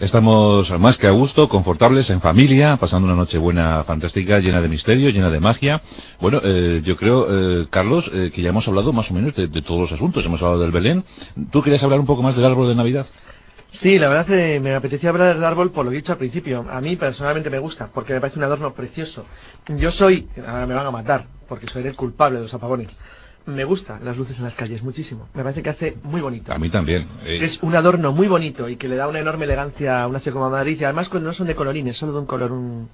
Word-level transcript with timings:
Estamos 0.00 0.78
más 0.78 0.96
que 0.96 1.08
a 1.08 1.10
gusto, 1.10 1.48
confortables, 1.48 2.10
en 2.10 2.20
familia, 2.20 2.76
pasando 2.76 3.06
una 3.06 3.16
noche 3.16 3.36
buena, 3.36 3.82
fantástica, 3.82 4.38
llena 4.38 4.60
de 4.60 4.68
misterio, 4.68 5.10
llena 5.10 5.28
de 5.28 5.40
magia. 5.40 5.82
Bueno, 6.20 6.40
eh, 6.44 6.82
yo 6.84 6.96
creo, 6.96 7.26
eh, 7.28 7.66
Carlos, 7.68 8.08
eh, 8.14 8.30
que 8.32 8.40
ya 8.40 8.50
hemos 8.50 8.68
hablado 8.68 8.92
más 8.92 9.10
o 9.10 9.14
menos 9.14 9.34
de, 9.34 9.48
todos 9.48 9.80
los 9.80 9.92
asuntos. 9.92 10.24
Hemos 10.24 10.40
hablado 10.40 10.62
del 10.62 10.70
Belén. 10.70 11.02
¿Tú 11.50 11.62
querías 11.62 11.82
hablar 11.82 11.98
un 11.98 12.06
poco 12.06 12.22
más 12.22 12.36
del 12.36 12.44
árbol 12.44 12.68
de 12.68 12.76
Navidad? 12.76 13.06
Sí, 13.70 13.98
la 13.98 14.08
verdad 14.08 14.26
que 14.26 14.60
me 14.60 14.72
apetecía 14.72 15.10
hablar 15.10 15.34
del 15.34 15.44
árbol 15.44 15.72
por 15.72 15.84
lo 15.84 15.90
dicho 15.90 16.12
al 16.12 16.18
principio. 16.18 16.64
A 16.70 16.80
mí 16.80 16.94
personalmente 16.94 17.50
me 17.50 17.58
gusta, 17.58 17.88
porque 17.92 18.12
me 18.12 18.20
parece 18.20 18.38
un 18.38 18.44
adorno 18.44 18.72
precioso. 18.74 19.26
Yo 19.66 19.90
soy, 19.90 20.28
ahora 20.46 20.66
me 20.68 20.74
van 20.74 20.86
a 20.86 20.92
matar, 20.92 21.26
porque 21.48 21.66
soy 21.66 21.84
el 21.84 21.96
culpable 21.96 22.36
de 22.36 22.42
los 22.44 22.54
apagones 22.54 22.96
me 23.48 23.64
gustan 23.64 24.04
las 24.04 24.16
luces 24.16 24.38
en 24.38 24.44
las 24.44 24.54
calles, 24.54 24.82
muchísimo. 24.82 25.28
Me 25.34 25.42
parece 25.42 25.62
que 25.62 25.70
hace 25.70 25.96
muy 26.02 26.20
bonito. 26.20 26.52
A 26.52 26.58
mí 26.58 26.68
también. 26.70 27.08
Eh. 27.24 27.38
Es 27.42 27.62
un 27.62 27.74
adorno 27.74 28.12
muy 28.12 28.28
bonito 28.28 28.68
y 28.68 28.76
que 28.76 28.88
le 28.88 28.96
da 28.96 29.08
una 29.08 29.18
enorme 29.18 29.46
elegancia 29.46 30.02
a 30.02 30.06
una 30.06 30.20
ciudad 30.20 30.34
como 30.34 30.50
Madrid. 30.50 30.78
Y 30.80 30.84
además 30.84 31.08
cuando 31.08 31.28
no 31.28 31.32
son 31.32 31.46
de 31.46 31.54
colorines, 31.54 31.96
solo 31.96 32.12
de 32.12 32.18
un 32.20 32.26
color, 32.26 32.52
un, 32.52 32.88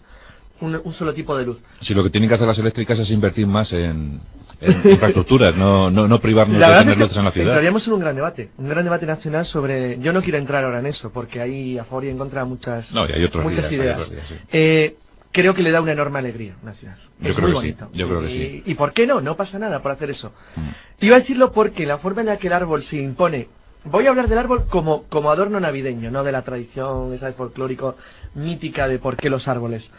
un, 0.60 0.92
solo 0.92 1.12
tipo 1.12 1.36
de 1.36 1.44
luz. 1.44 1.62
Si 1.80 1.92
lo 1.92 2.02
que 2.04 2.10
tienen 2.10 2.28
que 2.28 2.34
hacer 2.34 2.46
las 2.46 2.58
eléctricas 2.58 2.98
es 2.98 3.10
invertir 3.10 3.46
más 3.46 3.72
en, 3.72 4.20
en 4.60 4.72
infraestructuras, 4.90 5.56
no, 5.56 5.90
no, 5.90 6.06
no 6.06 6.20
privarnos 6.20 6.58
la 6.58 6.70
de 6.70 6.78
tener 6.80 6.98
luces 6.98 7.16
en 7.18 7.24
la 7.24 7.32
ciudad. 7.32 7.48
Entraríamos 7.48 7.86
en 7.86 7.92
un 7.92 8.00
gran 8.00 8.14
debate, 8.14 8.50
un 8.56 8.68
gran 8.68 8.84
debate 8.84 9.06
nacional 9.06 9.44
sobre... 9.44 9.98
Yo 9.98 10.12
no 10.12 10.22
quiero 10.22 10.38
entrar 10.38 10.64
ahora 10.64 10.78
en 10.78 10.86
eso, 10.86 11.10
porque 11.10 11.40
hay 11.40 11.78
a 11.78 11.84
favor 11.84 12.04
y 12.04 12.08
en 12.10 12.18
contra 12.18 12.44
muchas, 12.44 12.94
no, 12.94 13.08
y 13.08 13.12
hay 13.12 13.24
otros 13.24 13.44
muchas 13.44 13.68
días, 13.68 13.82
ideas. 13.82 13.96
Hay 13.96 14.02
otros 14.02 14.10
días, 14.12 14.26
sí. 14.28 14.34
eh, 14.52 14.96
creo 15.34 15.52
que 15.52 15.64
le 15.64 15.72
da 15.72 15.80
una 15.82 15.92
enorme 15.92 16.20
alegría 16.20 16.54
ciudad. 16.72 16.96
Yo 17.20 17.30
es 17.30 17.34
creo 17.34 17.48
muy 17.48 17.50
que 17.50 17.54
bonito. 17.56 17.88
sí, 17.92 17.98
yo 17.98 18.08
creo 18.08 18.20
que 18.22 18.30
y, 18.30 18.38
sí. 18.38 18.62
¿Y 18.66 18.74
por 18.76 18.92
qué 18.92 19.06
no? 19.06 19.20
No 19.20 19.36
pasa 19.36 19.58
nada 19.58 19.82
por 19.82 19.90
hacer 19.90 20.08
eso. 20.08 20.32
Mm. 20.54 21.04
Iba 21.04 21.16
a 21.16 21.18
decirlo 21.18 21.52
porque 21.52 21.84
la 21.86 21.98
forma 21.98 22.20
en 22.20 22.28
la 22.28 22.38
que 22.38 22.46
el 22.46 22.52
árbol 22.52 22.82
se 22.82 22.98
impone... 22.98 23.48
Voy 23.84 24.06
a 24.06 24.10
hablar 24.10 24.28
del 24.28 24.38
árbol 24.38 24.64
como, 24.66 25.02
como 25.10 25.30
adorno 25.30 25.60
navideño, 25.60 26.10
no 26.10 26.24
de 26.24 26.32
la 26.32 26.40
tradición 26.40 27.12
esa 27.12 27.26
de 27.26 27.32
folclórico 27.34 27.96
mítica 28.34 28.88
de 28.88 28.98
por 28.98 29.16
qué 29.16 29.28
los 29.28 29.46
árboles. 29.46 29.90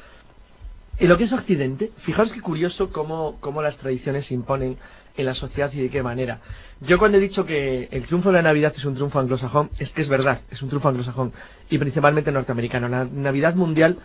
En 0.97 1.09
lo 1.09 1.17
que 1.17 1.25
es 1.25 1.33
Occidente, 1.33 1.91
fijaros 1.97 2.31
qué 2.33 2.41
curioso 2.41 2.89
cómo, 2.91 3.35
cómo 3.41 3.61
las 3.61 3.77
tradiciones 3.77 4.25
se 4.27 4.33
imponen 4.33 4.77
en 5.17 5.25
la 5.25 5.35
sociedad 5.35 5.71
y 5.73 5.81
de 5.81 5.89
qué 5.89 6.01
manera. 6.01 6.39
Yo 6.81 6.97
cuando 6.97 7.17
he 7.19 7.21
dicho 7.21 7.45
que 7.45 7.87
el 7.91 8.05
triunfo 8.05 8.29
de 8.29 8.37
la 8.37 8.41
Navidad 8.41 8.73
es 8.75 8.85
un 8.85 8.95
triunfo 8.95 9.19
anglosajón, 9.19 9.69
es 9.77 9.91
que 9.91 10.01
es 10.01 10.09
verdad, 10.09 10.39
es 10.49 10.63
un 10.63 10.69
triunfo 10.69 10.89
anglosajón 10.89 11.31
y 11.69 11.77
principalmente 11.77 12.31
norteamericano. 12.31 12.87
La 12.89 13.05
Navidad 13.05 13.53
mundial 13.55 13.99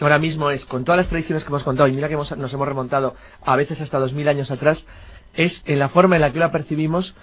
ahora 0.00 0.18
mismo 0.18 0.50
es, 0.50 0.66
con 0.66 0.84
todas 0.84 0.98
las 0.98 1.08
tradiciones 1.08 1.44
que 1.44 1.48
hemos 1.48 1.64
contado, 1.64 1.88
y 1.88 1.92
mira 1.92 2.08
que 2.08 2.14
hemos, 2.14 2.36
nos 2.36 2.52
hemos 2.52 2.68
remontado 2.68 3.14
a 3.42 3.56
veces 3.56 3.80
hasta 3.80 3.98
dos 3.98 4.12
mil 4.12 4.28
años 4.28 4.50
atrás, 4.50 4.86
es 5.34 5.62
en 5.66 5.78
la 5.78 5.88
forma 5.88 6.16
en 6.16 6.22
la 6.22 6.32
que 6.32 6.38
la 6.38 6.50
percibimos 6.52 7.14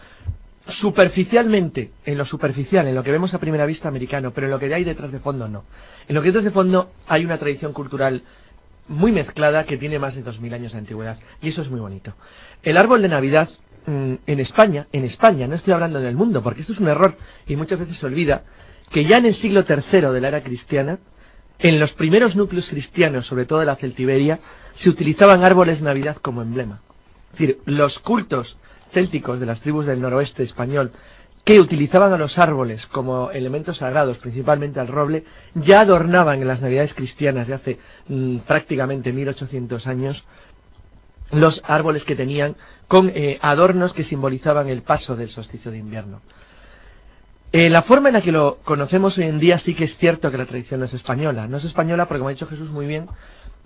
superficialmente, 0.67 1.91
en 2.05 2.17
lo 2.17 2.25
superficial, 2.25 2.88
en 2.88 2.95
lo 2.95 3.03
que 3.03 3.11
vemos 3.11 3.33
a 3.33 3.39
primera 3.39 3.65
vista 3.65 3.89
americano, 3.89 4.31
pero 4.31 4.47
en 4.47 4.52
lo 4.52 4.59
que 4.59 4.73
hay 4.73 4.83
detrás 4.83 5.11
de 5.11 5.19
fondo 5.19 5.47
no. 5.47 5.65
En 6.07 6.15
lo 6.15 6.21
que 6.21 6.27
hay 6.27 6.31
detrás 6.31 6.45
de 6.45 6.52
fondo 6.52 6.91
hay 7.07 7.25
una 7.25 7.38
tradición 7.38 7.73
cultural 7.73 8.23
muy 8.87 9.11
mezclada 9.11 9.65
que 9.65 9.77
tiene 9.77 9.99
más 9.99 10.15
de 10.15 10.23
dos 10.23 10.39
mil 10.39 10.53
años 10.53 10.73
de 10.73 10.80
antigüedad 10.80 11.17
y 11.42 11.49
eso 11.49 11.61
es 11.61 11.69
muy 11.69 11.80
bonito. 11.80 12.14
El 12.64 12.77
árbol 12.77 13.02
de 13.02 13.09
Navidad 13.09 13.49
mmm, 13.86 14.15
en 14.25 14.39
España, 14.39 14.87
en 14.92 15.03
España, 15.03 15.48
no 15.48 15.55
estoy 15.55 15.73
hablando 15.73 15.99
del 15.99 16.15
mundo, 16.15 16.42
porque 16.42 16.61
esto 16.61 16.73
es 16.73 16.80
un 16.80 16.87
error 16.87 17.17
y 17.48 17.55
muchas 17.55 17.80
veces 17.80 17.98
se 17.98 18.05
olvida 18.05 18.43
que 18.89 19.05
ya 19.05 19.17
en 19.17 19.25
el 19.25 19.33
siglo 19.33 19.65
III 19.67 20.02
de 20.14 20.21
la 20.21 20.27
era 20.30 20.43
cristiana, 20.43 20.99
en 21.59 21.80
los 21.80 21.93
primeros 21.93 22.36
núcleos 22.36 22.69
cristianos, 22.69 23.27
sobre 23.27 23.45
todo 23.45 23.59
de 23.59 23.65
la 23.65 23.75
Celtiberia, 23.75 24.39
se 24.73 24.89
utilizaban 24.89 25.43
árboles 25.43 25.81
Navidad 25.81 26.17
como 26.17 26.41
emblema. 26.41 26.81
Es 27.33 27.39
decir, 27.39 27.59
los 27.65 27.99
cultos 27.99 28.58
célticos 28.91 29.39
de 29.39 29.45
las 29.45 29.61
tribus 29.61 29.86
del 29.86 30.02
noroeste 30.02 30.43
español 30.43 30.92
que 31.43 31.59
utilizaban 31.59 32.13
a 32.13 32.17
los 32.17 32.37
árboles 32.39 32.87
como 32.87 33.31
elementos 33.31 33.77
sagrados, 33.77 34.17
principalmente 34.17 34.80
al 34.80 34.87
roble, 34.87 35.25
ya 35.55 35.81
adornaban 35.81 36.42
en 36.42 36.47
las 36.47 36.61
navidades 36.61 36.93
cristianas 36.93 37.47
de 37.47 37.53
hace 37.53 37.80
mmm, 38.08 38.37
prácticamente 38.39 39.11
1800 39.11 39.87
años 39.87 40.25
los 41.31 41.63
árboles 41.65 42.05
que 42.05 42.15
tenían 42.15 42.55
con 42.87 43.09
eh, 43.13 43.39
adornos 43.42 43.93
que 43.93 44.03
simbolizaban 44.03 44.69
el 44.69 44.83
paso 44.83 45.15
del 45.15 45.30
solsticio 45.30 45.71
de 45.71 45.80
invierno. 45.80 46.21
Eh, 47.55 47.69
la 47.69 47.83
forma 47.83 48.09
en 48.09 48.14
la 48.15 48.21
que 48.21 48.31
lo 48.31 48.58
conocemos 48.64 49.15
hoy 49.19 49.25
en 49.25 49.37
día 49.37 49.59
sí 49.59 49.75
que 49.75 49.83
es 49.83 49.95
cierto 49.95 50.31
que 50.31 50.39
la 50.39 50.47
tradición 50.47 50.80
no 50.80 50.87
es 50.87 50.95
española. 50.95 51.47
No 51.47 51.58
es 51.58 51.64
española 51.65 52.08
porque, 52.08 52.17
como 52.17 52.30
ha 52.30 52.33
dicho 52.33 52.47
Jesús 52.47 52.71
muy 52.71 52.87
bien, 52.87 53.08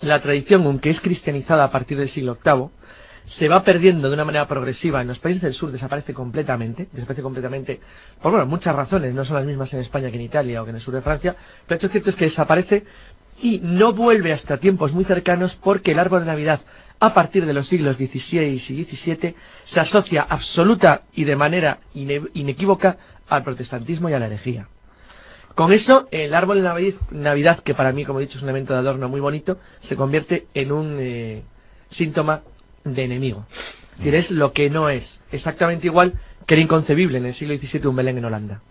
la 0.01 0.21
tradición, 0.21 0.65
aunque 0.65 0.89
es 0.89 0.99
cristianizada 0.99 1.63
a 1.63 1.71
partir 1.71 1.97
del 1.97 2.09
siglo 2.09 2.37
VIII, 2.43 2.67
se 3.23 3.47
va 3.47 3.63
perdiendo 3.63 4.09
de 4.09 4.13
una 4.15 4.25
manera 4.25 4.45
progresiva. 4.45 5.01
En 5.01 5.07
los 5.07 5.19
países 5.19 5.41
del 5.41 5.53
sur 5.53 5.71
desaparece 5.71 6.13
completamente, 6.13 6.89
desaparece 6.91 7.21
completamente, 7.21 7.79
por 8.21 8.31
bueno, 8.33 8.45
muchas 8.45 8.75
razones, 8.75 9.13
no 9.13 9.23
son 9.23 9.37
las 9.37 9.45
mismas 9.45 9.73
en 9.73 9.79
España 9.79 10.09
que 10.09 10.17
en 10.17 10.23
Italia 10.23 10.61
o 10.61 10.65
que 10.65 10.71
en 10.71 10.75
el 10.75 10.81
sur 10.81 10.93
de 10.93 11.01
Francia, 11.01 11.37
pero 11.65 11.75
el 11.75 11.77
hecho 11.77 11.87
cierto 11.87 12.09
es 12.09 12.17
que 12.17 12.25
desaparece 12.25 12.83
y 13.41 13.59
no 13.63 13.93
vuelve 13.93 14.33
hasta 14.33 14.57
tiempos 14.57 14.91
muy 14.93 15.05
cercanos 15.05 15.55
porque 15.55 15.91
el 15.93 15.99
árbol 15.99 16.21
de 16.21 16.25
Navidad, 16.27 16.59
a 16.99 17.13
partir 17.13 17.45
de 17.45 17.53
los 17.53 17.67
siglos 17.67 17.95
XVI 17.97 18.41
y 18.47 18.57
XVII, 18.83 19.35
se 19.63 19.79
asocia 19.79 20.25
absoluta 20.27 21.03
y 21.13 21.23
de 21.23 21.35
manera 21.37 21.79
ine 21.93 22.23
inequívoca 22.33 22.97
al 23.27 23.43
protestantismo 23.43 24.09
y 24.09 24.13
a 24.13 24.19
la 24.19 24.27
herejía. 24.27 24.67
Con 25.55 25.73
eso, 25.73 26.07
el 26.11 26.35
árbol 26.35 26.57
de 26.57 26.63
Navidad, 26.63 26.99
Navidad, 27.09 27.59
que 27.59 27.73
para 27.73 27.91
mí, 27.91 28.05
como 28.05 28.19
he 28.19 28.23
dicho, 28.23 28.37
es 28.37 28.43
un 28.43 28.49
elemento 28.49 28.73
de 28.73 28.79
adorno 28.79 29.09
muy 29.09 29.19
bonito, 29.19 29.57
se 29.79 29.95
convierte 29.95 30.45
en 30.53 30.71
un 30.71 30.97
eh, 30.99 31.41
síntoma 31.89 32.43
de 32.83 33.03
enemigo. 33.03 33.45
Es 33.93 33.97
decir, 33.97 34.15
es 34.15 34.31
lo 34.31 34.53
que 34.53 34.69
no 34.69 34.89
es. 34.89 35.21
Exactamente 35.31 35.87
igual 35.87 36.13
que 36.45 36.53
era 36.53 36.61
inconcebible 36.61 37.17
en 37.17 37.25
el 37.25 37.33
siglo 37.33 37.55
XVII 37.57 37.87
un 37.87 37.95
Belén 37.95 38.19
en 38.19 38.25
Holanda. 38.25 38.61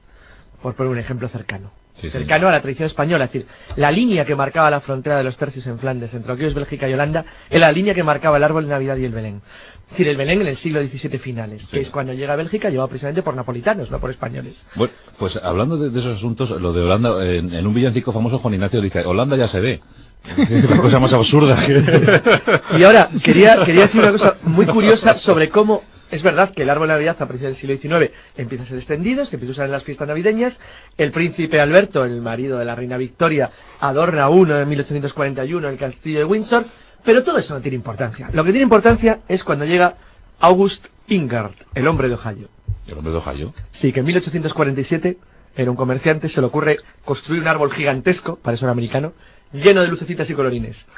Por 0.62 0.74
poner 0.74 0.92
un 0.92 0.98
ejemplo 0.98 1.28
cercano. 1.28 1.72
Sí, 1.94 2.10
cercano 2.10 2.46
sí. 2.46 2.48
a 2.48 2.52
la 2.52 2.60
tradición 2.60 2.86
española. 2.86 3.24
Es 3.24 3.32
decir, 3.32 3.48
la 3.76 3.90
línea 3.90 4.24
que 4.24 4.36
marcaba 4.36 4.70
la 4.70 4.80
frontera 4.80 5.16
de 5.18 5.24
los 5.24 5.36
tercios 5.36 5.66
en 5.66 5.78
Flandes 5.78 6.14
entre 6.14 6.32
lo 6.32 6.38
que 6.38 6.46
es 6.46 6.54
Bélgica 6.54 6.88
y 6.88 6.92
Holanda 6.94 7.24
era 7.50 7.66
la 7.66 7.72
línea 7.72 7.94
que 7.94 8.02
marcaba 8.02 8.36
el 8.36 8.44
árbol 8.44 8.64
de 8.64 8.70
Navidad 8.70 8.96
y 8.96 9.04
el 9.04 9.12
Belén. 9.12 9.42
Es 9.86 9.90
decir, 9.92 10.08
el 10.08 10.16
Belén 10.16 10.40
en 10.40 10.48
el 10.48 10.56
siglo 10.56 10.82
XVII 10.84 11.16
finales, 11.18 11.62
Sí. 11.62 11.76
que 11.76 11.78
es 11.80 11.90
cuando 11.90 12.12
llega 12.12 12.32
a 12.32 12.36
Bélgica 12.36 12.70
llevado 12.70 12.88
precisamente 12.88 13.22
por 13.22 13.34
napolitanos, 13.34 13.90
no 13.90 14.00
por 14.00 14.10
españoles. 14.10 14.66
Bueno, 14.74 14.92
pues 15.18 15.36
hablando 15.36 15.76
de, 15.78 15.90
de 15.90 16.00
esos 16.00 16.16
asuntos, 16.16 16.50
lo 16.60 16.72
de 16.72 16.82
Holanda, 16.82 17.24
en, 17.24 17.54
en 17.54 17.66
un 17.66 17.72
villancico 17.72 18.12
famoso 18.12 18.38
Juan 18.38 18.54
Ignacio 18.54 18.80
dice, 18.80 19.04
Holanda 19.04 19.36
ya 19.36 19.46
se 19.48 19.60
ve. 19.60 19.80
La 20.68 20.78
cosa 20.78 20.98
más 20.98 21.12
absurda 21.12 21.56
que... 21.64 22.76
Y 22.78 22.82
ahora, 22.82 23.08
quería, 23.22 23.64
quería 23.64 23.82
decir 23.82 24.00
una 24.00 24.10
cosa 24.10 24.36
muy 24.42 24.66
curiosa 24.66 25.16
sobre 25.16 25.48
cómo 25.50 25.84
es 26.10 26.22
verdad 26.22 26.50
que 26.50 26.62
el 26.64 26.70
árbol 26.70 26.88
de 26.88 26.94
Navidad 26.94 27.16
a 27.20 27.26
principios 27.28 27.56
del 27.58 27.78
siglo 27.78 27.98
XIX 27.98 28.12
empieza 28.36 28.64
a 28.64 28.66
ser 28.66 28.76
extendido, 28.78 29.24
se 29.24 29.36
empieza 29.36 29.50
a 29.50 29.54
usar 29.54 29.66
en 29.66 29.72
las 29.72 29.84
fiestas 29.84 30.08
navideñas. 30.08 30.60
El 30.98 31.12
príncipe 31.12 31.60
Alberto, 31.60 32.04
el 32.04 32.20
marido 32.22 32.58
de 32.58 32.64
la 32.64 32.74
reina 32.74 32.96
Victoria, 32.96 33.50
adorna 33.80 34.28
uno 34.28 34.58
en 34.58 34.68
1841 34.68 35.66
en 35.68 35.72
el 35.72 35.78
castillo 35.78 36.18
de 36.18 36.24
Windsor, 36.24 36.64
pero 37.04 37.22
todo 37.22 37.38
eso 37.38 37.54
no 37.54 37.60
tiene 37.60 37.76
importancia. 37.76 38.28
Lo 38.32 38.44
que 38.44 38.50
tiene 38.50 38.64
importancia 38.64 39.20
es 39.28 39.44
cuando 39.44 39.64
llega 39.64 39.96
August 40.40 40.86
Ingard, 41.08 41.54
el 41.74 41.86
hombre 41.86 42.08
de 42.08 42.14
Ohio. 42.14 42.48
El 42.86 42.98
hombre 42.98 43.12
de 43.12 43.18
Ohio. 43.18 43.54
Sí, 43.72 43.92
que 43.92 44.00
en 44.00 44.06
1847 44.06 45.18
era 45.56 45.70
un 45.70 45.76
comerciante, 45.76 46.28
se 46.28 46.40
le 46.40 46.46
ocurre 46.46 46.78
construir 47.04 47.40
un 47.40 47.48
árbol 47.48 47.72
gigantesco, 47.72 48.36
para 48.36 48.54
eso 48.54 48.66
era 48.66 48.72
americano, 48.72 49.12
lleno 49.52 49.82
de 49.82 49.88
lucecitas 49.88 50.28
y 50.30 50.34
colorines. 50.34 50.88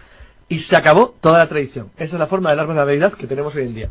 Y 0.48 0.58
se 0.58 0.76
acabó 0.76 1.14
toda 1.20 1.38
la 1.38 1.48
tradición. 1.48 1.90
Esa 1.96 2.16
es 2.16 2.20
la 2.20 2.26
forma 2.26 2.50
del 2.50 2.58
árbol 2.58 2.74
de 2.74 2.80
Navidad 2.80 3.12
que 3.12 3.26
tenemos 3.26 3.54
hoy 3.54 3.62
en 3.62 3.74
día. 3.74 3.90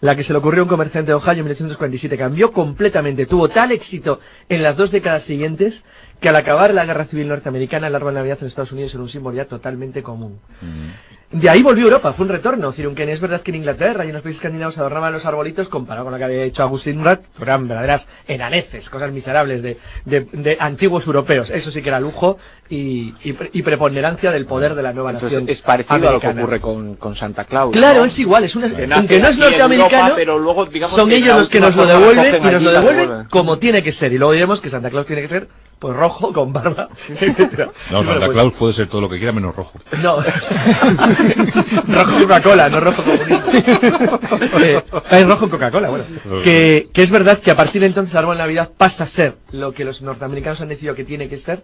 La 0.00 0.14
que 0.14 0.22
se 0.22 0.32
le 0.32 0.38
ocurrió 0.38 0.62
a 0.62 0.64
un 0.64 0.68
comerciante 0.68 1.10
de 1.10 1.14
Ohio 1.14 1.32
en 1.32 1.44
1847 1.44 2.16
cambió 2.16 2.52
completamente, 2.52 3.26
tuvo 3.26 3.48
tal 3.48 3.72
éxito 3.72 4.20
en 4.48 4.62
las 4.62 4.76
dos 4.76 4.90
décadas 4.90 5.24
siguientes 5.24 5.84
que 6.20 6.28
al 6.28 6.36
acabar 6.36 6.72
la 6.72 6.86
guerra 6.86 7.04
civil 7.04 7.28
norteamericana 7.28 7.88
el 7.88 7.94
árbol 7.94 8.14
de 8.14 8.20
Navidad 8.20 8.38
en 8.40 8.46
Estados 8.46 8.72
Unidos 8.72 8.94
era 8.94 9.02
un 9.02 9.08
símbolo 9.08 9.36
ya 9.36 9.46
totalmente 9.46 10.02
común. 10.02 10.38
Mm. 10.60 10.90
De 11.32 11.48
ahí 11.48 11.62
volvió 11.62 11.84
Europa, 11.86 12.12
fue 12.12 12.26
un 12.26 12.32
retorno. 12.32 12.72
Aunque 12.84 13.10
es 13.10 13.20
verdad 13.20 13.40
que 13.40 13.50
en 13.52 13.56
Inglaterra 13.56 14.04
y 14.04 14.08
en 14.08 14.14
los 14.14 14.22
países 14.22 14.38
escandinavos 14.40 14.76
adornaban 14.78 15.12
los 15.14 15.24
arbolitos 15.24 15.68
comparado 15.70 16.04
con 16.04 16.12
lo 16.12 16.18
que 16.18 16.24
había 16.24 16.42
hecho 16.44 16.62
Agustín 16.62 17.02
Rat, 17.02 17.22
eran 17.40 17.68
verdaderas 17.68 18.06
enaneces, 18.28 18.90
cosas 18.90 19.12
miserables 19.12 19.62
de, 19.62 19.78
de, 20.04 20.20
de 20.32 20.56
antiguos 20.60 21.06
europeos. 21.06 21.50
Eso 21.50 21.70
sí 21.70 21.80
que 21.82 21.88
era 21.88 22.00
lujo 22.00 22.36
y, 22.68 23.14
y, 23.24 23.34
y 23.52 23.62
preponderancia 23.62 24.30
del 24.30 24.44
poder 24.44 24.74
de 24.74 24.82
la 24.82 24.92
nueva 24.92 25.10
Entonces 25.12 25.38
nación. 25.40 25.50
es 25.50 25.62
parecido 25.62 26.08
a 26.08 26.12
lo 26.12 26.20
que 26.20 26.28
ocurre 26.28 26.60
con, 26.60 26.96
con 26.96 27.16
Santa 27.16 27.44
Claus. 27.44 27.72
Claro, 27.72 28.00
¿no? 28.00 28.04
es 28.04 28.18
igual, 28.18 28.44
es 28.44 28.54
una, 28.54 28.68
Que 28.68 28.86
nace 28.86 28.98
aunque 29.00 29.18
no 29.20 29.28
es 29.28 29.38
norteamericano, 29.38 29.92
Europa, 30.02 30.14
pero 30.16 30.38
luego, 30.38 30.66
digamos 30.66 30.94
son 30.94 31.08
que 31.08 31.16
ellos 31.16 31.36
los 31.36 31.48
que 31.48 31.60
nos 31.60 31.74
lo 31.76 31.86
devuelven 31.86 32.36
y 32.36 32.50
nos 32.50 32.62
lo 32.62 32.70
devuelven. 32.72 33.24
como 33.30 33.58
tiene 33.58 33.82
que 33.82 33.92
ser. 33.92 34.12
Y 34.12 34.18
luego 34.18 34.32
diremos 34.32 34.60
que 34.60 34.68
Santa 34.68 34.90
Claus 34.90 35.06
tiene 35.06 35.22
que 35.22 35.28
ser 35.28 35.48
pues 35.78 35.96
rojo, 35.96 36.32
con 36.32 36.52
barba, 36.52 36.88
etcétera. 37.08 37.70
No, 37.90 38.02
Y 38.02 38.04
bueno, 38.04 38.12
Santa 38.12 38.26
pues- 38.26 38.32
Claus 38.36 38.52
puede 38.54 38.72
ser 38.72 38.86
todo 38.86 39.00
lo 39.00 39.08
que 39.08 39.18
quiera 39.18 39.32
menos 39.32 39.54
rojo. 39.56 39.78
No. 40.02 40.16
rojo 41.88 42.18
Coca-Cola, 42.20 42.68
no 42.68 42.80
rojo 42.80 43.02
comunismo. 43.02 44.18
Eh, 44.62 44.82
es 45.10 45.26
rojo 45.26 45.50
Coca-Cola, 45.50 45.88
bueno. 45.90 46.04
Que, 46.44 46.88
que 46.92 47.02
es 47.02 47.10
verdad 47.10 47.38
que 47.38 47.50
a 47.50 47.56
partir 47.56 47.80
de 47.80 47.86
entonces 47.88 48.14
el 48.14 48.18
árbol 48.20 48.36
de 48.36 48.42
Navidad 48.42 48.70
pasa 48.76 49.04
a 49.04 49.06
ser 49.06 49.36
lo 49.50 49.72
que 49.72 49.84
los 49.84 50.02
norteamericanos 50.02 50.60
han 50.60 50.68
decidido 50.68 50.94
que 50.94 51.04
tiene 51.04 51.28
que 51.28 51.38
ser, 51.38 51.62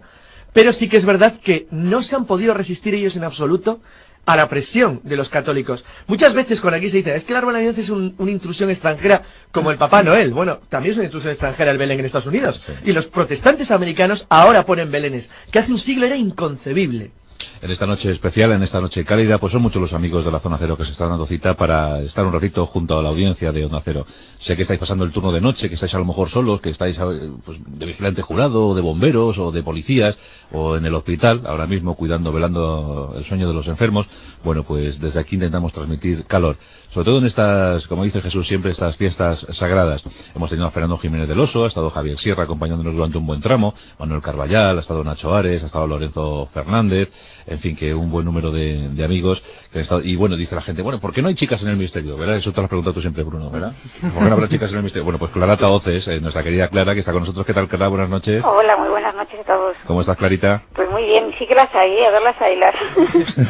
pero 0.53 0.73
sí 0.73 0.89
que 0.89 0.97
es 0.97 1.05
verdad 1.05 1.33
que 1.41 1.67
no 1.71 2.01
se 2.01 2.15
han 2.15 2.25
podido 2.25 2.53
resistir 2.53 2.93
ellos 2.95 3.15
en 3.15 3.23
absoluto 3.23 3.79
a 4.25 4.35
la 4.35 4.47
presión 4.47 5.01
de 5.03 5.17
los 5.17 5.29
católicos. 5.29 5.85
Muchas 6.07 6.33
veces 6.33 6.61
con 6.61 6.73
aquí 6.73 6.89
se 6.89 6.97
dice, 6.97 7.15
es 7.15 7.25
que 7.25 7.33
el 7.33 7.37
árbol 7.37 7.53
de 7.53 7.61
Navidad 7.61 7.79
es 7.79 7.89
un- 7.89 8.13
una 8.17 8.31
intrusión 8.31 8.69
extranjera 8.69 9.23
como 9.51 9.71
el 9.71 9.77
Papá 9.77 10.03
Noel. 10.03 10.33
Bueno, 10.33 10.59
también 10.69 10.91
es 10.91 10.97
una 10.97 11.05
intrusión 11.05 11.31
extranjera 11.31 11.71
el 11.71 11.77
Belén 11.77 11.99
en 11.99 12.05
Estados 12.05 12.27
Unidos. 12.27 12.61
Sí. 12.65 12.73
Y 12.85 12.91
los 12.93 13.07
protestantes 13.07 13.71
americanos 13.71 14.27
ahora 14.29 14.65
ponen 14.65 14.91
Belenes, 14.91 15.31
que 15.51 15.59
hace 15.59 15.71
un 15.71 15.79
siglo 15.79 16.05
era 16.05 16.15
inconcebible. 16.17 17.11
En 17.61 17.71
esta 17.71 17.85
noche 17.85 18.09
especial, 18.09 18.53
en 18.53 18.63
esta 18.63 18.79
noche 18.79 19.03
cálida, 19.03 19.37
pues 19.37 19.51
son 19.51 19.61
muchos 19.61 19.81
los 19.81 19.93
amigos 19.93 20.23
de 20.23 20.31
la 20.31 20.39
Zona 20.39 20.57
Cero 20.57 20.77
que 20.77 20.85
se 20.85 20.93
están 20.93 21.09
dando 21.09 21.25
cita 21.25 21.57
para 21.57 21.99
estar 21.99 22.25
un 22.25 22.31
ratito 22.31 22.65
junto 22.65 22.97
a 22.97 23.03
la 23.03 23.09
audiencia 23.09 23.51
de 23.51 23.65
Onda 23.65 23.81
Cero. 23.83 24.05
Sé 24.37 24.55
que 24.55 24.61
estáis 24.61 24.79
pasando 24.79 25.03
el 25.03 25.11
turno 25.11 25.33
de 25.33 25.41
noche, 25.41 25.67
que 25.67 25.75
estáis 25.75 25.93
a 25.93 25.99
lo 25.99 26.05
mejor 26.05 26.29
solos, 26.29 26.61
que 26.61 26.69
estáis 26.69 26.97
eh, 26.99 27.29
pues, 27.43 27.59
de 27.65 27.85
vigilante 27.85 28.21
jurado, 28.21 28.67
o 28.67 28.75
de 28.75 28.81
bomberos, 28.81 29.39
o 29.39 29.51
de 29.51 29.61
policías, 29.61 30.17
o 30.53 30.77
en 30.77 30.85
el 30.85 30.95
hospital, 30.95 31.41
ahora 31.45 31.67
mismo 31.67 31.95
cuidando, 31.95 32.31
velando 32.31 33.13
el 33.17 33.25
sueño 33.25 33.45
de 33.45 33.53
los 33.53 33.67
enfermos. 33.67 34.07
Bueno, 34.41 34.63
pues 34.63 35.01
desde 35.01 35.19
aquí 35.19 35.35
intentamos 35.35 35.73
transmitir 35.73 36.23
calor. 36.23 36.55
Sobre 36.89 37.05
todo 37.05 37.19
en 37.19 37.25
estas, 37.25 37.87
como 37.87 38.05
dice 38.05 38.21
Jesús 38.21 38.47
siempre, 38.47 38.71
estas 38.71 38.95
fiestas 38.95 39.45
sagradas. 39.49 40.05
Hemos 40.33 40.49
tenido 40.49 40.65
a 40.65 40.71
Fernando 40.71 40.97
Jiménez 40.97 41.27
del 41.27 41.39
Oso, 41.39 41.65
ha 41.65 41.67
estado 41.67 41.89
Javier 41.89 42.17
Sierra 42.17 42.43
acompañándonos 42.43 42.95
durante 42.95 43.17
un 43.17 43.27
buen 43.27 43.41
tramo, 43.41 43.75
Manuel 43.99 44.21
Carballal, 44.21 44.77
ha 44.77 44.81
estado 44.81 45.03
Nacho 45.03 45.35
Ares, 45.35 45.61
ha 45.61 45.65
estado 45.67 45.85
Lorenzo 45.85 46.47
Fernández, 46.47 47.11
en 47.49 47.59
fin, 47.59 47.75
que 47.75 47.93
un 47.93 48.09
buen 48.11 48.25
número 48.25 48.51
de, 48.51 48.89
de 48.89 49.03
amigos 49.03 49.43
que 49.71 49.79
han 49.79 49.81
estado, 49.81 50.01
y 50.03 50.15
bueno, 50.15 50.35
dice 50.37 50.55
la 50.55 50.61
gente, 50.61 50.81
bueno, 50.81 50.99
¿por 50.99 51.13
qué 51.13 51.21
no 51.21 51.27
hay 51.27 51.35
chicas 51.35 51.63
en 51.63 51.69
el 51.69 51.77
misterio? 51.77 52.17
¿Verdad? 52.17 52.35
Eso 52.35 52.51
te 52.51 52.57
lo 52.57 52.63
has 52.65 52.69
preguntado 52.69 52.93
tú 52.93 53.01
siempre, 53.01 53.23
Bruno, 53.23 53.49
¿verdad? 53.49 53.73
¿Por 54.01 54.11
qué 54.23 54.29
no 54.29 54.33
habrá 54.33 54.47
chicas 54.47 54.71
en 54.71 54.77
el 54.77 54.83
misterio? 54.83 55.03
Bueno, 55.03 55.19
pues 55.19 55.31
Clara 55.31 55.57
Taoces, 55.57 56.07
eh, 56.07 56.21
nuestra 56.21 56.43
querida 56.43 56.67
Clara, 56.67 56.93
que 56.93 56.99
está 56.99 57.11
con 57.11 57.21
nosotros. 57.21 57.45
¿Qué 57.45 57.53
tal, 57.53 57.67
Clara? 57.67 57.87
Buenas 57.87 58.09
noches. 58.09 58.43
Hola, 58.45 58.77
muy 58.77 58.89
buenas 58.89 59.15
noches 59.15 59.39
a 59.41 59.43
todos. 59.43 59.75
¿Cómo 59.85 60.01
estás, 60.01 60.17
Clarita? 60.17 60.63
Pues 60.73 60.89
muy 60.91 61.03
bien, 61.03 61.31
sí 61.37 61.45
que 61.47 61.55
las 61.55 61.73
hay, 61.75 61.99
a 62.03 62.11
ver 62.11 62.21
las 62.21 62.41
ailas. 62.41 62.75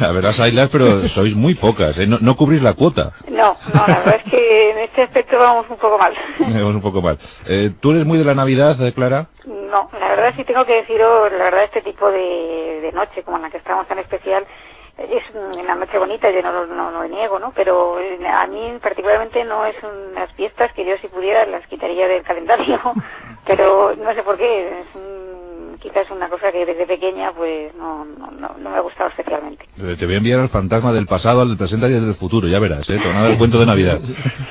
A 0.00 0.12
ver, 0.12 0.24
las 0.24 0.40
ailas, 0.40 0.68
pero 0.72 1.06
sois 1.06 1.34
muy 1.34 1.54
pocas, 1.54 1.96
¿eh? 1.98 2.06
No, 2.06 2.18
no 2.20 2.36
cubrís 2.36 2.62
la 2.62 2.74
cuota. 2.74 3.12
no, 3.28 3.56
no, 3.74 3.86
la 3.86 3.98
verdad 3.98 4.20
es 4.24 4.30
que 4.30 4.70
en 4.70 4.78
este 4.78 5.02
aspecto 5.02 5.38
vamos 5.38 5.66
un 5.70 5.76
poco 5.76 5.98
mal. 5.98 6.12
Vamos 6.38 6.74
un 6.74 6.80
poco 6.80 7.02
mal. 7.02 7.18
Eh, 7.46 7.70
¿Tú 7.80 7.92
eres 7.92 8.04
muy 8.06 8.18
de 8.18 8.24
la 8.24 8.34
Navidad, 8.34 8.80
eh, 8.84 8.92
Clara? 8.92 9.28
No, 9.50 9.90
la 9.98 10.08
verdad 10.10 10.32
sí 10.36 10.44
tengo 10.44 10.64
que 10.64 10.76
deciros, 10.76 11.32
la 11.32 11.44
verdad 11.44 11.64
este 11.64 11.82
tipo 11.82 12.08
de, 12.10 12.80
de 12.82 12.92
noche 12.92 13.24
como 13.24 13.36
en 13.38 13.42
la 13.44 13.50
que 13.50 13.56
estamos 13.56 13.86
tan 13.88 13.98
especial, 13.98 14.46
es 14.96 15.24
una 15.34 15.74
noche 15.74 15.98
bonita, 15.98 16.30
yo 16.30 16.40
no 16.42 16.52
lo 16.52 16.66
no, 16.66 16.90
lo 16.92 17.04
niego, 17.08 17.38
¿no? 17.40 17.52
Pero 17.54 17.98
eh, 17.98 18.18
a 18.28 18.46
mí 18.46 18.78
particularmente 18.80 19.42
no 19.44 19.64
es 19.66 19.74
unas 19.82 20.30
fiestas 20.34 20.72
que 20.72 20.84
yo 20.84 20.96
si 20.98 21.08
pudiera 21.08 21.44
las 21.46 21.66
quitaría 21.66 22.06
del 22.06 22.22
calendario, 22.22 22.78
pero 23.46 23.92
no 23.96 24.14
sé 24.14 24.22
por 24.22 24.36
qué, 24.36 24.80
es 24.82 24.94
un- 24.94 25.40
quizás 25.80 26.10
una 26.10 26.28
cosa 26.28 26.52
que 26.52 26.64
desde 26.66 26.86
pequeña 26.86 27.32
pues 27.32 27.74
no, 27.74 28.04
no, 28.04 28.30
no, 28.30 28.54
no 28.58 28.70
me 28.70 28.76
ha 28.76 28.80
gustado 28.80 29.08
especialmente. 29.10 29.64
Eh, 29.78 29.96
Te 29.98 30.06
voy 30.06 30.14
a 30.14 30.18
enviar 30.18 30.40
al 30.40 30.48
fantasma 30.48 30.92
del 30.92 31.06
pasado, 31.06 31.40
al 31.40 31.48
del 31.48 31.56
presente 31.56 31.90
y 31.90 31.94
al 31.94 32.04
del 32.04 32.14
futuro, 32.14 32.46
ya 32.48 32.58
verás, 32.60 32.88
¿eh? 32.90 32.98
Te 33.00 33.08
van 33.08 33.16
a 33.16 33.22
dar 33.22 33.30
el 33.32 33.38
cuento 33.38 33.58
de 33.58 33.66
Navidad. 33.66 33.98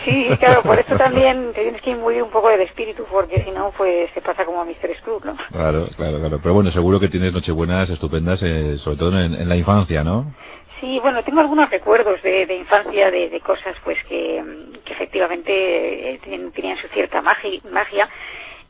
Sí, 0.06 0.28
claro, 0.40 0.62
por 0.64 0.80
eso 0.80 0.96
también 0.98 1.52
te 1.54 1.62
tienes 1.62 1.82
que 1.82 1.92
imbuir 1.92 2.24
un 2.24 2.32
poco 2.32 2.50
del 2.50 2.62
espíritu, 2.62 3.06
porque 3.12 3.44
si 3.44 3.52
no, 3.52 3.72
pues 3.78 4.10
se 4.14 4.22
pasa 4.22 4.44
como 4.46 4.62
a 4.62 4.66
Mr. 4.66 4.96
Scrooge, 5.00 5.26
¿no? 5.26 5.38
Claro, 5.52 5.86
claro, 5.96 6.20
claro. 6.20 6.40
Pero 6.42 6.54
bueno, 6.56 6.72
seguro 6.72 7.00
que 7.00 7.08
tienes 7.10 7.32
nochebuenas 7.34 7.90
estupendas, 7.90 8.42
eh, 8.44 8.78
sobre 8.78 8.98
todo 8.98 9.20
en, 9.20 9.36
en 9.36 9.48
la 9.50 9.56
infancia, 9.56 10.04
¿no? 10.04 10.34
Sí, 10.80 10.98
bueno, 11.02 11.22
tengo 11.26 11.42
algunos 11.42 11.70
recuerdos 11.70 12.22
de, 12.24 12.46
de 12.46 12.56
infancia, 12.56 13.12
de, 13.12 13.30
de 13.30 13.40
cosas 13.42 13.76
pues 13.84 13.98
que, 14.08 14.42
que 14.86 14.94
efectivamente 14.94 16.14
eh, 16.14 16.20
tenían, 16.24 16.52
tenían 16.52 16.78
su 16.78 16.88
cierta 16.88 17.22
magi- 17.22 17.62
magia. 17.70 18.08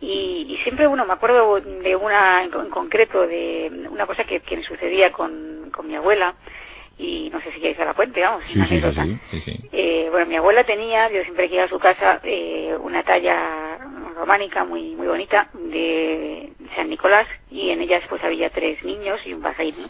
Y, 0.02 0.46
y 0.50 0.58
siempre, 0.64 0.88
bueno, 0.88 1.06
me 1.06 1.14
acuerdo 1.14 1.60
de 1.60 1.96
una 1.96 2.44
en, 2.44 2.52
con- 2.52 2.66
en 2.66 2.72
concreto, 2.72 3.28
de 3.28 3.88
una 3.90 4.06
cosa 4.06 4.24
que, 4.24 4.40
que 4.42 4.58
me 4.58 4.64
sucedía 4.64 5.12
con, 5.12 5.70
con 5.76 5.88
mi 5.88 5.96
abuela, 5.96 6.34
y 6.98 7.30
no 7.32 7.42
sé 7.42 7.52
si 7.52 7.60
queréis 7.60 7.78
dar 7.78 7.88
la 7.88 7.94
cuenta, 7.94 8.20
vamos. 8.22 8.46
Sí, 8.46 8.58
una 8.60 8.68
sí, 8.68 8.80
sí, 8.80 8.86
anécdota. 8.86 9.06
sí, 9.32 9.40
sí, 9.42 9.52
sí. 9.52 9.70
Eh, 9.72 10.08
bueno, 10.12 10.26
mi 10.26 10.36
abuela 10.38 10.64
tenía, 10.64 11.10
yo 11.12 11.22
siempre 11.24 11.48
que 11.50 11.56
iba 11.56 11.64
a 11.66 11.70
su 11.70 11.80
casa, 11.80 12.20
eh, 12.24 12.76
una 12.82 13.04
talla 13.04 13.78
románica 14.16 14.66
muy 14.66 14.96
muy 14.96 15.08
bonita 15.08 15.48
de 15.54 16.50
San 16.76 16.90
Nicolás 16.90 17.26
y 17.50 17.70
en 17.70 17.82
ellas 17.82 18.04
pues 18.10 18.22
había 18.24 18.50
tres 18.50 18.84
niños 18.84 19.20
y 19.26 19.34
un 19.34 19.42
¿no? 19.42 19.90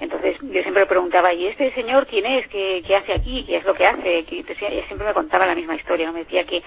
Entonces 0.00 0.36
yo 0.40 0.62
siempre 0.62 0.82
le 0.82 0.86
preguntaba, 0.86 1.32
¿y 1.32 1.46
este 1.46 1.72
señor 1.74 2.06
quién 2.06 2.26
es? 2.26 2.48
¿Qué, 2.48 2.82
qué 2.86 2.96
hace 2.96 3.12
aquí? 3.12 3.44
¿Qué 3.44 3.56
es 3.56 3.64
lo 3.64 3.74
que 3.74 3.86
hace? 3.86 4.24
Que- 4.24 4.40
ella 4.48 4.86
siempre 4.86 5.06
me 5.06 5.14
contaba 5.14 5.46
la 5.46 5.54
misma 5.54 5.76
historia, 5.76 6.06
¿no? 6.06 6.12
Me 6.12 6.20
decía 6.20 6.44
que, 6.44 6.62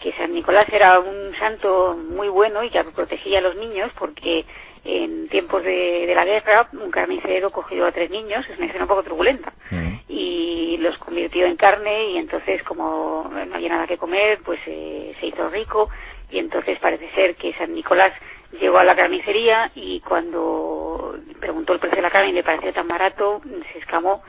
que 0.00 0.12
San 0.12 0.32
Nicolás 0.32 0.66
era 0.72 0.98
un 1.00 1.34
santo 1.38 1.96
muy 1.96 2.28
bueno 2.28 2.62
y 2.62 2.70
que 2.70 2.82
protegía 2.94 3.38
a 3.38 3.42
los 3.42 3.56
niños 3.56 3.90
porque 3.98 4.44
en 4.84 5.28
tiempos 5.28 5.62
de, 5.62 6.04
de 6.06 6.14
la 6.14 6.24
guerra 6.26 6.68
un 6.72 6.90
carnicero 6.90 7.50
cogió 7.50 7.86
a 7.86 7.92
tres 7.92 8.10
niños, 8.10 8.44
es 8.50 8.58
una 8.58 8.66
escena 8.66 8.84
un 8.84 8.88
poco 8.88 9.02
turbulenta 9.02 9.52
Mm. 9.70 9.94
y 10.08 10.76
los 10.78 10.98
convirtió 10.98 11.46
en 11.46 11.56
carne 11.56 12.10
y 12.10 12.18
entonces 12.18 12.62
como 12.64 13.30
no 13.32 13.54
había 13.54 13.70
nada 13.70 13.86
que 13.86 13.96
comer 13.96 14.40
pues 14.44 14.60
eh, 14.66 15.14
se 15.18 15.26
hizo 15.26 15.48
rico 15.48 15.88
y 16.30 16.38
entonces 16.38 16.78
parece 16.80 17.10
ser 17.12 17.34
que 17.36 17.54
San 17.54 17.74
Nicolás 17.74 18.12
llegó 18.60 18.76
a 18.78 18.84
la 18.84 18.94
carnicería 18.94 19.70
y 19.74 20.00
cuando 20.00 21.18
preguntó 21.40 21.72
el 21.72 21.78
precio 21.78 21.96
de 21.96 22.02
la 22.02 22.10
carne 22.10 22.28
y 22.28 22.32
le 22.34 22.42
pareció 22.44 22.72
tan 22.74 22.86
barato 22.88 23.40
se 23.72 23.78
escamó 23.78 24.22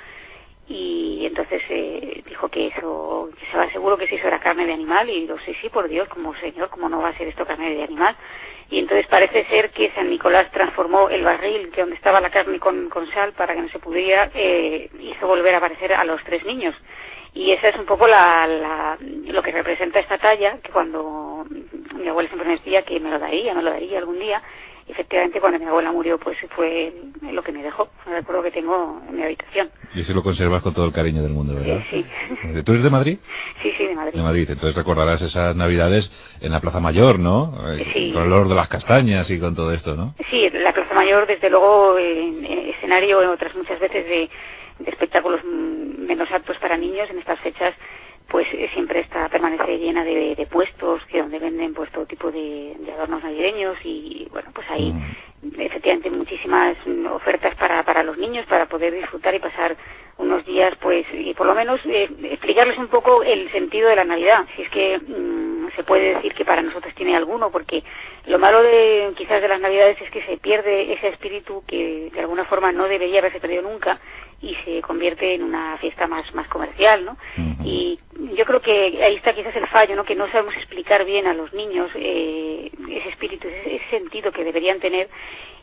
y 0.67 1.25
entonces 1.25 1.61
eh, 1.69 2.23
dijo 2.27 2.49
que 2.49 2.67
eso 2.67 3.29
que 3.51 3.57
va 3.57 3.69
seguro 3.71 3.97
que 3.97 4.07
si 4.07 4.15
eso 4.15 4.27
era 4.27 4.39
carne 4.39 4.65
de 4.65 4.73
animal 4.73 5.09
y 5.09 5.21
digo 5.21 5.37
sí 5.45 5.53
sí 5.61 5.69
por 5.69 5.87
Dios 5.89 6.07
como 6.09 6.35
señor 6.35 6.69
cómo 6.69 6.89
no 6.89 7.01
va 7.01 7.09
a 7.09 7.17
ser 7.17 7.27
esto 7.27 7.45
carne 7.45 7.75
de 7.75 7.83
animal 7.83 8.15
y 8.69 8.79
entonces 8.79 9.07
parece 9.07 9.45
ser 9.45 9.71
que 9.71 9.91
San 9.91 10.09
Nicolás 10.09 10.51
transformó 10.51 11.09
el 11.09 11.23
barril 11.23 11.71
que 11.71 11.81
donde 11.81 11.95
estaba 11.97 12.21
la 12.21 12.31
carne 12.31 12.59
con, 12.59 12.89
con 12.89 13.09
sal 13.11 13.33
para 13.33 13.53
que 13.55 13.61
no 13.61 13.69
se 13.69 13.79
pudiera, 13.79 14.31
eh, 14.33 14.89
hizo 14.99 15.27
volver 15.27 15.53
a 15.55 15.59
aparecer 15.59 15.93
a 15.93 16.03
los 16.03 16.23
tres 16.23 16.43
niños. 16.45 16.75
Y 17.33 17.51
esa 17.51 17.69
es 17.69 17.75
un 17.77 17.85
poco 17.85 18.07
la, 18.07 18.47
la- 18.47 18.97
lo 19.01 19.43
que 19.43 19.51
representa 19.51 19.99
esta 19.99 20.17
talla, 20.17 20.57
que 20.63 20.71
cuando 20.71 21.45
mi 21.95 22.07
abuela 22.07 22.29
siempre 22.29 22.47
me 22.49 22.55
decía 22.57 22.83
que 22.83 22.99
me 22.99 23.11
lo 23.11 23.19
daría, 23.19 23.53
me 23.53 23.61
lo 23.63 23.71
daría 23.71 23.99
algún 23.99 24.19
día, 24.19 24.41
efectivamente 24.87 25.39
cuando 25.39 25.59
mi 25.59 25.65
abuela 25.65 25.91
murió 25.91 26.17
pues 26.17 26.37
fue 26.55 26.93
lo 27.21 27.41
que 27.43 27.51
me 27.51 27.63
dejó, 27.63 27.89
un 28.05 28.13
recuerdo 28.13 28.43
que 28.43 28.51
tengo 28.51 29.01
en 29.09 29.15
mi 29.15 29.23
habitación. 29.23 29.69
Y 29.93 30.01
ese 30.01 30.13
lo 30.13 30.21
conservas 30.23 30.61
con 30.61 30.73
todo 30.73 30.85
el 30.85 30.91
cariño 30.93 31.21
del 31.23 31.31
mundo, 31.33 31.55
¿verdad? 31.55 31.83
Sí, 31.89 32.03
sí. 32.03 32.63
¿Tú 32.63 32.71
eres 32.73 32.83
de 32.83 32.89
Madrid? 32.89 33.17
Sí, 33.61 33.71
sí, 33.77 33.85
de 33.87 33.95
Madrid. 33.95 34.13
De 34.13 34.21
Madrid, 34.23 34.49
entonces 34.49 34.75
recordarás 34.75 35.21
esas 35.21 35.55
navidades 35.55 36.37
en 36.41 36.51
la 36.51 36.59
Plaza 36.59 36.79
Mayor, 36.79 37.19
¿no? 37.19 37.53
Eh, 37.73 37.85
Sí. 37.93 38.11
Con 38.13 38.23
el 38.23 38.31
olor 38.31 38.47
de 38.49 38.55
las 38.55 38.67
castañas 38.67 39.29
y 39.31 39.39
con 39.39 39.55
todo 39.55 39.71
esto, 39.71 39.95
¿no? 39.95 40.13
Sí, 40.29 40.49
la 40.51 40.73
Plaza 40.73 40.93
Mayor, 40.93 41.25
desde 41.27 41.49
luego, 41.49 41.97
en 41.97 42.33
escenario 42.69 43.21
en 43.23 43.29
otras 43.29 43.55
muchas 43.55 43.79
veces 43.79 44.05
de, 44.05 44.29
de 44.79 44.91
espectáculos 44.91 45.41
mm, 45.43 46.05
menos 46.05 46.29
aptos 46.31 46.57
para 46.57 46.77
niños 46.77 47.09
en 47.09 47.19
estas 47.19 47.39
fechas, 47.39 47.73
pues 48.35 48.47
eh, 48.51 48.69
siempre 48.73 48.99
está 48.99 49.29
permanece 49.29 49.77
llena 49.77 50.03
de, 50.03 50.35
de 50.35 50.45
puestos 50.45 51.01
que 51.05 51.21
donde 51.21 51.39
venden 51.39 51.73
pues 51.73 51.89
todo 51.93 52.05
tipo 52.05 52.29
de, 52.31 52.75
de 52.77 52.91
adornos 52.91 53.23
navideños 53.23 53.77
y 53.85 54.27
bueno 54.29 54.49
pues 54.53 54.69
hay 54.71 54.93
efectivamente 55.57 56.09
muchísimas 56.09 56.75
mm, 56.85 57.05
ofertas 57.05 57.55
para 57.55 57.81
para 57.83 58.03
los 58.03 58.17
niños 58.17 58.45
para 58.47 58.65
poder 58.65 58.93
disfrutar 58.93 59.33
y 59.35 59.39
pasar 59.39 59.77
unos 60.17 60.45
días 60.45 60.73
pues 60.81 61.05
y 61.13 61.33
por 61.33 61.47
lo 61.47 61.55
menos 61.55 61.79
eh, 61.85 62.09
explicarles 62.23 62.77
un 62.77 62.89
poco 62.89 63.23
el 63.23 63.49
sentido 63.53 63.87
de 63.87 63.95
la 63.95 64.03
Navidad. 64.03 64.45
Si 64.57 64.63
es 64.63 64.69
que 64.69 64.99
mm, 64.99 65.69
se 65.73 65.83
puede 65.85 66.15
decir 66.15 66.33
que 66.33 66.43
para 66.43 66.61
nosotros 66.61 66.93
tiene 66.93 67.15
alguno 67.15 67.51
porque 67.51 67.83
lo 68.25 68.37
malo 68.37 68.61
de 68.63 69.11
quizás 69.15 69.41
de 69.41 69.47
las 69.47 69.61
Navidades 69.61 70.01
es 70.01 70.11
que 70.11 70.23
se 70.23 70.35
pierde 70.35 70.91
ese 70.91 71.07
espíritu 71.07 71.63
que 71.65 72.09
de 72.13 72.19
alguna 72.19 72.43
forma 72.43 72.73
no 72.73 72.83
debería 72.89 73.19
haberse 73.19 73.39
perdido 73.39 73.61
nunca 73.61 73.97
y 74.45 74.55
se 74.63 74.81
convierte 74.81 75.33
en 75.33 75.43
una 75.43 75.77
fiesta 75.79 76.05
más 76.07 76.31
más 76.35 76.47
comercial, 76.47 77.03
¿no? 77.03 77.17
Y 77.63 77.99
yo 78.37 78.45
creo 78.45 78.61
que 78.61 79.03
ahí 79.03 79.15
está 79.15 79.33
quizás 79.33 79.55
el 79.55 79.67
fallo, 79.67 79.95
¿no? 79.95 80.05
Que 80.05 80.15
no 80.15 80.29
sabemos 80.31 80.55
explicar 80.55 81.03
bien 81.03 81.25
a 81.25 81.33
los 81.33 81.51
niños 81.53 81.89
eh, 81.95 82.71
ese 82.89 83.09
espíritu, 83.09 83.47
ese, 83.47 83.75
ese 83.77 83.89
sentido 83.89 84.31
que 84.31 84.43
deberían 84.43 84.79
tener 84.79 85.09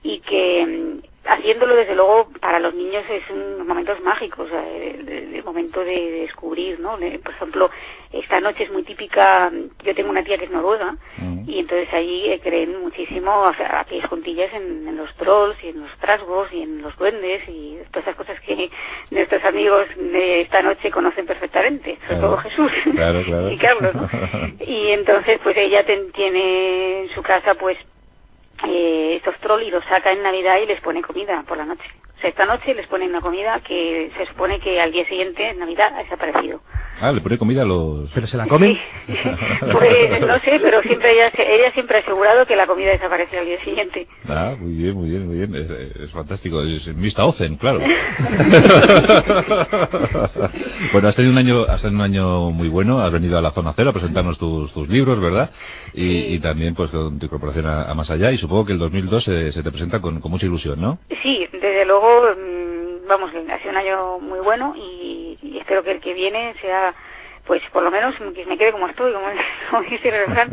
y 0.02 0.18
que 0.20 1.00
haciéndolo 1.24 1.76
desde 1.76 1.94
luego 1.94 2.28
para 2.40 2.58
los 2.58 2.74
niños 2.74 3.04
es 3.10 3.22
unos 3.30 3.66
momentos 3.66 4.00
mágicos, 4.02 4.46
o 4.46 4.48
sea, 4.50 4.68
el, 4.68 5.08
el- 5.08 5.34
el 5.36 5.44
momento 5.44 5.80
de, 5.80 5.92
de 5.94 6.20
descubrir, 6.22 6.78
¿no? 6.80 6.96
Por 7.22 7.32
ejemplo, 7.32 7.70
esta 8.12 8.40
noche 8.40 8.64
es 8.64 8.70
muy 8.72 8.82
típica, 8.82 9.50
mm, 9.50 9.84
yo 9.84 9.94
tengo 9.94 10.10
una 10.10 10.22
tía 10.24 10.38
que 10.38 10.44
es 10.46 10.50
noruega 10.50 10.96
Ujú. 11.18 11.44
y 11.50 11.58
entonces 11.60 11.88
allí 11.92 12.30
eh, 12.30 12.40
creen 12.42 12.80
muchísimo, 12.80 13.42
o 13.42 13.54
sea, 13.54 13.80
aquellas 13.80 14.08
juntillas 14.08 14.52
en, 14.52 14.86
en 14.88 14.96
los 14.96 15.12
trolls 15.16 15.56
y 15.64 15.68
en 15.68 15.80
los 15.80 15.90
trasgos 15.98 16.52
y 16.52 16.62
en 16.62 16.82
los 16.82 16.96
duendes 16.96 17.42
y 17.48 17.78
todas 17.90 18.06
esas 18.06 18.16
cosas 18.16 18.40
que 18.40 18.70
nuestros 19.10 19.44
amigos 19.44 19.86
de 19.96 20.42
esta 20.42 20.62
noche 20.62 20.90
conocen 20.90 21.26
perfectamente, 21.26 21.96
sobre 22.06 22.18
Claro. 22.18 22.20
todo 22.28 22.36
Jesús 22.38 22.72
Claro, 22.94 23.22
claro. 23.24 23.50
y 23.52 23.58
Carlos, 23.58 23.94
¿no? 23.94 24.08
Y 24.66 24.90
entonces 24.90 25.38
pues 25.42 25.56
ella 25.56 25.84
ten- 25.84 26.12
tiene 26.12 27.00
en 27.02 27.08
su 27.10 27.22
casa 27.22 27.54
pues 27.54 27.76
eh, 28.66 29.16
estos 29.16 29.34
control 29.34 29.62
y 29.64 29.70
los 29.70 29.84
saca 29.84 30.12
en 30.12 30.22
Navidad 30.22 30.58
y 30.62 30.66
les 30.66 30.80
pone 30.80 31.02
comida 31.02 31.42
por 31.46 31.58
la 31.58 31.64
noche. 31.64 31.84
Sea, 32.22 32.30
esta 32.30 32.46
noche 32.46 32.72
les 32.74 32.86
ponen 32.86 33.10
una 33.10 33.20
comida 33.20 33.60
que 33.66 34.10
se 34.16 34.26
supone 34.26 34.60
que 34.60 34.80
al 34.80 34.92
día 34.92 35.04
siguiente, 35.06 35.50
en 35.50 35.58
Navidad, 35.58 35.92
ha 35.94 36.02
desaparecido. 36.04 36.60
Ah, 37.00 37.10
le 37.10 37.20
pone 37.20 37.36
comida 37.36 37.62
a 37.62 37.64
los... 37.64 38.08
¿Pero 38.12 38.26
se 38.28 38.36
la 38.36 38.46
comen? 38.46 38.78
Sí. 39.06 39.12
Pues 39.72 40.20
no 40.20 40.38
sé, 40.40 40.60
pero 40.62 40.82
siempre 40.82 41.10
ella, 41.12 41.24
ella 41.36 41.72
siempre 41.72 41.96
ha 41.96 42.00
asegurado 42.00 42.46
que 42.46 42.54
la 42.54 42.66
comida 42.66 42.90
desaparece 42.92 43.38
al 43.38 43.46
día 43.46 43.60
siguiente. 43.64 44.06
Ah, 44.28 44.54
muy 44.58 44.74
bien, 44.74 44.94
muy 44.94 45.08
bien, 45.10 45.26
muy 45.26 45.36
bien. 45.38 45.54
Es, 45.56 45.68
es 45.70 46.10
fantástico. 46.12 46.62
Es 46.62 46.86
Mista 46.94 47.24
Ozen, 47.24 47.56
claro. 47.56 47.80
bueno, 50.92 51.08
has 51.08 51.16
tenido 51.16 51.32
un 51.32 51.38
año, 51.38 51.64
has 51.68 51.82
tenido 51.82 51.98
un 51.98 52.04
año 52.04 52.50
muy 52.50 52.68
bueno. 52.68 53.00
Has 53.00 53.12
venido 53.12 53.38
a 53.38 53.42
la 53.42 53.50
zona 53.50 53.72
cero 53.74 53.90
a 53.90 53.92
presentarnos 53.92 54.38
tus, 54.38 54.72
tus 54.72 54.88
libros, 54.88 55.20
¿verdad? 55.20 55.50
Y, 55.94 56.02
Sí. 56.12 56.26
y 56.34 56.38
también, 56.40 56.74
pues, 56.74 56.90
con 56.90 57.18
tu 57.18 57.26
incorporación 57.26 57.66
a, 57.66 57.84
a 57.90 57.94
Más 57.94 58.10
Allá. 58.10 58.30
Y 58.32 58.36
supongo 58.36 58.66
que 58.66 58.72
el 58.72 58.78
2002 58.78 59.24
se, 59.24 59.52
se 59.52 59.62
te 59.62 59.70
presenta 59.70 60.00
con, 60.00 60.20
con 60.20 60.30
mucha 60.30 60.46
ilusión, 60.46 60.80
¿no? 60.80 60.98
Sí, 61.22 61.46
desde 61.52 61.81
luego, 61.92 62.34
mm, 62.36 63.06
vamos, 63.06 63.30
ha 63.34 63.58
sido 63.58 63.70
un 63.70 63.76
año 63.76 64.18
muy 64.18 64.40
bueno 64.40 64.74
y, 64.76 65.38
y 65.42 65.58
espero 65.58 65.82
que 65.82 65.90
el 65.92 66.00
que 66.00 66.14
viene 66.14 66.54
sea, 66.60 66.94
pues 67.46 67.60
por 67.72 67.82
lo 67.82 67.90
menos 67.90 68.14
que 68.34 68.46
me 68.46 68.56
quede 68.56 68.72
como 68.72 68.88
estoy, 68.88 69.12
como, 69.12 69.26
como 69.70 69.82
dice 69.82 70.08
el 70.08 70.26
refrán, 70.26 70.52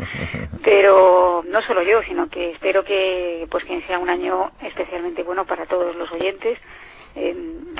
pero 0.62 1.42
no 1.48 1.62
solo 1.62 1.82
yo, 1.82 2.02
sino 2.02 2.28
que 2.28 2.50
espero 2.52 2.84
que, 2.84 3.46
pues 3.50 3.64
que 3.64 3.80
sea 3.86 3.98
un 3.98 4.10
año 4.10 4.50
especialmente 4.62 5.22
bueno 5.22 5.44
para 5.46 5.66
todos 5.66 5.96
los 5.96 6.10
oyentes 6.12 6.58
eh, 7.16 7.34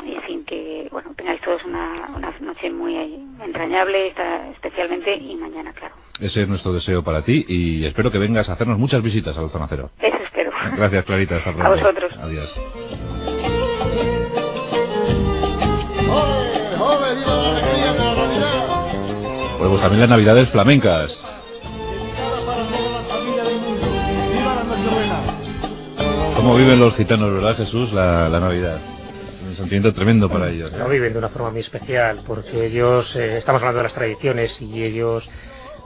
y 0.04 0.14
en 0.14 0.22
fin, 0.22 0.44
que, 0.44 0.88
bueno, 0.90 1.12
tengáis 1.16 1.40
todos 1.42 1.62
una, 1.64 2.10
una 2.16 2.34
noche 2.40 2.70
muy 2.70 2.96
entrañable, 3.44 4.08
esta- 4.08 4.48
especialmente 4.50 5.14
y 5.14 5.36
mañana, 5.36 5.72
claro. 5.72 5.94
Ese 6.20 6.42
es 6.42 6.48
nuestro 6.48 6.72
deseo 6.72 7.02
para 7.04 7.22
ti 7.22 7.44
y 7.48 7.84
espero 7.86 8.10
que 8.10 8.18
vengas 8.18 8.48
a 8.48 8.54
hacernos 8.54 8.78
muchas 8.78 9.02
visitas 9.02 9.36
a 9.38 9.42
la 9.42 9.48
zona 9.48 9.66
cero. 9.68 9.90
Eso 10.00 10.16
espero. 10.24 10.50
Gracias, 10.76 11.04
Clarita. 11.04 11.36
Hasta 11.36 11.52
pronto. 11.52 11.70
vosotros. 11.70 12.12
Adiós. 12.20 13.09
Bueno, 19.58 19.72
pues 19.72 19.82
también 19.82 20.00
las 20.00 20.08
navidades 20.10 20.48
flamencas. 20.48 21.24
¿Cómo 26.36 26.56
viven 26.56 26.80
los 26.80 26.94
gitanos, 26.94 27.34
verdad, 27.34 27.54
Jesús, 27.54 27.92
la, 27.92 28.28
la 28.30 28.40
Navidad? 28.40 28.78
Un 29.46 29.54
sentimiento 29.54 29.92
tremendo 29.92 30.30
para 30.30 30.48
ellos. 30.48 30.72
¿eh? 30.72 30.78
Lo 30.78 30.88
viven 30.88 31.12
de 31.12 31.18
una 31.18 31.28
forma 31.28 31.50
muy 31.50 31.60
especial, 31.60 32.20
porque 32.26 32.64
ellos, 32.64 33.14
eh, 33.16 33.36
estamos 33.36 33.60
hablando 33.60 33.78
de 33.78 33.82
las 33.82 33.94
tradiciones 33.94 34.62
y 34.62 34.82
ellos 34.82 35.28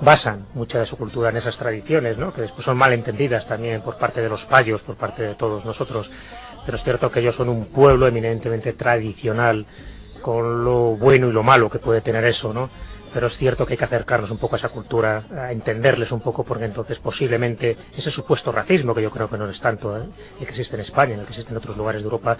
basan 0.00 0.46
mucha 0.54 0.78
de 0.78 0.84
su 0.84 0.96
cultura 0.96 1.30
en 1.30 1.36
esas 1.36 1.58
tradiciones, 1.58 2.18
¿no? 2.18 2.32
que 2.32 2.42
después 2.42 2.64
son 2.64 2.76
mal 2.76 2.92
entendidas 2.92 3.48
también 3.48 3.80
por 3.80 3.96
parte 3.96 4.20
de 4.20 4.28
los 4.28 4.44
payos, 4.44 4.82
por 4.82 4.94
parte 4.96 5.22
de 5.22 5.34
todos 5.34 5.64
nosotros. 5.64 6.10
Pero 6.64 6.76
es 6.76 6.84
cierto 6.84 7.10
que 7.10 7.20
ellos 7.20 7.34
son 7.34 7.48
un 7.48 7.66
pueblo 7.66 8.06
eminentemente 8.06 8.72
tradicional, 8.72 9.66
con 10.24 10.64
lo 10.64 10.96
bueno 10.96 11.28
y 11.28 11.32
lo 11.32 11.42
malo 11.42 11.68
que 11.68 11.78
puede 11.78 12.00
tener 12.00 12.24
eso, 12.24 12.54
¿no? 12.54 12.70
Pero 13.12 13.26
es 13.26 13.36
cierto 13.36 13.66
que 13.66 13.74
hay 13.74 13.76
que 13.76 13.84
acercarnos 13.84 14.30
un 14.30 14.38
poco 14.38 14.54
a 14.54 14.58
esa 14.58 14.70
cultura, 14.70 15.22
a 15.36 15.52
entenderles 15.52 16.12
un 16.12 16.20
poco, 16.20 16.44
porque 16.44 16.64
entonces 16.64 16.98
posiblemente 16.98 17.76
ese 17.94 18.10
supuesto 18.10 18.50
racismo, 18.50 18.94
que 18.94 19.02
yo 19.02 19.10
creo 19.10 19.28
que 19.28 19.36
no 19.36 19.46
es 19.50 19.60
tanto 19.60 19.98
¿eh? 19.98 20.04
el 20.40 20.46
que 20.46 20.50
existe 20.50 20.76
en 20.76 20.80
España, 20.80 21.14
el 21.14 21.24
que 21.24 21.28
existe 21.28 21.50
en 21.50 21.58
otros 21.58 21.76
lugares 21.76 22.00
de 22.00 22.06
Europa, 22.06 22.38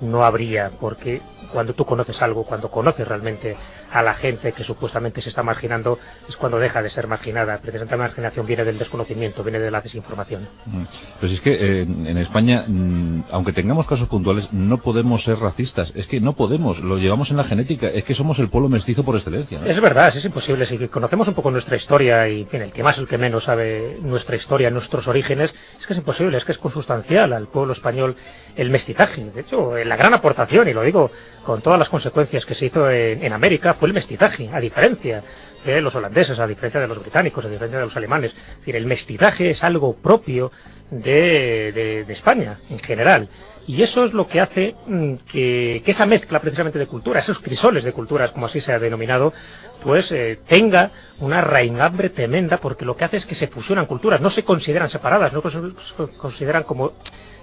no 0.00 0.24
habría, 0.24 0.70
porque 0.80 1.20
cuando 1.52 1.74
tú 1.74 1.84
conoces 1.84 2.22
algo, 2.22 2.44
cuando 2.44 2.70
conoces 2.70 3.06
realmente 3.06 3.58
a 3.92 4.02
la 4.02 4.14
gente 4.14 4.52
que 4.52 4.64
supuestamente 4.64 5.20
se 5.20 5.28
está 5.28 5.42
marginando, 5.42 5.98
es 6.28 6.36
cuando 6.36 6.58
deja 6.58 6.82
de 6.82 6.88
ser 6.88 7.06
marginada. 7.06 7.58
Precisamente 7.58 7.96
la 7.96 8.04
marginación 8.04 8.46
viene 8.46 8.64
del 8.64 8.78
desconocimiento, 8.78 9.42
viene 9.42 9.60
de 9.60 9.70
la 9.70 9.80
desinformación. 9.80 10.48
Mm. 10.66 10.82
Pero 11.20 11.28
si 11.28 11.34
es 11.34 11.40
que 11.40 11.52
eh, 11.52 11.82
en, 11.82 12.18
España, 12.18 12.64
mm, 12.66 13.24
aunque 13.30 13.52
tengamos 13.52 13.86
casos 13.86 14.08
puntuales, 14.08 14.52
no 14.52 14.78
podemos 14.78 15.24
ser 15.24 15.38
racistas. 15.38 15.92
Es 15.96 16.06
que 16.06 16.20
no 16.20 16.34
podemos, 16.34 16.80
lo 16.80 16.98
llevamos 16.98 17.30
en 17.30 17.36
la 17.38 17.44
genética. 17.44 17.88
Es 17.88 18.04
que 18.04 18.14
somos 18.14 18.38
el 18.38 18.48
pueblo 18.48 18.68
mestizo 18.68 19.04
por 19.04 19.16
excelencia. 19.16 19.58
¿no? 19.58 19.66
Es 19.66 19.80
verdad, 19.80 20.14
es 20.14 20.24
imposible. 20.24 20.66
Si 20.66 20.88
conocemos 20.88 21.28
un 21.28 21.34
poco 21.34 21.50
nuestra 21.50 21.76
historia 21.76 22.28
y 22.28 22.42
en 22.42 22.48
fin, 22.48 22.62
el 22.62 22.72
que 22.72 22.82
más, 22.82 22.98
el 22.98 23.08
que 23.08 23.18
menos 23.18 23.44
sabe 23.44 23.98
nuestra 24.02 24.36
historia, 24.36 24.70
nuestros 24.70 25.08
orígenes, 25.08 25.54
es 25.78 25.86
que 25.86 25.92
es 25.92 25.98
imposible, 25.98 26.36
es 26.36 26.44
que 26.44 26.52
es 26.52 26.58
consustancial 26.58 27.32
al 27.32 27.46
pueblo 27.46 27.72
español 27.72 28.16
el 28.56 28.70
mestizaje. 28.70 29.24
De 29.24 29.40
hecho, 29.40 29.76
la 29.76 29.96
gran 29.96 30.14
aportación, 30.14 30.68
y 30.68 30.72
lo 30.72 30.82
digo 30.82 31.10
con 31.44 31.62
todas 31.62 31.78
las 31.78 31.88
consecuencias 31.88 32.44
que 32.44 32.54
se 32.54 32.66
hizo 32.66 32.90
en, 32.90 33.24
en 33.24 33.32
América, 33.32 33.74
fue 33.78 33.88
el 33.88 33.94
mestizaje, 33.94 34.50
a 34.52 34.60
diferencia 34.60 35.22
de 35.64 35.80
los 35.80 35.94
holandeses, 35.94 36.38
a 36.38 36.46
diferencia 36.46 36.80
de 36.80 36.88
los 36.88 37.00
británicos, 37.00 37.44
a 37.44 37.48
diferencia 37.48 37.78
de 37.78 37.84
los 37.84 37.96
alemanes. 37.96 38.32
Es 38.32 38.58
decir, 38.58 38.76
el 38.76 38.86
mestizaje 38.86 39.50
es 39.50 39.64
algo 39.64 39.94
propio 39.94 40.50
de, 40.90 42.04
España 42.08 42.58
en 42.70 42.78
general. 42.78 43.28
Y 43.66 43.82
eso 43.82 44.04
es 44.04 44.14
lo 44.14 44.26
que 44.26 44.40
hace 44.40 44.74
mm, 44.86 45.14
que, 45.30 45.82
que 45.84 45.90
esa 45.90 46.06
mezcla 46.06 46.40
precisamente 46.40 46.78
de 46.78 46.86
culturas, 46.86 47.24
esos 47.24 47.40
crisoles 47.40 47.84
de 47.84 47.92
culturas, 47.92 48.30
como 48.30 48.46
así 48.46 48.60
se 48.60 48.72
ha 48.72 48.78
denominado, 48.78 49.34
pues 49.82 50.10
eh, 50.12 50.38
tenga 50.46 50.90
una 51.20 51.42
raigambre 51.42 52.08
tremenda, 52.08 52.58
porque 52.58 52.84
lo 52.84 52.96
que 52.96 53.04
hace 53.04 53.18
es 53.18 53.26
que 53.26 53.34
se 53.34 53.46
fusionan 53.46 53.86
culturas, 53.86 54.20
no 54.20 54.30
se 54.30 54.42
consideran 54.42 54.88
separadas, 54.88 55.32
no 55.32 55.42
se 55.42 56.16
consideran 56.16 56.62
como 56.62 56.94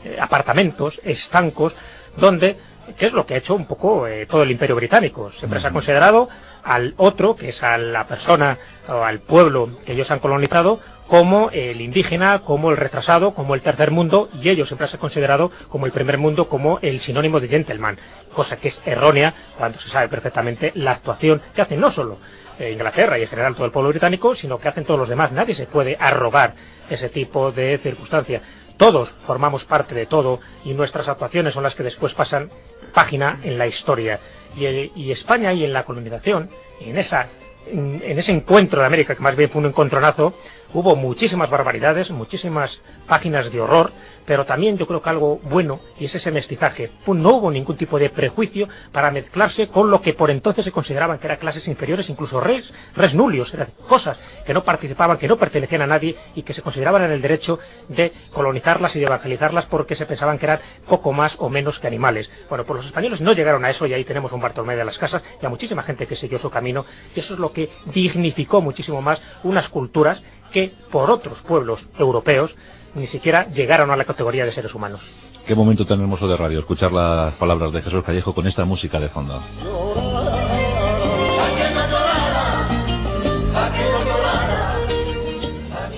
eh, 0.04 0.18
apartamentos, 0.20 1.00
estancos, 1.04 1.76
donde, 2.18 2.58
que 2.98 3.08
es 3.08 3.14
lo 3.14 3.26
que 3.26 3.36
ha 3.36 3.38
hecho 3.38 3.56
un 3.56 3.66
poco 3.66 4.08
eh, 4.08 4.26
todo 4.26 4.44
el 4.44 4.52
imperio 4.52 4.76
británico. 4.76 5.32
Siempre 5.32 5.60
se 5.60 5.68
ha 5.68 5.72
considerado 5.72 6.30
al 6.64 6.94
otro, 6.98 7.36
que 7.36 7.50
es 7.50 7.64
a 7.64 7.78
la 7.78 8.08
persona 8.08 8.58
o 8.88 9.04
al 9.04 9.20
pueblo 9.20 9.70
que 9.86 9.94
ellos 9.94 10.10
han 10.12 10.20
colonizado, 10.20 10.80
como 11.08 11.52
el 11.52 11.82
indígena, 11.82 12.40
como 12.40 12.72
el 12.72 12.78
retrasado, 12.78 13.34
como 13.34 13.54
el 13.54 13.62
tercer 13.62 13.92
mundo, 13.92 14.30
y 14.42 14.50
ellos 14.50 14.68
siempre 14.68 14.88
se 14.88 14.98
han 14.98 15.02
considerado 15.02 15.52
como 15.70 15.86
el 15.86 15.92
primer 15.92 16.18
mundo, 16.18 16.48
como 16.48 16.80
el 16.82 17.00
sinónimo 17.00 17.40
de 17.40 17.48
gentleman, 17.48 18.00
cosa 18.34 18.58
que 18.58 18.70
es 18.70 18.82
errónea 18.86 19.34
cuando 19.58 19.78
se 19.78 19.90
sabe 19.90 20.10
perfectamente 20.10 20.72
la 20.76 20.92
actuación 20.92 21.42
que 21.54 21.62
hacen 21.62 21.80
no 21.80 21.92
solo 21.92 22.18
eh, 22.58 22.72
Inglaterra 22.72 23.20
y 23.20 23.24
en 23.24 23.28
general 23.28 23.54
todo 23.54 23.66
el 23.66 23.72
pueblo 23.72 23.90
británico, 23.90 24.34
sino 24.34 24.58
que 24.58 24.68
hacen 24.68 24.86
todos 24.86 25.00
los 25.00 25.10
demás. 25.10 25.32
Nadie 25.32 25.54
se 25.54 25.68
puede 25.68 25.98
arrogar 26.00 26.56
ese 26.90 27.10
tipo 27.10 27.52
de 27.52 27.78
circunstancia. 27.78 28.42
Todos 28.78 29.10
formamos 29.10 29.66
parte 29.66 29.94
de 29.96 30.06
todo 30.06 30.40
y 30.64 30.74
nuestras 30.74 31.08
actuaciones 31.08 31.54
son 31.54 31.64
las 31.64 31.76
que 31.76 31.84
después 31.84 32.14
pasan 32.14 32.50
página 32.96 33.40
en 33.44 33.60
la 33.60 33.68
historia. 33.68 34.20
Y, 34.58 34.66
y 34.96 35.12
España 35.12 35.54
y 35.54 35.64
en 35.64 35.74
la 35.74 35.84
colonización, 35.84 36.50
en 36.80 36.98
esa 36.98 37.28
en 37.68 38.02
ese 38.04 38.32
encuentro 38.32 38.82
de 38.82 38.88
América, 38.88 39.16
que 39.16 39.22
más 39.22 39.36
bien 39.36 39.50
fue 39.50 39.60
un 39.60 39.68
encontronazo, 39.68 40.34
hubo 40.76 40.96
muchísimas 40.98 41.50
barbaridades, 41.50 42.12
muchísimas 42.12 42.82
páginas 43.08 43.50
de 43.50 43.62
horror, 43.62 43.94
pero 44.26 44.46
también 44.46 44.78
yo 44.78 44.86
creo 44.88 45.02
que 45.02 45.10
algo 45.10 45.40
bueno, 45.44 45.80
y 45.98 46.06
es 46.06 46.16
ese 46.16 46.32
mestizaje. 46.32 46.92
No 47.08 47.36
hubo 47.36 47.50
ningún 47.50 47.78
tipo 47.78 47.98
de 47.98 48.10
prejuicio 48.10 48.68
para 48.92 49.10
mezclarse 49.10 49.68
con 49.70 49.90
lo 49.90 50.02
que 50.02 50.14
por 50.14 50.30
entonces 50.30 50.66
se 50.66 50.74
consideraban 50.74 51.18
que 51.18 51.28
eran 51.28 51.38
clases 51.38 51.70
inferiores, 51.70 52.10
incluso 52.10 52.42
res, 52.42 52.74
res 52.94 53.16
nullius, 53.16 53.54
eran 53.54 53.70
cosas 53.88 54.18
que 54.46 54.54
no 54.54 54.64
participaban, 54.64 55.18
que 55.18 55.30
no 55.30 55.38
pertenecían 55.38 55.82
a 55.82 55.88
nadie 55.88 56.18
y 56.36 56.42
que 56.42 56.54
se 56.54 56.62
consideraban 56.62 57.06
en 57.06 57.12
el 57.12 57.22
derecho 57.22 57.58
de 57.88 58.12
colonizarlas 58.34 58.96
y 58.98 59.00
de 59.00 59.06
evangelizarlas 59.06 59.68
porque 59.68 59.96
se 59.96 60.06
pensaban 60.06 60.38
que 60.38 60.46
eran 60.46 60.60
poco 60.90 61.14
más 61.14 61.38
o 61.40 61.50
menos 61.50 61.80
que 61.80 61.88
animales. 61.88 62.30
Bueno, 62.50 62.66
pues 62.66 62.78
los 62.78 62.86
españoles 62.88 63.22
no 63.22 63.32
llegaron 63.32 63.64
a 63.64 63.70
eso 63.70 63.86
y 63.86 63.94
ahí 63.94 64.04
tenemos 64.04 64.34
un 64.34 64.42
Bartolomé 64.42 64.76
de 64.76 64.84
las 64.84 64.98
Casas 64.98 65.24
y 65.42 65.46
a 65.46 65.50
muchísima 65.50 65.84
gente 65.84 66.06
que 66.06 66.16
siguió 66.16 66.38
su 66.38 66.50
camino 66.50 66.86
y 67.16 67.20
eso 67.22 67.36
es 67.36 67.40
lo 67.40 67.54
que 67.54 67.70
dignificó 67.86 68.60
muchísimo 68.60 69.02
más 69.02 69.22
unas 69.44 69.70
culturas 69.70 70.22
que 70.56 70.72
por 70.90 71.12
otros 71.12 71.42
pueblos 71.42 71.86
europeos 72.00 72.56
ni 72.94 73.06
siquiera 73.06 73.46
llegaron 73.50 73.92
a 73.92 73.98
la 73.98 74.06
categoría 74.06 74.46
de 74.46 74.54
seres 74.54 74.74
humanos. 74.74 75.02
Qué 75.46 75.54
momento 75.54 75.86
tan 75.86 76.00
hermoso 76.00 76.30
de 76.30 76.38
radio, 76.38 76.60
escuchar 76.60 76.94
las 76.94 77.34
palabras 77.34 77.74
de 77.74 77.82
Jesús 77.82 78.02
Callejo 78.06 78.34
con 78.34 78.48
esta 78.48 78.64
música 78.64 78.98
de 78.98 79.10
fondo. 79.10 79.44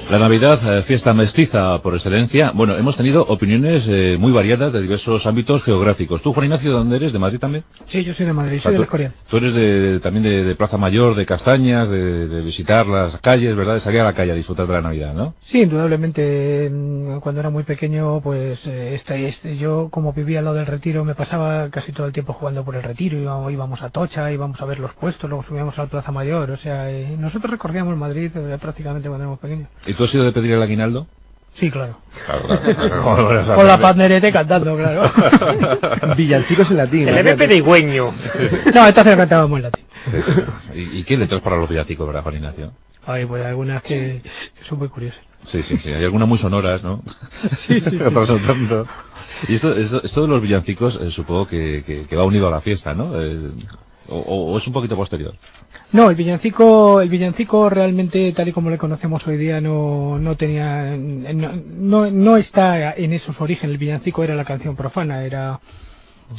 La 0.09 0.19
Navidad, 0.19 0.77
eh, 0.77 0.83
fiesta 0.83 1.13
mestiza 1.13 1.81
por 1.81 1.93
excelencia. 1.93 2.51
Bueno, 2.55 2.77
hemos 2.77 2.95
tenido 2.95 3.23
opiniones 3.23 3.89
eh, 3.89 4.15
muy 4.17 4.31
variadas 4.31 4.71
de 4.71 4.81
diversos 4.81 5.27
ámbitos 5.27 5.63
geográficos. 5.63 6.21
¿Tú, 6.21 6.31
Juan 6.31 6.45
Ignacio, 6.45 6.71
de 6.71 6.77
dónde 6.77 6.95
eres? 6.95 7.11
¿De 7.11 7.19
Madrid 7.19 7.39
también? 7.39 7.65
Sí, 7.83 8.05
yo 8.05 8.13
soy 8.13 8.25
de 8.25 8.31
Madrid, 8.31 8.59
soy 8.61 8.77
de 8.77 9.11
tú, 9.29 9.35
eres 9.35 9.53
de, 9.53 9.99
también 9.99 10.23
de, 10.23 10.45
de 10.45 10.55
Plaza 10.55 10.77
Mayor, 10.77 11.13
de 11.13 11.25
Castañas, 11.25 11.89
de, 11.89 12.29
de 12.29 12.41
visitar 12.41 12.87
las 12.87 13.17
calles, 13.17 13.53
¿verdad? 13.57 13.73
De 13.73 13.81
salir 13.81 13.99
a 13.99 14.05
la 14.05 14.13
calle 14.13 14.31
a 14.31 14.35
disfrutar 14.35 14.65
de 14.67 14.75
la 14.75 14.81
Navidad, 14.81 15.13
¿no? 15.13 15.33
Sí, 15.41 15.63
indudablemente, 15.63 16.71
cuando 17.19 17.41
era 17.41 17.49
muy 17.49 17.63
pequeño, 17.63 18.21
pues 18.21 18.65
eh, 18.67 18.93
este, 18.93 19.25
este, 19.25 19.57
yo 19.57 19.89
como 19.91 20.13
vivía 20.13 20.39
al 20.39 20.45
lado 20.45 20.55
del 20.55 20.67
retiro, 20.67 21.03
me 21.03 21.15
pasaba 21.15 21.69
casi 21.69 21.91
todo 21.91 22.07
el 22.07 22.13
tiempo 22.13 22.31
jugando 22.31 22.63
por 22.63 22.77
el 22.77 22.83
retiro, 22.83 23.19
íbamos, 23.19 23.51
íbamos 23.51 23.83
a 23.83 23.89
Tocha, 23.89 24.31
íbamos 24.31 24.61
a 24.61 24.65
ver 24.65 24.79
los 24.79 24.93
puestos, 24.93 25.29
luego 25.29 25.43
subíamos 25.43 25.77
a 25.79 25.83
la 25.83 25.89
Plaza 25.89 26.13
Mayor, 26.13 26.49
o 26.49 26.55
sea, 26.55 26.89
eh, 26.89 27.17
nosotros 27.19 27.51
recorríamos 27.51 27.97
Madrid 27.97 28.31
prácticamente 28.61 29.09
cuando 29.09 29.25
éramos 29.25 29.39
pequeños. 29.39 29.67
¿Y 29.85 29.96
tú 29.97 30.03
has 30.05 30.13
ido 30.13 30.23
de 30.23 30.31
pedir 30.31 30.53
el 30.53 30.61
aguinaldo? 30.61 31.07
Sí, 31.53 31.71
claro. 31.71 31.97
Claro, 32.25 32.47
claro. 32.47 33.55
Con 33.55 33.65
la 33.67 33.79
pandereta 33.79 34.27
y 34.27 34.31
cantando, 34.31 34.75
claro. 34.75 35.09
Villancicos 36.15 36.69
en 36.71 36.77
latín. 36.77 37.05
Se 37.05 37.11
le 37.11 37.23
ve 37.23 37.35
pedigüeño. 37.35 38.13
no, 38.73 38.87
entonces 38.87 39.05
lo 39.13 39.17
cantábamos 39.17 39.57
en 39.57 39.63
latín. 39.63 39.83
¿Y, 40.75 40.99
¿Y 40.99 41.03
qué 41.03 41.17
letras 41.17 41.41
para 41.41 41.57
los 41.57 41.67
villancicos, 41.69 42.05
verdad, 42.05 42.21
Juan 42.23 42.35
Ignacio? 42.35 42.71
Ay, 43.05 43.25
pues 43.25 43.43
algunas 43.45 43.81
que, 43.83 44.21
que 44.57 44.63
son 44.63 44.79
muy 44.79 44.89
curiosas. 44.89 45.21
Sí, 45.43 45.61
sí, 45.63 45.77
sí. 45.77 45.91
Hay 45.93 46.03
algunas 46.03 46.27
muy 46.27 46.37
sonoras, 46.37 46.83
¿no? 46.83 47.01
Sí, 47.57 47.79
sí, 47.79 47.91
sí. 47.91 47.97
Resaltando. 47.97 48.85
Y 49.47 49.55
esto, 49.55 49.75
esto, 49.75 50.01
esto 50.03 50.21
de 50.23 50.27
los 50.27 50.41
villancicos, 50.41 50.99
eh, 51.01 51.09
supongo 51.09 51.47
que, 51.47 51.83
que, 51.85 52.05
que 52.05 52.15
va 52.15 52.23
unido 52.25 52.47
a 52.47 52.51
la 52.51 52.61
fiesta, 52.61 52.93
¿no? 52.93 53.19
Eh, 53.21 53.49
o- 54.09 54.51
o 54.53 54.57
es 54.57 54.67
un 54.67 54.73
poquito 54.73 54.95
posterior. 54.95 55.33
No, 55.93 56.09
el 56.09 56.15
villancico, 56.15 56.99
el 56.99 57.09
villancico 57.09 57.69
realmente, 57.69 58.31
tal 58.33 58.49
y 58.49 58.51
como 58.51 58.69
le 58.69 58.77
conocemos 58.77 59.25
hoy 59.27 59.37
día, 59.37 59.61
no, 59.61 60.19
no 60.19 60.35
tenía, 60.35 60.97
no, 60.97 62.11
no, 62.11 62.37
está 62.37 62.93
en 62.93 63.13
esos 63.13 63.39
orígenes. 63.39 63.73
El 63.73 63.77
villancico 63.77 64.23
era 64.23 64.35
la 64.35 64.43
canción 64.43 64.75
profana, 64.75 65.23
era 65.23 65.59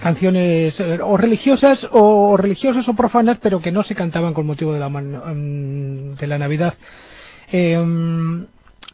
canciones 0.01 0.81
eh, 0.81 0.99
o 1.03 1.17
religiosas 1.17 1.89
o 1.93 2.37
religiosas 2.37 2.89
o 2.89 2.95
profanas, 2.95 3.39
pero 3.41 3.61
que 3.61 3.73
no 3.73 3.83
se 3.83 3.95
cantaban 3.95 4.35
con 4.35 4.47
motivo 4.47 4.75
de 4.75 4.81
la, 4.81 4.91
mm, 4.91 6.17
de 6.17 6.27
la 6.27 6.39
Navidad. 6.39 6.75
Eh, 7.51 7.77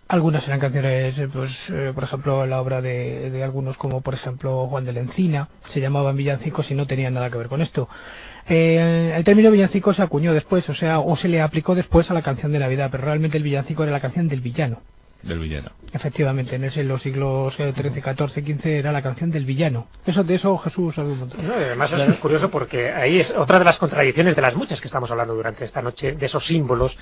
algunas 0.09 0.47
eran 0.47 0.61
canciones, 0.61 1.19
eh, 1.19 1.29
pues, 1.29 1.71
eh, 1.71 1.93
por 1.95 2.05
ejemplo, 2.05 2.47
la 2.47 2.61
obra 2.61 2.83
de, 2.83 3.31
de 3.31 3.43
algunos 3.43 3.77
como, 3.77 4.01
por 4.03 4.15
ejemplo, 4.15 4.67
Juan 4.69 4.85
de 4.85 4.93
la 4.93 5.01
Encina, 5.01 5.49
se 5.67 5.81
llamaban 5.81 6.17
villancicos 6.17 6.71
y 6.71 6.75
no 6.75 6.87
tenían 6.87 7.15
nada 7.15 7.31
que 7.31 7.39
ver 7.39 7.49
con 7.49 7.63
esto. 7.63 7.89
Eh, 8.49 9.13
el 9.17 9.25
término 9.25 9.51
villancico 9.51 9.93
se 9.93 10.03
acuñó 10.03 10.35
después, 10.35 10.69
o 10.69 10.75
sea, 10.75 10.99
o 11.01 11.17
se 11.17 11.29
le 11.29 11.41
aplicó 11.41 11.75
después 11.75 12.11
a 12.11 12.15
la 12.15 12.23
canción 12.23 12.53
de 12.53 12.59
Navidad, 12.59 12.89
pero 12.91 13.05
realmente 13.05 13.39
el 13.39 13.43
villancico 13.43 13.83
era 13.83 13.93
la 13.93 14.01
canción 14.01 14.29
del 14.29 14.41
villano. 14.41 14.83
Del 15.23 15.39
villano. 15.39 15.71
Efectivamente, 15.95 16.57
en, 16.57 16.65
ese, 16.65 16.83
en 16.83 16.89
los 16.89 17.01
siglos 17.01 17.57
13, 17.57 18.03
14, 18.03 18.45
15 18.45 18.79
era 18.79 18.93
la 18.93 19.01
canción 19.01 19.31
del 19.31 19.47
villano. 19.47 19.87
Eso 20.05 20.23
de 20.23 20.35
eso 20.35 20.59
Jesús 20.59 20.97
sabe 20.97 21.13
un 21.13 21.21
montón. 21.21 21.47
No, 21.47 21.55
además 21.55 21.93
es 21.93 22.15
curioso 22.17 22.51
porque 22.51 22.93
ahí 22.93 23.21
es 23.21 23.35
otra 23.35 23.59
de 23.59 23.65
las 23.65 23.79
contradicciones 23.79 24.37
de 24.37 24.43
las 24.43 24.55
muchas 24.55 24.83
que 24.83 24.89
estamos 24.89 25.11
hablando 25.11 25.35
durante 25.35 25.65
esta 25.65 25.81
noche, 25.81 26.13
de 26.13 26.27
esos 26.27 26.45
símbolos 26.45 26.99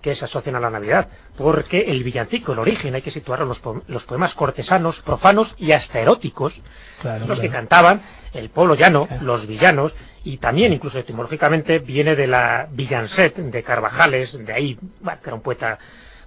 que 0.00 0.14
se 0.14 0.24
asocian 0.24 0.56
a 0.56 0.60
la 0.60 0.70
Navidad. 0.70 1.08
Porque 1.36 1.80
el 1.88 2.02
villancico, 2.04 2.52
el 2.52 2.58
origen, 2.58 2.94
hay 2.94 3.02
que 3.02 3.10
situar 3.10 3.40
los, 3.40 3.60
po- 3.60 3.82
los 3.86 4.04
poemas 4.04 4.34
cortesanos, 4.34 5.00
profanos 5.00 5.54
y 5.58 5.72
hasta 5.72 6.00
eróticos, 6.00 6.60
Claro, 7.02 7.26
los 7.26 7.40
que 7.40 7.48
cantaban 7.48 8.02
el 8.32 8.50
pueblo 8.50 8.74
llano, 8.74 9.06
Claro. 9.06 9.22
los 9.24 9.46
villanos, 9.46 9.94
y 10.24 10.36
también, 10.36 10.72
incluso 10.72 10.98
etimológicamente, 11.00 11.78
viene 11.78 12.14
de 12.16 12.26
la 12.26 12.68
villancet 12.70 13.36
de 13.36 13.62
Carvajales, 13.62 14.44
de 14.44 14.52
ahí, 14.52 14.78
bueno, 15.00 15.18
que 15.22 15.28
era 15.30 15.34
un 15.36 15.42
poeta 15.42 15.78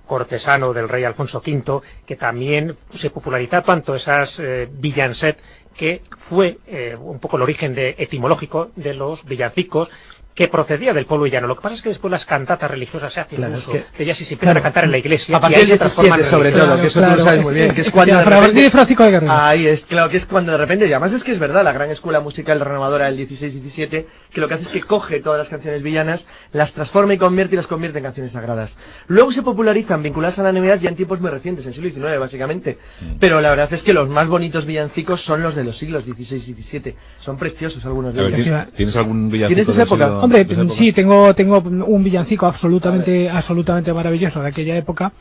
cortesano 0.05 0.73
del 0.73 0.89
rey 0.89 1.03
Alfonso 1.05 1.41
V, 1.45 1.81
que 2.05 2.15
también 2.15 2.75
se 2.91 3.09
popularizó 3.09 3.61
tanto 3.61 3.95
esas 3.95 4.39
eh, 4.39 4.67
villancet 4.69 5.39
que 5.75 6.01
fue 6.19 6.59
eh, 6.67 6.95
un 6.99 7.19
poco 7.19 7.37
el 7.37 7.43
origen 7.43 7.73
de, 7.73 7.95
etimológico 7.97 8.71
de 8.75 8.93
los 8.93 9.23
villancicos 9.25 9.89
que 10.35 10.47
procedía 10.47 10.93
del 10.93 11.05
pueblo 11.05 11.27
llano. 11.27 11.47
Lo 11.47 11.55
que 11.55 11.61
pasa 11.61 11.75
es 11.75 11.81
que 11.83 11.89
después 11.89 12.09
las 12.11 12.25
cantatas 12.25 12.69
religiosas 12.71 13.13
se 13.13 13.19
hacen 13.21 13.37
Claro, 13.37 13.53
uso 13.55 13.75
es 13.75 13.83
que- 13.83 13.97
de 13.97 14.03
ellas 14.03 14.19
y 14.21 14.25
se 14.25 14.33
empiezan 14.33 14.53
Claro. 14.55 14.59
a 14.59 14.63
cantar 14.63 14.83
en 14.85 14.91
la 14.91 14.97
iglesia. 14.97 15.37
A 15.37 15.41
partir 15.41 15.77
transforman 15.77 16.17
17 16.17 16.23
en 16.23 16.29
sobre 16.29 16.51
todo, 16.51 16.81
que 16.81 16.87
eso 16.87 17.01
tú 17.01 17.09
lo 17.09 17.17
sabes 17.23 17.41
muy 17.43 17.53
bien, 17.53 17.71
que 17.71 17.81
es 17.81 17.91
cuando 17.91 18.17
de 18.17 18.23
para 18.23 18.35
repente- 18.37 18.47
partir 18.47 18.63
de 18.63 18.69
Francisco 18.71 19.03
de 19.03 19.11
Guerrero. 19.11 19.31
Ahí 19.31 19.67
es, 19.67 19.85
claro, 19.85 20.09
que 20.09 20.17
es 20.17 20.25
cuando 20.25 20.51
de 20.53 20.57
repente, 20.57 20.87
y 20.87 20.91
además 20.91 21.13
es 21.13 21.23
que 21.23 21.31
es 21.31 21.39
verdad, 21.39 21.63
la 21.63 21.71
gran 21.71 21.91
escuela 21.91 22.19
musical 22.19 22.59
renovadora 22.59 23.05
del 23.05 23.17
16-17, 23.17 24.07
que 24.31 24.41
lo 24.41 24.47
que 24.47 24.53
hace 24.55 24.63
es 24.63 24.69
que 24.69 24.81
coge 24.81 25.19
todas 25.19 25.37
las 25.37 25.49
canciones 25.49 25.83
villanas, 25.83 26.27
las 26.51 26.73
transforma 26.73 27.13
y 27.13 27.17
convierte 27.19 27.53
y 27.55 27.57
las 27.57 27.67
convierte 27.67 27.99
en 27.99 28.03
canciones 28.05 28.31
sagradas. 28.31 28.77
Luego 29.07 29.31
se 29.31 29.43
popularizan 29.43 30.01
vinculadas 30.01 30.39
a 30.39 30.43
la 30.43 30.51
Navidad 30.51 30.79
ya 30.79 30.89
en 30.89 30.95
tiempos 30.95 31.21
muy 31.21 31.29
recientes, 31.29 31.65
en 31.65 31.69
el 31.69 31.75
siglo 31.75 31.89
XIX 31.91 32.17
básicamente. 32.19 32.77
Pero 33.19 33.39
la 33.39 33.51
verdad 33.51 33.71
es 33.71 33.83
que 33.83 33.93
los 33.93 34.09
más 34.09 34.27
bonitos 34.27 34.65
villancicos 34.65 35.21
son 35.21 35.43
los 35.43 35.53
de 35.55 35.63
los 35.63 35.77
siglos 35.77 36.05
XVI 36.05 36.37
y 36.37 36.39
XVII. 36.55 36.95
Son 37.19 37.37
preciosos 37.37 37.85
algunos 37.85 38.15
de 38.15 38.21
ellos. 38.25 38.33
¿tienes, 38.41 38.71
tienes 38.73 38.95
algún 38.97 39.29
villancico 39.29 39.55
¿Tienes 39.55 39.67
de 39.67 39.83
esa 39.83 39.83
época? 39.83 40.22
Hombre, 40.23 40.47
sí, 40.73 40.91
tengo, 40.91 41.33
tengo 41.35 41.59
un 41.59 42.03
villancico 42.03 42.45
absolutamente, 42.45 43.29
absolutamente 43.29 43.93
maravilloso 43.93 44.41
de 44.41 44.47
aquella 44.49 44.75
época 44.77 45.11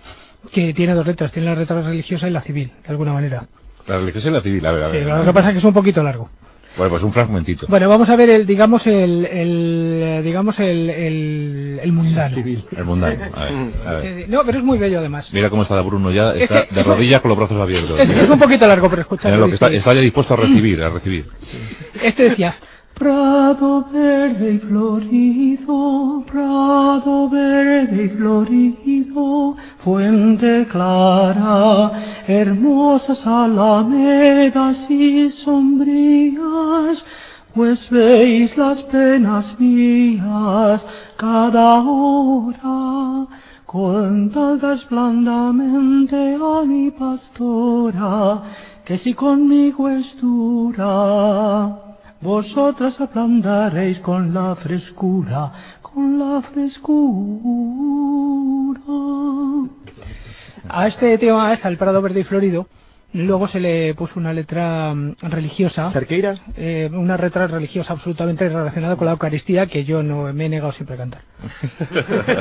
que 0.53 0.73
tiene 0.75 0.95
dos 0.95 1.07
letras, 1.07 1.31
tiene 1.33 1.49
la 1.49 1.55
letra 1.55 1.81
religiosa 1.83 2.29
y 2.29 2.31
la 2.33 2.41
civil, 2.41 2.71
de 2.83 2.89
alguna 2.91 3.13
manera. 3.13 3.45
La 3.87 3.99
religiosa 3.99 4.29
y 4.29 4.33
la 4.33 4.41
civil, 4.41 4.65
a 4.67 4.73
ver, 4.73 4.83
a 4.85 4.91
Sí, 4.91 4.97
ver. 4.99 5.07
lo 5.07 5.25
que 5.25 5.33
pasa 5.33 5.49
es 5.49 5.53
que 5.55 5.59
es 5.59 5.65
un 5.65 5.73
poquito 5.75 6.03
largo. 6.03 6.29
Bueno, 6.75 6.89
pues 6.89 7.03
un 7.03 7.13
fragmentito. 7.13 7.67
Bueno, 7.69 7.87
vamos 7.87 8.09
a 8.09 8.17
ver 8.17 8.31
el, 8.31 8.47
digamos 8.47 8.87
el, 8.87 9.27
el 9.27 10.23
digamos 10.25 10.59
el, 10.59 10.89
el, 10.89 11.81
el 11.83 11.93
mundano. 11.93 12.35
El 12.39 12.85
mundano. 12.87 13.25
A 13.35 13.45
ver, 13.45 13.55
a 13.87 13.93
ver. 13.95 14.05
Eh, 14.21 14.27
no, 14.27 14.43
pero 14.43 14.57
es 14.59 14.65
muy 14.65 14.79
bello 14.79 15.01
además. 15.01 15.35
Mira 15.35 15.51
cómo 15.51 15.63
está 15.65 15.79
Bruno 15.83 16.11
ya, 16.11 16.35
Es 16.35 16.43
está 16.45 16.65
que- 16.67 16.75
de 16.75 16.83
rodillas 16.83 17.21
con 17.21 17.29
los 17.29 17.37
brazos 17.37 17.61
abiertos. 17.61 17.99
Es, 18.01 18.31
un 18.31 18.39
poquito 18.39 18.67
largo, 18.67 18.89
pero 18.89 19.03
escucha. 19.03 19.29
mira 19.29 19.37
lo 19.37 19.45
lo 19.45 19.49
que 19.51 19.55
está, 19.57 19.71
está 19.71 19.93
ya 19.93 20.01
dispuesto 20.01 20.33
a 20.33 20.39
recibir, 20.39 20.83
a 20.83 20.89
recibir. 20.89 21.27
Este 22.03 22.31
decía, 22.31 22.57
Prado 22.95 23.85
verde 23.93 24.53
y 24.53 24.59
florido, 24.59 26.23
prado 26.31 27.29
verde 27.29 28.05
y 28.05 28.09
florido, 28.09 29.57
fuente 29.79 30.67
clara, 30.71 31.93
hermosas 32.29 33.27
alamedas 33.27 34.91
y 34.91 35.31
sombrías, 35.31 37.05
pues 37.55 37.91
veis 37.91 38.57
las 38.57 38.83
penas 38.83 39.59
mías 39.59 40.87
cada 41.17 41.83
hora. 41.83 43.27
Contad 43.67 44.59
blandamente 44.91 46.35
a 46.35 46.63
mi 46.67 46.91
pastora, 46.91 48.43
que 48.85 48.99
si 48.99 49.15
conmigo 49.15 49.89
es 49.89 50.21
dura, 50.21 51.92
vosotras 52.23 53.01
ablandaréis 53.01 53.99
con 54.01 54.33
la 54.33 54.55
frescura, 54.55 55.53
con 55.83 56.19
la 56.19 56.41
frescura. 56.41 57.01
A 60.69 60.87
este 60.87 61.19
tema, 61.19 61.51
hasta 61.51 61.69
el 61.69 61.77
Prado 61.77 62.01
Verde 62.01 62.21
y 62.21 62.25
Florido, 62.25 62.67
luego 63.15 63.47
se 63.49 63.61
le 63.61 63.95
puso 63.95 64.19
una 64.19 64.33
letra 64.33 64.95
mm, 64.95 65.15
religiosa, 65.23 65.91
¿Cerqueira? 65.91 66.35
eh, 66.57 66.89
una 66.93 67.17
letra 67.17 67.47
religiosa 67.47 67.93
absolutamente 67.93 68.49
relacionada 68.49 68.97
con 68.97 69.07
la 69.07 69.13
Eucaristía 69.13 69.67
que 69.67 69.85
yo 69.85 70.03
no 70.03 70.33
me 70.33 70.47
he 70.47 70.49
negado 70.49 70.73
siempre 70.73 70.95
a 70.95 70.99
cantar. 70.99 71.23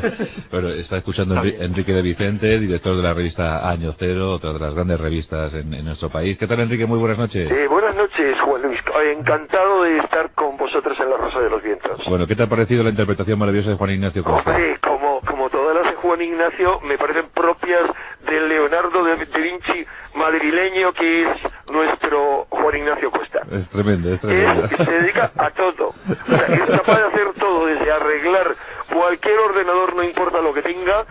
Bueno, 0.51 0.69
está 0.69 0.97
escuchando 0.97 1.35
Enri- 1.35 1.55
Enrique 1.59 1.93
de 1.93 2.01
Vicente, 2.01 2.59
director 2.59 2.95
de 2.95 3.03
la 3.03 3.13
revista 3.13 3.69
Año 3.69 3.91
Cero, 3.91 4.31
otra 4.33 4.53
de 4.53 4.59
las 4.59 4.73
grandes 4.75 4.99
revistas 4.99 5.53
en, 5.53 5.73
en 5.73 5.85
nuestro 5.85 6.09
país. 6.09 6.37
¿Qué 6.37 6.47
tal, 6.47 6.59
Enrique? 6.59 6.85
Muy 6.85 6.99
buenas 6.99 7.17
noches. 7.17 7.49
Eh, 7.49 7.67
buenas 7.67 7.95
noches, 7.95 8.35
Juan 8.45 8.61
Luis. 8.63 8.79
Encantado 9.17 9.83
de 9.83 9.97
estar 9.99 10.31
con 10.31 10.57
vosotros 10.57 10.97
en 10.99 11.09
La 11.09 11.17
Rosa 11.17 11.39
de 11.39 11.49
los 11.49 11.61
Vientos. 11.63 11.99
Bueno, 12.07 12.27
¿qué 12.27 12.35
te 12.35 12.43
ha 12.43 12.47
parecido 12.47 12.83
la 12.83 12.89
interpretación 12.89 13.39
maravillosa 13.39 13.71
de 13.71 13.75
Juan 13.77 13.91
Ignacio 13.91 14.23
Costa? 14.23 14.51
Hombre, 14.51 14.77
como, 14.81 15.21
como 15.21 15.49
todas 15.49 15.75
las 15.75 15.85
de 15.93 15.97
Juan 16.01 16.21
Ignacio, 16.21 16.79
me 16.81 16.97
parecen 16.97 17.25
propias 17.33 17.81
del 18.31 18.47
Leonardo 18.47 19.03
de, 19.03 19.17
de 19.17 19.41
Vinci 19.41 19.85
madrileño, 20.15 20.93
que 20.93 21.23
es 21.23 21.27
nuestro 21.71 22.47
Juan 22.49 22.77
Ignacio 22.77 23.11
Costa. 23.11 23.41
Es 23.51 23.69
tremendo, 23.69 24.11
es 24.11 24.21
tremendo. 24.21 24.67
Se 24.67 24.91
dedica 24.91 25.31
a 25.37 25.49
todo. 25.51 25.87
O 25.87 26.35
sea, 26.35 26.45
es 26.47 26.61
capaz 26.61 26.99
de 26.99 27.07
hacer 27.07 27.33
todo, 27.37 27.65
desde 27.65 27.91
arreglar 27.91 28.55
cualquier 28.91 29.37
ordenador, 29.39 29.95
no 29.95 30.03
importa 30.03 30.39
lo 30.39 30.53
que 30.53 30.61
tenga, 30.61 31.05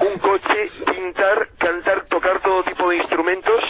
un 0.00 0.18
coche, 0.18 0.70
pintar, 0.86 1.48
cantar, 1.58 2.02
tocar 2.06 2.40
todo 2.40 2.62
tipo 2.64 2.90
de 2.90 2.96
instrumentos, 2.96 3.62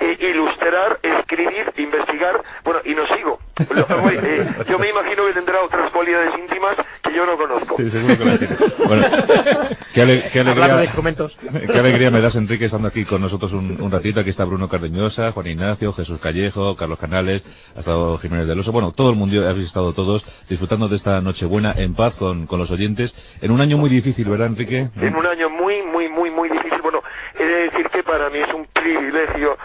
eh, 0.00 0.16
ilustrar, 0.32 0.98
escribir, 1.02 1.72
investigar, 1.76 2.40
bueno, 2.64 2.80
y 2.84 2.94
no 2.94 3.06
sigo. 3.14 3.38
Lo- 3.74 4.10
eh, 4.10 4.46
yo 4.68 4.78
me 4.78 4.88
imagino 4.90 5.26
que 5.26 5.32
tendrá 5.34 5.62
otras 5.62 5.90
cualidades 5.92 6.32
íntimas 6.38 6.76
que 7.02 7.12
yo 7.14 7.26
no 7.26 7.36
conozco. 7.36 7.76
Sí, 7.76 7.90
seguro 7.90 8.16
que 8.18 8.24
la 8.24 8.38
tiene. 8.38 8.56
Bueno, 8.86 9.06
qué, 9.94 10.02
ale- 10.02 10.30
qué 10.32 10.40
Hablando 10.40 10.76
de 10.78 10.88
alegría, 10.88 11.66
qué 11.72 11.78
alegría 11.78 12.10
me 12.10 12.20
das, 12.20 12.36
Enrique, 12.36 12.64
estando 12.64 12.88
aquí 12.88 13.04
con 13.04 13.20
nosotros 13.20 13.52
un, 13.52 13.80
un 13.80 13.90
ratito. 13.90 14.20
Aquí 14.20 14.30
está 14.30 14.44
Bruno 14.44 14.68
Cardeñosa, 14.68 15.32
Juan 15.32 15.46
Ignacio, 15.46 15.92
Jesús 15.92 16.18
Callejo, 16.20 16.74
Carlos 16.76 16.98
Canales, 16.98 17.44
ha 17.76 17.80
estado 17.80 18.16
Jiménez 18.18 18.46
del 18.46 18.58
Oso. 18.58 18.72
Bueno, 18.72 18.92
todo 18.92 19.10
el 19.10 19.16
mundo, 19.16 19.48
habéis 19.48 19.66
estado 19.66 19.92
todos 19.92 20.24
disfrutando 20.48 20.88
de 20.88 20.96
esta 20.96 21.20
Nochebuena 21.20 21.74
en 21.76 21.94
paz 21.94 22.16
con, 22.16 22.46
con 22.46 22.58
los 22.58 22.70
oyentes. 22.70 23.14
En 23.42 23.50
un 23.50 23.60
año 23.60 23.76
muy 23.76 23.90
difícil, 23.90 24.28
¿verdad, 24.28 24.46
Enrique? 24.48 24.88
en 24.96 25.16
un 25.16 25.26
año 25.26 25.50
muy, 25.50 25.82
muy, 25.82 26.08
muy, 26.08 26.30
muy 26.30 26.48
difícil. 26.48 26.80
Bueno, 26.82 27.02
he 27.38 27.44
de 27.44 27.54
decir 27.70 27.88
que 27.90 28.02
para 28.02 28.30
mí 28.30 28.38
es 28.38 28.52
un 28.54 28.66
privilegio 28.72 29.56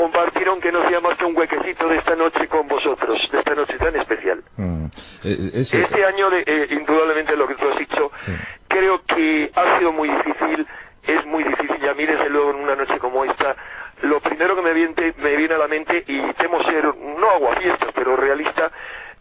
compartir, 0.00 0.46
aunque 0.48 0.70
no 0.70 0.86
sea 0.88 1.00
más 1.00 1.16
que 1.16 1.24
un 1.24 1.36
huequecito 1.36 1.88
de 1.88 1.96
esta 1.96 2.14
noche 2.14 2.46
con 2.48 2.68
vosotros, 2.68 3.18
de 3.32 3.38
esta 3.38 3.54
noche 3.54 3.78
tan 3.78 3.96
especial. 3.96 4.42
Mm. 4.56 4.84
Eh, 5.24 5.50
es- 5.54 5.74
Este 5.74 6.04
año, 6.04 6.30
de- 6.30 6.44
eh, 6.46 6.66
indudablemente, 6.70 7.36
lo 7.36 7.46
que 7.48 7.54
tú 7.54 7.68
has 7.68 7.78
dicho, 7.78 8.10
Sí. 8.24 8.32
creo 8.68 9.02
que 9.04 9.50
ha 9.54 9.78
sido 9.78 9.92
muy 9.92 10.08
difícil, 10.08 10.66
es 11.04 11.24
muy 11.26 11.44
difícil, 11.44 11.78
y 11.82 11.88
a 11.88 11.94
mí, 11.94 12.04
desde 12.06 12.28
luego, 12.28 12.50
en 12.50 12.56
una 12.56 12.76
noche 12.76 12.98
como 12.98 13.24
esta, 13.24 13.56
lo 14.02 14.20
primero 14.20 14.54
que 14.56 14.62
me 14.62 14.72
viene, 14.74 15.14
me 15.18 15.36
viene 15.36 15.54
a 15.54 15.58
la 15.58 15.68
mente, 15.68 16.04
y 16.06 16.20
temo 16.34 16.62
ser, 16.64 16.84
no 16.84 17.30
aguafiestas, 17.30 17.90
pero 17.94 18.16
realista, 18.16 18.70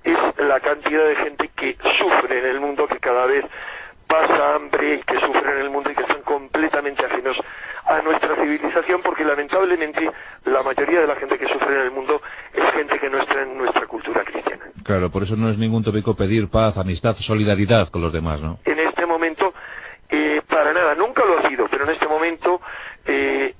es 0.03 0.17
la 0.37 0.59
cantidad 0.59 1.05
de 1.07 1.15
gente 1.15 1.49
que 1.55 1.77
sufre 1.97 2.39
en 2.39 2.45
el 2.45 2.59
mundo, 2.59 2.87
que 2.87 2.99
cada 2.99 3.25
vez 3.25 3.45
pasa 4.07 4.55
hambre 4.55 4.95
y 4.95 4.99
que 5.01 5.19
sufre 5.19 5.51
en 5.53 5.59
el 5.61 5.69
mundo 5.71 5.89
y 5.89 5.95
que 5.95 6.01
están 6.03 6.21
completamente 6.21 7.03
ajenos 7.05 7.35
a 7.97 8.01
nuestra 8.01 8.35
civilización 8.35 9.01
porque 9.01 9.23
lamentablemente 9.23 10.09
la 10.45 10.63
mayoría 10.63 11.01
de 11.01 11.07
la 11.07 11.15
gente 11.15 11.37
que 11.37 11.47
sufre 11.47 11.75
en 11.75 11.81
el 11.81 11.91
mundo 11.91 12.21
es 12.53 12.63
gente 12.73 12.99
que 12.99 13.09
no 13.09 13.21
está 13.21 13.41
en 13.41 13.57
nuestra 13.57 13.85
cultura 13.87 14.23
cristiana. 14.23 14.65
Claro, 14.83 15.09
por 15.09 15.23
eso 15.23 15.35
no 15.35 15.49
es 15.49 15.57
ningún 15.57 15.83
tópico 15.83 16.15
pedir 16.15 16.49
paz, 16.49 16.77
amistad, 16.77 17.15
solidaridad 17.15 17.89
con 17.89 18.01
los 18.01 18.13
demás, 18.13 18.41
¿no? 18.41 18.59
En 18.65 18.79
este 18.79 19.05
momento, 19.05 19.53
eh, 20.09 20.41
para 20.47 20.73
nada, 20.73 20.93
nunca 20.95 21.25
lo 21.25 21.39
ha 21.39 21.49
sido, 21.49 21.67
pero 21.69 21.85
en 21.85 21.91
este 21.91 22.07
momento 22.07 22.61
eh, 23.05 23.55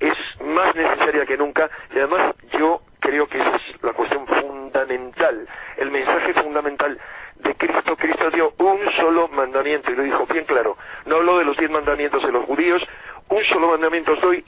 que 1.26 1.36
nunca 1.36 1.68
y 1.94 1.98
además 1.98 2.34
yo 2.58 2.80
creo 3.00 3.26
que 3.26 3.38
esa 3.38 3.56
es 3.56 3.82
la 3.82 3.92
cuestión 3.92 4.26
fundamental, 4.26 5.46
el 5.76 5.90
mensaje 5.90 6.34
fundamental 6.34 6.98
de 7.36 7.54
Cristo. 7.54 7.96
Cristo 7.96 8.30
dio 8.30 8.52
un 8.58 8.78
solo 8.96 9.28
mandamiento 9.28 9.90
y 9.90 9.96
lo 9.96 10.02
dijo 10.02 10.26
bien 10.26 10.44
claro. 10.44 10.76
No 11.04 11.16
hablo 11.16 11.38
de 11.38 11.44
los 11.44 11.56
diez 11.56 11.70
mandamientos 11.70 12.22
de 12.22 12.32
los 12.32 12.44
judíos, 12.44 12.82
un 13.28 13.44
solo 13.44 13.68
mandamiento 13.68 14.12
os 14.12 14.20
doy 14.20 14.44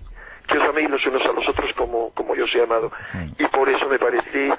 que 0.46 0.58
os 0.58 0.64
améis 0.64 0.88
los 0.88 1.04
unos 1.06 1.22
a 1.26 1.32
los 1.32 1.46
otros 1.48 1.72
como, 1.74 2.10
como 2.14 2.34
yo 2.34 2.44
os 2.44 2.54
he 2.54 2.62
amado. 2.62 2.90
Y 3.38 3.44
por 3.48 3.68
eso 3.68 3.86
me 3.88 3.98
parece 3.98 4.52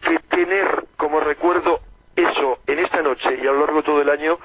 que 0.00 0.18
tener 0.30 0.84
como 0.96 1.20
recuerdo 1.20 1.80
eso 2.14 2.58
en 2.66 2.78
esta 2.78 3.02
noche 3.02 3.38
y 3.42 3.46
a 3.46 3.52
lo 3.52 3.60
largo 3.60 3.78
de 3.78 3.82
todo 3.82 4.02
el 4.02 4.10
año 4.10 4.38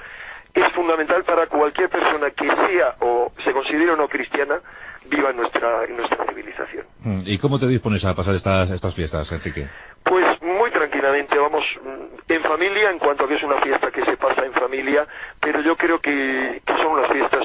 es 0.53 0.71
fundamental 0.73 1.23
para 1.23 1.45
cualquier 1.47 1.89
persona 1.89 2.31
que 2.31 2.47
sea 2.47 2.95
o 3.01 3.31
se 3.43 3.51
considere 3.51 3.91
o 3.91 3.95
no 3.95 4.07
cristiana 4.07 4.59
viva 5.05 5.29
en 5.29 5.37
nuestra, 5.37 5.83
en 5.85 5.97
nuestra 5.97 6.25
civilización. 6.25 6.85
Mm, 7.03 7.21
¿Y 7.25 7.37
cómo 7.37 7.59
te 7.59 7.67
dispones 7.67 8.03
a 8.05 8.15
pasar 8.15 8.35
estas, 8.35 8.69
estas 8.71 8.95
fiestas, 8.95 9.31
Enrique? 9.31 9.67
Pues 10.03 10.41
muy 10.41 10.71
tranquilamente, 10.71 11.37
vamos, 11.37 11.63
mm, 11.83 12.31
en 12.33 12.43
familia, 12.43 12.89
en 12.89 12.99
cuanto 12.99 13.25
a 13.25 13.27
que 13.27 13.35
es 13.35 13.43
una 13.43 13.61
fiesta 13.61 13.91
que 13.91 14.03
se 14.03 14.17
pasa 14.17 14.45
en 14.45 14.53
familia, 14.53 15.07
pero 15.39 15.61
yo 15.61 15.75
creo 15.75 15.99
que, 15.99 16.61
que 16.65 16.73
son 16.73 16.87
unas 16.87 17.11
fiestas, 17.11 17.43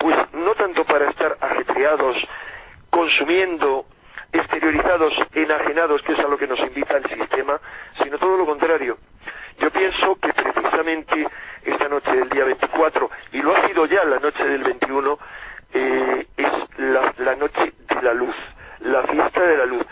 pues 0.00 0.16
no 0.32 0.54
tanto 0.54 0.82
para 0.84 1.10
estar 1.10 1.36
ajetreados, 1.40 2.16
consumiendo, 2.88 3.84
exteriorizados, 4.32 5.12
enajenados, 5.34 6.00
que 6.02 6.12
es 6.14 6.18
a 6.18 6.22
lo 6.26 6.38
que 6.38 6.46
nos 6.46 6.58
invita 6.58 6.96
el 6.96 7.04
sistema, 7.04 7.60
sino 8.02 8.18
todo 8.18 8.38
lo 8.38 8.46
contrario. 8.46 8.96
Yo 9.58 9.70
pienso 9.70 10.16
que 10.16 10.32
precisamente 10.32 11.28
esta 11.64 11.88
noche 11.88 12.16
del 12.16 12.30
día 12.30 12.44
24, 12.44 13.10
y 13.32 13.42
lo 13.42 13.54
ha 13.54 13.68
sido 13.68 13.84
ya 13.84 14.02
la 14.04 14.18
noche 14.18 14.42
del 14.42 14.62
21, 14.62 15.18
eh, 15.74 16.26
es 16.34 16.78
la, 16.78 17.12
la 17.18 17.36
noche 17.36 17.74
de 17.86 18.02
la 18.02 18.14
luz, 18.14 18.34
la 18.80 19.02
fiesta 19.02 19.42
de 19.42 19.56
la 19.58 19.66
luz. 19.66 19.84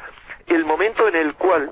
El 0.47 0.64
momento 0.64 1.07
en 1.07 1.16
el 1.16 1.35
cual 1.35 1.71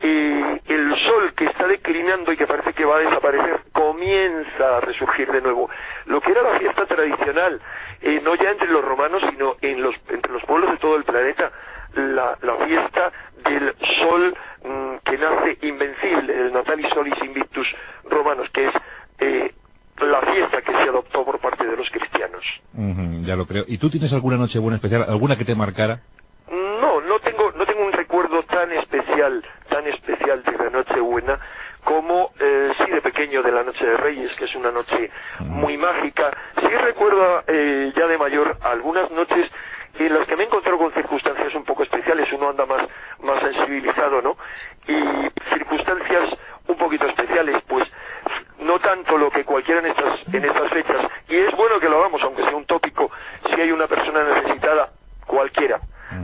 eh, 0.00 0.60
el 0.66 0.96
sol 1.04 1.32
que 1.34 1.46
está 1.46 1.66
declinando 1.66 2.32
y 2.32 2.36
que 2.36 2.46
parece 2.46 2.72
que 2.72 2.84
va 2.84 2.96
a 2.96 3.00
desaparecer 3.00 3.60
comienza 3.72 4.76
a 4.76 4.80
resurgir 4.80 5.30
de 5.30 5.40
nuevo. 5.40 5.70
Lo 6.06 6.20
que 6.20 6.32
era 6.32 6.42
la 6.42 6.58
fiesta 6.58 6.86
tradicional, 6.86 7.60
eh, 8.02 8.20
no 8.22 8.34
ya 8.34 8.50
entre 8.50 8.68
los 8.68 8.84
romanos, 8.84 9.22
sino 9.30 9.56
en 9.60 9.82
los, 9.82 9.94
entre 10.08 10.32
los 10.32 10.42
pueblos 10.44 10.70
de 10.70 10.76
todo 10.78 10.96
el 10.96 11.04
planeta, 11.04 11.50
la, 11.94 12.36
la 12.42 12.56
fiesta 12.66 13.12
del 13.48 13.74
sol 14.02 14.36
mm, 14.64 14.96
que 15.04 15.18
nace 15.18 15.58
invencible, 15.62 16.34
el 16.34 16.52
Natalis 16.52 16.88
Solis 16.92 17.14
Invictus 17.22 17.66
Romanos, 18.04 18.48
que 18.52 18.66
es 18.66 18.74
eh, 19.20 19.54
la 19.98 20.20
fiesta 20.20 20.60
que 20.60 20.72
se 20.72 20.90
adoptó 20.90 21.24
por 21.24 21.38
parte 21.38 21.66
de 21.66 21.76
los 21.76 21.88
cristianos. 21.90 22.44
Ya 23.24 23.34
lo 23.34 23.46
creo. 23.46 23.64
¿Y 23.66 23.78
tú 23.78 23.88
tienes 23.90 24.12
alguna 24.12 24.36
noche 24.36 24.58
buena 24.58 24.76
especial, 24.76 25.04
alguna 25.08 25.36
que 25.36 25.44
te 25.44 25.54
marcara? 25.54 26.00
No, 26.50 27.00
no 27.00 27.18
tengo, 27.20 27.50
no 27.52 27.64
tengo 27.66 27.84
un 27.84 27.92
recuerdo 27.92 28.42
tan 28.44 28.70
especial, 28.72 29.42
tan 29.76 29.86
especial 29.88 30.42
de 30.42 30.52
la 30.52 30.70
Nochebuena 30.70 31.38
como 31.84 32.30
eh, 32.40 32.72
sí 32.78 32.90
de 32.90 33.02
pequeño 33.02 33.42
de 33.42 33.52
la 33.52 33.62
Noche 33.62 33.84
de 33.84 33.96
Reyes, 33.98 34.34
que 34.36 34.46
es 34.46 34.54
una 34.56 34.70
noche 34.72 35.10
muy 35.40 35.76
mágica. 35.76 36.30
Sí 36.58 36.66
recuerdo 36.68 37.42
eh, 37.46 37.92
ya 37.94 38.06
de 38.06 38.16
mayor 38.18 38.56
algunas 38.62 39.10
noches 39.10 39.50
en 39.98 40.14
las 40.14 40.26
que 40.26 40.34
me 40.36 40.44
he 40.44 40.46
encontrado 40.46 40.78
con 40.78 40.92
circunstancias 40.92 41.54
un 41.54 41.64
poco 41.64 41.82
especiales, 41.82 42.26
uno 42.32 42.48
anda 42.50 42.64
más, 42.66 42.88
más 43.22 43.40
sensibilizado, 43.42 44.20
¿no? 44.22 44.36
Y 44.88 45.28
circunstancias 45.54 46.30
un 46.68 46.76
poquito 46.76 47.06
especiales, 47.06 47.62
pues 47.68 47.86
no 48.60 48.78
tanto 48.78 49.16
lo 49.18 49.30
que 49.30 49.44
cualquiera 49.44 49.80
en 49.80 49.86
estas, 49.86 50.20
en 50.34 50.44
estas 50.44 50.70
fechas, 50.70 51.06
y 51.28 51.36
es 51.36 51.54
bueno 51.54 51.78
que 51.78 51.88
lo 51.88 51.98
hagamos, 52.00 52.22
aunque 52.22 52.42
sea 52.44 52.56
un 52.56 52.64
tópico, 52.66 53.10
si 53.54 53.60
hay 53.60 53.70
una 53.70 53.86
persona 53.86 54.24
necesitada, 54.24 54.90
cualquiera, 55.26 55.78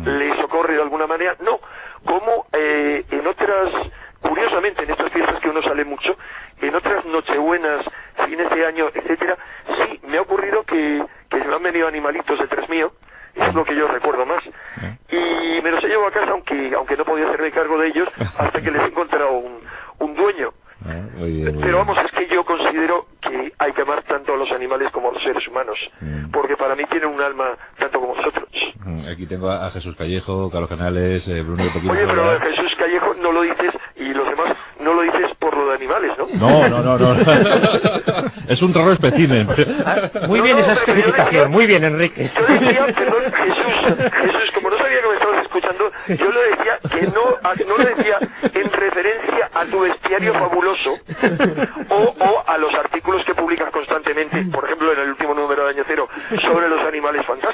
le 0.04 0.36
socorre 0.40 0.74
de 0.74 0.82
alguna 0.82 1.06
manera, 1.06 1.36
no, 1.40 1.60
como 2.04 2.46
eh, 2.52 3.04
en 3.10 3.26
otras, 3.26 3.70
curiosamente 4.20 4.82
en 4.82 4.90
estas 4.90 5.10
fiestas 5.12 5.40
que 5.40 5.48
uno 5.48 5.62
sale 5.62 5.84
mucho, 5.84 6.16
en 6.60 6.74
otras 6.74 7.04
nochebuenas, 7.06 7.86
fines 8.26 8.50
de 8.50 8.66
año, 8.66 8.88
etcétera, 8.92 9.36
sí, 9.66 10.00
me 10.06 10.18
ha 10.18 10.22
ocurrido 10.22 10.62
que, 10.64 11.02
que 11.30 11.38
se 11.38 11.44
me 11.46 11.54
han 11.54 11.62
venido 11.62 11.86
animalitos 11.88 12.38
detrás 12.38 12.68
mío, 12.68 12.92
es 13.34 13.54
lo 13.54 13.64
que 13.64 13.74
yo 13.76 13.86
recuerdo 13.88 14.26
más. 14.26 14.42
Y 15.08 15.60
me 15.62 15.70
los 15.70 15.82
he 15.84 15.88
llevado 15.88 16.08
a 16.08 16.12
casa, 16.12 16.32
aunque, 16.32 16.72
aunque 16.74 16.96
no 16.96 17.04
podía 17.04 17.26
hacerme 17.28 17.50
cargo 17.50 17.78
de 17.78 17.88
ellos, 17.88 18.08
hasta 18.38 18.60
que 18.60 18.70
les 18.70 18.82
he 18.82 18.86
encontrado 18.86 19.32
un, 19.32 19.60
un 20.00 20.14
dueño. 20.14 20.52
Ah, 20.84 21.00
muy 21.14 21.30
bien, 21.30 21.54
muy 21.54 21.62
Pero 21.62 21.76
bien. 21.78 21.86
vamos, 21.86 21.96
es 22.04 22.10
que 22.12 22.26
yo 22.26 22.44
considero 22.44 23.06
que 23.22 23.52
hay 23.58 23.72
que 23.72 23.82
amar 23.82 24.02
tanto 24.02 24.34
a 24.34 24.36
los 24.36 24.50
animales 24.50 24.90
como 24.90 25.10
a 25.10 25.12
los 25.14 25.22
seres 25.22 25.46
humanos, 25.48 25.78
Mm. 26.00 26.30
porque 26.30 26.56
para 26.56 26.74
mí 26.74 26.84
tienen 26.90 27.08
un 27.08 27.20
alma 27.22 27.56
tanto 27.78 28.00
como 28.00 28.16
nosotros. 28.16 28.48
Mm, 28.84 29.08
Aquí 29.12 29.26
tengo 29.26 29.48
a 29.48 29.66
a 29.66 29.70
Jesús 29.70 29.94
Callejo, 30.22 30.50
Carlos 30.50 30.68
Canales, 30.68 31.28
eh, 31.28 31.42
Bruno 31.42 31.64
de 31.64 31.70
Poquito. 31.70 31.92
Oye, 31.92 32.06
pero 32.06 32.40
Jesús 32.40 32.72
Callejo 32.78 33.14
no 33.20 33.32
lo 33.32 33.42
dices, 33.42 33.72
y 33.96 34.14
los 34.14 34.28
demás 34.28 34.54
no 34.80 34.94
lo 34.94 35.02
dices 35.02 35.30
por 35.38 35.56
lo 35.56 35.68
de 35.68 35.74
animales, 35.74 36.12
¿no? 36.18 36.26
No, 36.34 36.68
no, 36.68 36.82
no, 36.82 36.98
no. 36.98 37.20
es 38.48 38.62
un 38.62 38.72
raro 38.74 38.92
espécimen. 38.92 39.46
Muy 40.28 40.38
No, 40.38 40.44
bien 40.44 40.56
no, 40.56 40.62
esa 40.62 40.72
especificación, 40.74 41.26
decía- 41.44 41.48
muy 41.48 41.66
bien, 41.66 41.84
Enrique. 41.84 42.30
Yo 42.34 42.46
decía, 42.46 42.86
perdón, 42.86 43.22
Jesús, 43.32 43.96
Jesús, 44.12 44.50
como 44.54 44.70
no 44.70 44.78
sabía 44.78 45.00
que 45.02 45.08
me 45.08 45.14
estabas 45.14 45.42
escuchando, 45.42 45.90
yo 46.08 46.30
le 46.30 46.40
decía 46.50 46.78
que 46.90 47.06
no, 47.08 47.66
no 47.68 47.76
lo 47.78 47.84
decía 47.84 48.18
en 48.54 48.72
referencia 48.72 49.50
a 49.54 49.64
tu 49.66 49.80
bestiario 49.80 50.32
fabuloso 50.34 50.94
o, 51.90 51.94
o 51.96 52.42
a 52.46 52.58
los 52.58 52.72
artículos 52.74 53.24
que 53.24 53.34
publicas 53.34 53.70
constantemente, 53.70 54.44
por 54.52 54.64
ejemplo 54.64 54.92
en 54.92 55.00
el 55.00 55.08
último 55.10 55.34
número 55.34 55.64
de 55.64 55.70
Año 55.70 55.84
Cero, 55.86 56.08
sobre 56.42 56.68
los 56.68 56.80
animales 56.86 57.24
fantásticos. 57.26 57.51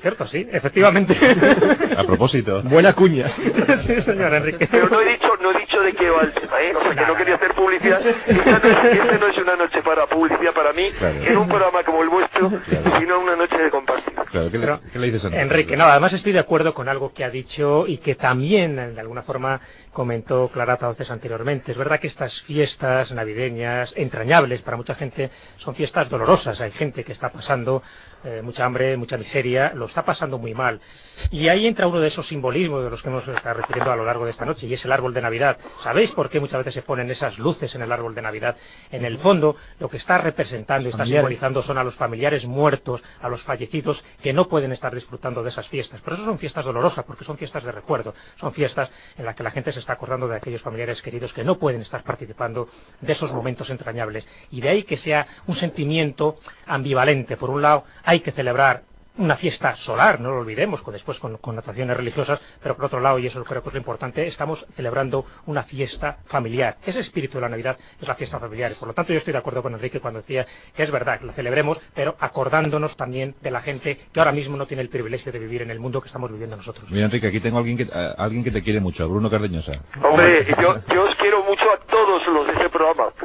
Cierto, 0.00 0.26
sí, 0.26 0.48
efectivamente. 0.50 1.14
A 1.96 2.04
propósito. 2.04 2.62
Buena 2.62 2.92
cuña. 2.94 3.28
sí, 3.76 4.00
señor 4.00 4.32
Enrique. 4.34 4.66
Pero 4.70 4.88
no 4.88 5.00
he 5.00 5.10
dicho, 5.10 5.28
no 5.42 5.52
he 5.52 5.60
dicho 5.60 5.80
de 5.80 5.92
qué 5.92 6.08
va 6.08 6.22
el 6.22 6.32
tema, 6.32 6.60
¿eh? 6.62 6.72
O 6.74 6.80
sea, 6.82 6.94
que 6.94 7.06
no 7.06 7.14
quería 7.14 7.34
hacer 7.34 7.52
publicidad. 7.54 8.00
Esta 8.26 8.58
no 8.58 8.68
es, 8.68 8.92
esta 8.98 9.18
no 9.18 9.26
es 9.28 9.38
una 9.38 9.56
noche 9.56 9.82
para 9.82 10.06
publicidad 10.06 10.52
para 10.54 10.72
mí, 10.72 10.90
Claro. 10.98 11.22
en 11.22 11.36
un 11.36 11.48
programa 11.48 11.82
como 11.84 12.02
el 12.02 12.08
vuestro, 12.08 12.48
Claro. 12.48 12.98
sino 12.98 13.20
una 13.20 13.36
noche 13.36 13.56
de 13.58 13.70
compartir. 13.70 14.14
Claro, 14.30 14.50
¿qué, 14.50 14.58
le, 14.58 14.64
Pero, 14.66 14.80
qué 14.92 14.98
le 14.98 15.06
dices 15.10 15.24
a 15.26 15.40
Enrique, 15.40 15.76
no, 15.76 15.84
además 15.84 16.12
estoy 16.12 16.32
de 16.32 16.38
acuerdo 16.38 16.72
con 16.72 16.88
algo 16.88 17.12
que 17.12 17.24
ha 17.24 17.30
dicho 17.30 17.86
y 17.86 17.98
que 17.98 18.14
también, 18.14 18.78
eh, 18.78 18.90
de 18.92 19.00
alguna 19.00 19.22
forma, 19.22 19.60
comentó 19.92 20.48
Clara 20.48 20.76
Tauces 20.76 21.10
anteriormente. 21.10 21.72
Es 21.72 21.78
verdad 21.78 21.98
que 22.00 22.06
estas 22.06 22.40
fiestas 22.40 23.12
navideñas, 23.12 23.92
entrañables 23.96 24.62
para 24.62 24.76
mucha 24.76 24.94
gente, 24.94 25.30
son 25.56 25.74
fiestas 25.74 26.08
dolorosas. 26.08 26.60
Hay 26.60 26.70
gente 26.70 27.04
que 27.04 27.12
está 27.12 27.30
pasando 27.30 27.82
eh, 28.24 28.42
mucha 28.42 28.64
hambre, 28.64 28.96
mucha 28.96 29.16
miseria, 29.16 29.72
lo 29.74 29.86
está 29.86 30.04
pasando 30.04 30.38
muy 30.38 30.54
mal. 30.54 30.80
Y 31.30 31.48
ahí 31.48 31.66
entra 31.66 31.86
uno 31.86 32.00
de 32.00 32.08
esos 32.08 32.26
simbolismos 32.26 32.84
de 32.84 32.90
los 32.90 33.02
que 33.02 33.08
hemos 33.08 33.26
estado 33.28 33.54
refiriendo 33.54 33.92
a 33.92 33.96
lo 33.96 34.04
largo 34.04 34.24
de 34.24 34.30
esta 34.30 34.44
noche, 34.44 34.66
y 34.66 34.74
es 34.74 34.84
el 34.84 34.92
árbol 34.92 35.14
de 35.14 35.22
Navidad. 35.22 35.58
¿Sabéis 35.82 36.12
por 36.12 36.28
qué 36.28 36.40
muchas 36.40 36.58
veces 36.58 36.74
se 36.74 36.82
ponen 36.82 37.10
esas 37.10 37.38
luces 37.38 37.74
en 37.74 37.82
el 37.82 37.92
árbol 37.92 38.14
de 38.14 38.22
Navidad? 38.22 38.56
En 38.90 39.04
el 39.04 39.18
fondo, 39.18 39.56
lo 39.78 39.88
que 39.88 39.96
está 39.96 40.18
representando 40.18 40.88
y 40.88 40.90
está 40.90 41.06
simbolizando 41.06 41.62
son 41.62 41.78
a 41.78 41.84
los 41.84 41.94
familiares 41.94 42.46
muertos, 42.46 43.02
a 43.20 43.28
los 43.28 43.42
fallecidos, 43.42 44.04
que 44.22 44.32
no 44.32 44.48
pueden 44.48 44.72
estar 44.72 44.94
disfrutando 44.94 45.42
de 45.42 45.48
esas 45.48 45.68
fiestas. 45.68 46.00
Pero 46.02 46.16
eso 46.16 46.24
son 46.24 46.38
fiestas 46.38 46.64
dolorosas, 46.64 47.04
porque 47.04 47.24
son 47.24 47.36
fiestas 47.38 47.64
de 47.64 47.72
recuerdo. 47.72 48.14
Son 48.36 48.52
fiestas 48.52 48.90
en 49.16 49.24
las 49.24 49.34
que 49.34 49.42
la 49.42 49.50
gente 49.50 49.72
se 49.72 49.80
está 49.80 49.94
acordando 49.94 50.28
de 50.28 50.36
aquellos 50.36 50.62
familiares 50.62 51.02
queridos 51.02 51.32
que 51.32 51.44
no 51.44 51.58
pueden 51.58 51.80
estar 51.80 52.02
participando 52.02 52.68
de 53.00 53.12
esos 53.12 53.32
momentos 53.32 53.70
entrañables. 53.70 54.26
Y 54.50 54.60
de 54.60 54.68
ahí 54.68 54.82
que 54.82 54.96
sea 54.96 55.26
un 55.46 55.54
sentimiento 55.54 56.36
ambivalente. 56.66 57.36
Por 57.36 57.50
un 57.50 57.62
lado, 57.62 57.84
hay 58.10 58.18
que 58.18 58.32
celebrar 58.32 58.82
una 59.18 59.36
fiesta 59.36 59.76
solar, 59.76 60.20
no 60.20 60.30
lo 60.30 60.38
olvidemos, 60.38 60.82
con, 60.82 60.92
después 60.92 61.20
con 61.20 61.36
connotaciones 61.36 61.96
religiosas, 61.96 62.40
pero 62.60 62.74
por 62.74 62.86
otro 62.86 63.00
lado, 63.00 63.18
y 63.20 63.26
eso 63.26 63.44
creo 63.44 63.62
que 63.62 63.68
es 63.68 63.74
lo 63.74 63.78
importante, 63.78 64.24
estamos 64.24 64.66
celebrando 64.74 65.24
una 65.46 65.62
fiesta 65.62 66.18
familiar. 66.24 66.76
Ese 66.84 67.00
espíritu 67.00 67.34
de 67.34 67.42
la 67.42 67.48
Navidad 67.48 67.78
es 68.00 68.08
la 68.08 68.14
fiesta 68.16 68.40
familiar. 68.40 68.72
Por 68.78 68.88
lo 68.88 68.94
tanto, 68.94 69.12
yo 69.12 69.18
estoy 69.18 69.32
de 69.32 69.38
acuerdo 69.38 69.62
con 69.62 69.74
Enrique 69.74 70.00
cuando 70.00 70.20
decía 70.20 70.44
que 70.74 70.82
es 70.82 70.90
verdad, 70.90 71.20
que 71.20 71.26
la 71.26 71.32
celebremos, 71.32 71.78
pero 71.94 72.16
acordándonos 72.18 72.96
también 72.96 73.36
de 73.40 73.50
la 73.52 73.60
gente 73.60 73.98
que 74.12 74.18
ahora 74.18 74.32
mismo 74.32 74.56
no 74.56 74.66
tiene 74.66 74.82
el 74.82 74.88
privilegio 74.88 75.30
de 75.30 75.38
vivir 75.38 75.62
en 75.62 75.70
el 75.70 75.78
mundo 75.78 76.00
que 76.00 76.06
estamos 76.06 76.32
viviendo 76.32 76.56
nosotros. 76.56 76.90
Mira, 76.90 77.04
Enrique, 77.04 77.28
aquí 77.28 77.38
tengo 77.38 77.58
a 77.58 77.60
alguien 77.60 77.76
que, 77.76 77.88
a 77.92 78.12
alguien 78.12 78.42
que 78.42 78.50
te 78.50 78.62
quiere 78.62 78.80
mucho, 78.80 79.04
a 79.04 79.06
Bruno 79.06 79.30
Cardeñosa. 79.30 79.82
Hombre, 80.02 80.46
yo, 80.60 80.82
yo 80.92 81.04
os 81.04 81.14
quiero 81.16 81.39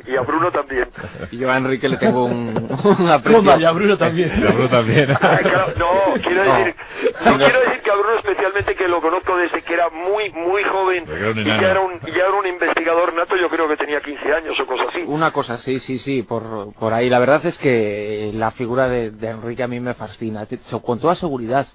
y 0.06 0.16
a 0.16 0.22
Bruno 0.22 0.52
también. 0.52 0.88
Y 1.32 1.38
yo 1.38 1.52
a 1.52 1.58
Enrique 1.58 1.88
le 1.90 1.98
tengo 1.98 2.26
un, 2.26 2.50
un 2.84 3.10
aprecio. 3.10 3.42
Toma, 3.42 3.58
y 3.58 3.66
a 3.66 3.72
Bruno 3.72 3.98
también. 3.98 4.32
Y 4.42 4.46
a 4.48 4.52
Bruno 4.52 4.70
también. 4.70 5.08
Claro, 5.16 5.74
no, 5.78 6.14
quiero 6.22 6.44
No. 6.46 6.54
decir, 6.58 6.76
Sí, 7.14 7.26
no 7.30 7.38
no. 7.38 7.46
quiero 7.46 7.60
decir 7.62 7.82
que 7.82 7.92
a 7.92 7.96
Bruno 7.96 8.18
especialmente 8.20 8.76
que 8.76 8.88
lo 8.88 9.02
conozco 9.02 9.38
desde 9.38 9.62
que 9.62 9.74
era 9.74 9.90
muy, 9.90 10.30
muy 10.32 10.64
joven 10.64 11.06
y 11.38 11.44
ya 11.46 11.72
era 11.72 11.80
un, 11.82 12.00
ya 12.02 12.24
era 12.24 12.34
un 12.34 12.48
investigador 12.48 13.14
nato, 13.14 13.36
yo 13.36 13.50
creo 13.50 13.68
que 13.68 13.78
tenía 13.78 14.02
15 14.02 14.34
años 14.34 14.60
o 14.60 14.66
cosas 14.66 14.88
así. 14.90 15.04
Una 15.06 15.32
cosa, 15.32 15.58
sí, 15.58 15.80
sí, 15.80 15.98
sí, 16.00 16.24
por, 16.24 16.74
por 16.74 16.94
ahí. 16.94 17.10
La 17.10 17.20
verdad 17.20 17.46
es 17.46 17.58
que 17.58 18.32
la 18.34 18.52
figura 18.52 18.88
de, 18.88 19.12
de 19.12 19.30
Enrique 19.30 19.64
a 19.64 19.68
mí 19.68 19.80
me 19.80 19.94
fascina. 19.94 20.44
Con 20.84 21.00
toda 21.00 21.16
seguridad, 21.16 21.66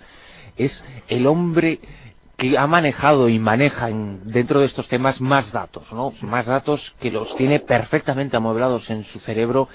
es 0.57 0.85
el 1.09 1.27
hombre 1.27 1.81
que 2.41 2.57
ha 2.57 2.67
manejado 2.67 3.29
y 3.29 3.39
maneja 3.39 3.91
en- 3.91 4.21
dentro 4.25 4.61
de 4.61 4.67
estos 4.67 4.89
temas 4.89 5.21
más 5.21 5.53
datos, 5.53 5.93
¿no? 5.93 6.11
Más 6.23 6.47
datos 6.47 6.95
que 6.99 7.11
los 7.11 7.37
tiene 7.37 7.61
perfectamente 7.61 8.35
amueblados 8.39 8.89
en 8.91 9.03
su 9.05 9.21
cerebro 9.21 9.69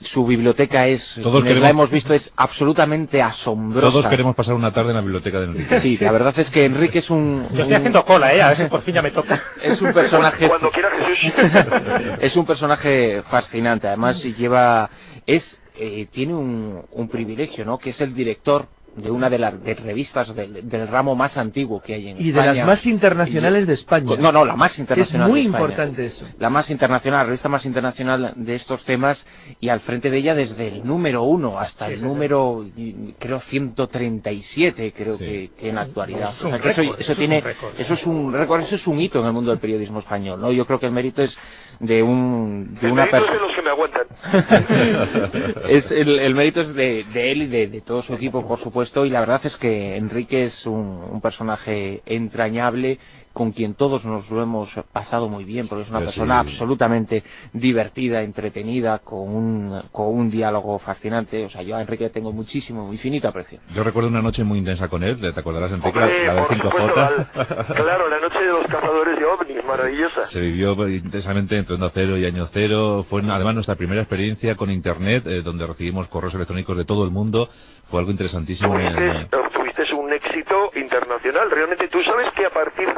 su 0.00 0.24
biblioteca 0.26 0.86
es, 0.88 1.20
Todos 1.22 1.42
queremos- 1.44 1.62
la 1.62 1.70
hemos 1.70 1.90
visto, 1.90 2.14
es 2.14 2.32
absolutamente 2.36 3.20
asombrosa. 3.22 3.90
Todos 3.92 4.06
queremos 4.08 4.34
pasar 4.34 4.54
una 4.54 4.72
tarde 4.72 4.90
en 4.90 4.96
la 4.96 5.02
biblioteca 5.02 5.38
de 5.40 5.46
Enrique. 5.46 5.78
Sí, 5.78 5.98
la 6.00 6.10
verdad 6.10 6.36
es 6.38 6.50
que 6.50 6.64
Enrique 6.64 6.98
es 7.00 7.10
un... 7.10 7.46
Yo 7.52 7.60
estoy 7.60 7.74
un- 7.74 7.74
haciendo 7.80 8.04
cola, 8.04 8.34
¿eh? 8.34 8.40
A 8.42 8.48
ver 8.48 8.56
si 8.56 8.64
por 8.64 8.80
fin 8.80 8.94
ya 8.94 9.02
me 9.02 9.10
toca. 9.10 9.38
Es 9.62 9.80
un 9.82 9.92
personaje... 9.92 10.48
Cuando 10.48 10.70
quiera 10.70 10.88
Jesús. 10.90 11.34
es 12.20 12.36
un 12.36 12.46
personaje 12.46 13.22
fascinante. 13.22 13.88
Además 13.88 14.22
lleva, 14.22 14.88
es, 15.26 15.60
eh, 15.76 16.06
tiene 16.10 16.34
un, 16.34 16.82
un 16.92 17.08
privilegio, 17.08 17.64
¿no? 17.66 17.78
Que 17.78 17.90
es 17.90 18.00
el 18.00 18.14
director 18.14 18.66
de 18.96 19.10
una 19.10 19.30
de 19.30 19.38
las 19.38 19.62
de 19.62 19.74
revistas 19.74 20.34
del, 20.34 20.68
del 20.68 20.88
ramo 20.88 21.14
más 21.14 21.38
antiguo 21.38 21.80
que 21.80 21.94
hay 21.94 22.08
en 22.08 22.16
Y 22.20 22.24
de 22.24 22.40
España. 22.40 22.52
las 22.54 22.66
más 22.66 22.86
internacionales 22.86 23.66
de 23.66 23.74
España. 23.74 24.16
No, 24.18 24.32
no, 24.32 24.44
la 24.44 24.56
más 24.56 24.72
Es 24.72 24.78
internacional. 24.80 25.28
muy 25.28 25.40
de 25.40 25.46
España. 25.46 25.64
importante 25.64 26.04
eso. 26.06 26.28
La 26.38 26.50
más 26.50 26.70
internacional, 26.70 27.20
la 27.20 27.24
revista 27.24 27.48
más 27.48 27.64
internacional 27.66 28.32
de 28.36 28.54
estos 28.54 28.84
temas 28.84 29.26
y 29.60 29.68
al 29.68 29.80
frente 29.80 30.10
de 30.10 30.16
ella 30.18 30.34
desde 30.34 30.68
el 30.68 30.84
número 30.84 31.22
uno 31.22 31.58
hasta 31.58 31.86
Sí, 31.86 31.92
el 31.92 31.98
sí, 31.98 32.02
sí. 32.02 32.08
número, 32.08 32.66
y- 32.76 33.14
creo, 33.18 33.38
137, 33.40 34.92
creo 34.96 35.14
Sí. 35.16 35.24
que, 35.24 35.50
que 35.58 35.68
en 35.68 35.74
la 35.76 35.82
actualidad. 35.82 36.30
Es 36.30 36.44
O 36.44 36.48
sea, 36.48 36.58
que 36.58 36.70
eso, 36.70 36.80
récord, 36.82 36.94
eso 37.00 37.02
eso 37.02 37.12
es 37.12 37.18
tiene, 37.18 37.40
récord. 37.40 37.72
eso 37.78 37.94
es 37.94 38.06
un 38.06 38.32
récord, 38.32 38.60
eso 38.60 38.74
es 38.74 38.86
un 38.86 39.00
hito 39.00 39.20
en 39.20 39.26
el 39.26 39.32
mundo 39.32 39.50
del 39.50 39.60
periodismo 39.60 40.00
español, 40.00 40.40
¿no? 40.40 40.50
Yo 40.52 40.66
creo 40.66 40.80
que 40.80 40.86
el 40.86 40.92
mérito 40.92 41.22
es 41.22 41.38
de 41.78 42.02
un, 42.02 42.74
de 42.80 42.86
El 42.86 42.92
una 42.92 43.04
es 43.04 43.10
persona. 43.10 43.34
de 43.34 43.40
los 43.40 43.54
que 43.54 43.62
me 43.62 43.70
aguantan. 43.70 44.02
es 45.68 45.92
el, 45.92 46.18
el 46.18 46.34
mérito 46.34 46.60
es 46.60 46.74
de, 46.74 47.04
de 47.12 47.32
él 47.32 47.42
y 47.42 47.46
de, 47.46 47.66
de 47.68 47.80
todo 47.80 48.02
su 48.02 48.14
equipo, 48.14 48.46
por 48.46 48.58
supuesto, 48.58 48.79
y 49.04 49.10
la 49.10 49.20
verdad 49.20 49.40
es 49.44 49.56
que 49.56 49.96
Enrique 49.96 50.42
es 50.42 50.66
un, 50.66 51.20
personaje 51.20 52.02
entrañable 52.06 52.98
con 53.32 53.52
quien 53.52 53.74
todos 53.74 54.04
nos 54.04 54.30
lo 54.30 54.42
hemos 54.42 54.74
pasado 54.92 55.28
muy 55.28 55.44
bien, 55.44 55.68
porque 55.68 55.82
es 55.82 55.90
una 55.90 56.00
Sí, 56.00 56.06
persona 56.06 56.34
sí. 56.42 56.48
absolutamente 56.48 57.22
divertida, 57.52 58.22
entretenida, 58.22 58.98
con 58.98 59.20
un, 59.34 59.82
con 59.92 60.08
un 60.08 60.30
diálogo 60.30 60.78
fascinante. 60.78 61.44
O 61.44 61.48
sea, 61.48 61.62
yo 61.62 61.76
a 61.76 61.80
Enrique 61.80 62.04
le 62.04 62.10
tengo 62.10 62.32
muchísimo, 62.32 62.92
infinito 62.92 63.28
aprecio. 63.28 63.60
Yo 63.74 63.82
recuerdo 63.84 64.08
una 64.08 64.22
noche 64.22 64.42
muy 64.44 64.58
intensa 64.58 64.88
con 64.88 65.02
él, 65.04 65.18
¿te 65.20 65.28
acordarás, 65.40 65.70
Enrique? 65.72 65.98
Hombre, 65.98 66.26
la 66.26 66.34
de 66.34 66.40
por 66.42 66.48
5J. 66.56 66.70
supuesto, 66.70 67.00
la- 67.00 67.64
claro, 67.74 68.08
la 68.08 68.20
noche 68.20 68.38
de 68.38 68.46
los 68.46 68.66
cazadores 68.66 69.18
de 69.18 69.24
ovnis, 69.24 69.64
maravillosa. 69.64 70.22
Se 70.22 70.40
vivió 70.40 70.88
intensamente 70.88 71.56
entre 71.56 71.74
Onda 71.74 71.90
Cero 71.90 72.16
y 72.18 72.24
Año 72.26 72.46
Cero. 72.46 73.04
Fue 73.08 73.22
además 73.28 73.54
nuestra 73.54 73.76
primera 73.76 74.00
experiencia 74.02 74.56
con 74.56 74.70
Internet, 74.70 75.26
eh, 75.26 75.42
donde 75.42 75.66
recibimos 75.66 76.08
correos 76.08 76.34
electrónicos 76.34 76.76
de 76.76 76.84
todo 76.84 77.04
el 77.04 77.10
mundo. 77.10 77.48
Fue 77.84 78.00
algo 78.00 78.10
interesantísimo. 78.10 78.78
en- 78.78 78.94
Tuviste, 78.94 79.48
tuviste 79.54 79.94
un 79.94 80.12
éxito 80.12 80.70
internacional. 80.76 81.50
Realmente 81.50 81.88
tú 81.88 82.02
sabes 82.02 82.32
que 82.34 82.46
a 82.46 82.50
partir 82.50 82.88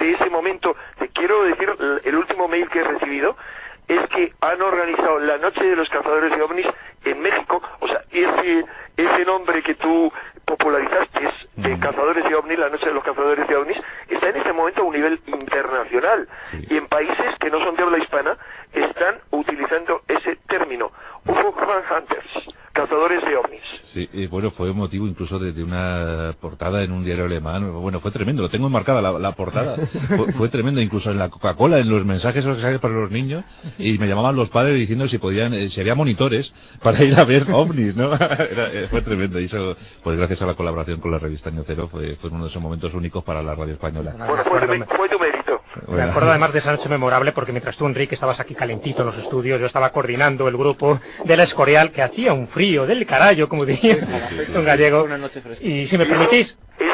de 0.00 0.12
ese 0.12 0.30
momento, 0.30 0.74
te 0.98 1.08
quiero 1.08 1.44
decir, 1.44 1.70
el 2.02 2.16
último 2.16 2.48
mail 2.48 2.68
que 2.70 2.80
he 2.80 2.84
recibido 2.84 3.36
es 3.86 4.08
que 4.08 4.32
han 4.40 4.62
organizado 4.62 5.18
la 5.18 5.36
noche 5.38 5.62
de 5.62 5.76
los 5.76 5.88
cazadores 5.88 6.34
de 6.34 6.42
ovnis 6.42 6.66
en 7.04 7.20
México. 7.20 7.60
O 7.80 7.88
sea, 7.88 8.02
ese, 8.10 8.64
ese 8.96 9.24
nombre 9.24 9.62
que 9.62 9.74
tú 9.74 10.12
popularizaste 10.44 11.28
de 11.56 11.78
cazadores 11.78 12.24
de 12.24 12.34
ovnis, 12.34 12.58
la 12.58 12.70
noche 12.70 12.86
de 12.86 12.94
los 12.94 13.04
cazadores 13.04 13.46
de 13.46 13.56
ovnis, 13.56 13.78
está 14.08 14.28
en 14.28 14.36
este 14.36 14.52
momento 14.52 14.82
a 14.82 14.84
un 14.84 14.94
nivel 14.94 15.20
internacional. 15.26 16.28
Sí. 16.46 16.64
Y 16.70 16.76
en 16.76 16.86
países 16.86 17.36
que 17.40 17.50
no 17.50 17.62
son 17.64 17.76
de 17.76 17.82
habla 17.82 17.98
hispana 17.98 18.38
están 18.72 19.18
utilizando 19.32 20.02
ese 20.08 20.36
término. 20.48 20.92
UFO 21.26 21.48
Hunters, 21.50 22.56
cazadores 22.82 23.20
de 23.22 23.36
ovnis. 23.36 23.60
Sí, 23.80 24.08
y 24.12 24.26
bueno, 24.26 24.50
fue 24.50 24.72
motivo 24.72 25.06
incluso 25.06 25.38
de, 25.38 25.52
de 25.52 25.62
una 25.64 26.34
portada 26.40 26.82
en 26.82 26.92
un 26.92 27.04
diario 27.04 27.24
alemán. 27.24 27.72
Bueno, 27.72 28.00
fue 28.00 28.10
tremendo, 28.10 28.42
lo 28.42 28.48
tengo 28.48 28.66
enmarcada 28.66 29.00
la, 29.02 29.12
la 29.18 29.32
portada. 29.32 29.76
Fue, 30.16 30.32
fue 30.32 30.48
tremendo, 30.48 30.80
incluso 30.80 31.10
en 31.10 31.18
la 31.18 31.28
Coca-Cola, 31.28 31.78
en 31.78 31.88
los 31.88 32.04
mensajes 32.04 32.44
esos 32.44 32.56
que 32.56 32.62
salen 32.62 32.78
para 32.80 32.94
los 32.94 33.10
niños. 33.10 33.44
Y 33.78 33.98
me 33.98 34.06
llamaban 34.08 34.36
los 34.36 34.50
padres 34.50 34.76
diciendo 34.78 35.06
si 35.08 35.18
podían, 35.18 35.54
eh, 35.54 35.68
si 35.68 35.80
había 35.80 35.94
monitores 35.94 36.54
para 36.82 37.02
ir 37.04 37.14
a 37.18 37.24
ver 37.24 37.46
ovnis, 37.52 37.96
¿no? 37.96 38.12
Era- 38.14 38.72
eh, 38.72 38.86
fue 38.90 39.02
tremendo. 39.02 39.40
Y 39.40 39.44
eso, 39.44 39.76
pues 40.02 40.16
gracias 40.16 40.42
a 40.42 40.46
la 40.46 40.54
colaboración 40.54 41.00
con 41.00 41.10
la 41.10 41.18
revista 41.18 41.50
Año 41.50 41.62
Cero, 41.64 41.86
fue, 41.88 42.16
fue 42.16 42.30
uno 42.30 42.44
de 42.44 42.50
esos 42.50 42.62
momentos 42.62 42.94
únicos 42.94 43.22
para 43.24 43.42
la 43.42 43.54
radio 43.54 43.72
española. 43.74 44.14
Bueno, 44.16 44.42
fue 44.44 45.08
tu 45.08 45.18
mérito. 45.18 45.49
Me 45.90 46.02
acuerdo 46.02 46.30
además 46.30 46.52
de 46.52 46.58
esa 46.60 46.70
noche 46.72 46.88
memorable 46.88 47.32
porque 47.32 47.52
mientras 47.52 47.76
tú, 47.76 47.86
Enrique, 47.86 48.14
estabas 48.14 48.38
aquí 48.40 48.54
calentito 48.54 49.02
en 49.02 49.06
los 49.06 49.18
estudios, 49.18 49.60
yo 49.60 49.66
estaba 49.66 49.90
coordinando 49.90 50.46
el 50.48 50.56
grupo 50.56 51.00
de 51.24 51.36
la 51.36 51.42
Escorial 51.42 51.90
que 51.90 52.02
hacía 52.02 52.32
un 52.32 52.46
frío 52.46 52.86
del 52.86 53.04
carajo, 53.06 53.48
como 53.48 53.64
diría 53.66 53.96
un 54.56 54.64
gallego. 54.64 55.04
Una 55.04 55.18
noche 55.18 55.40
fresca. 55.40 55.66
Y 55.66 55.84
si 55.86 55.98
me 55.98 56.06
permitís, 56.06 56.56
sí, 56.78 56.84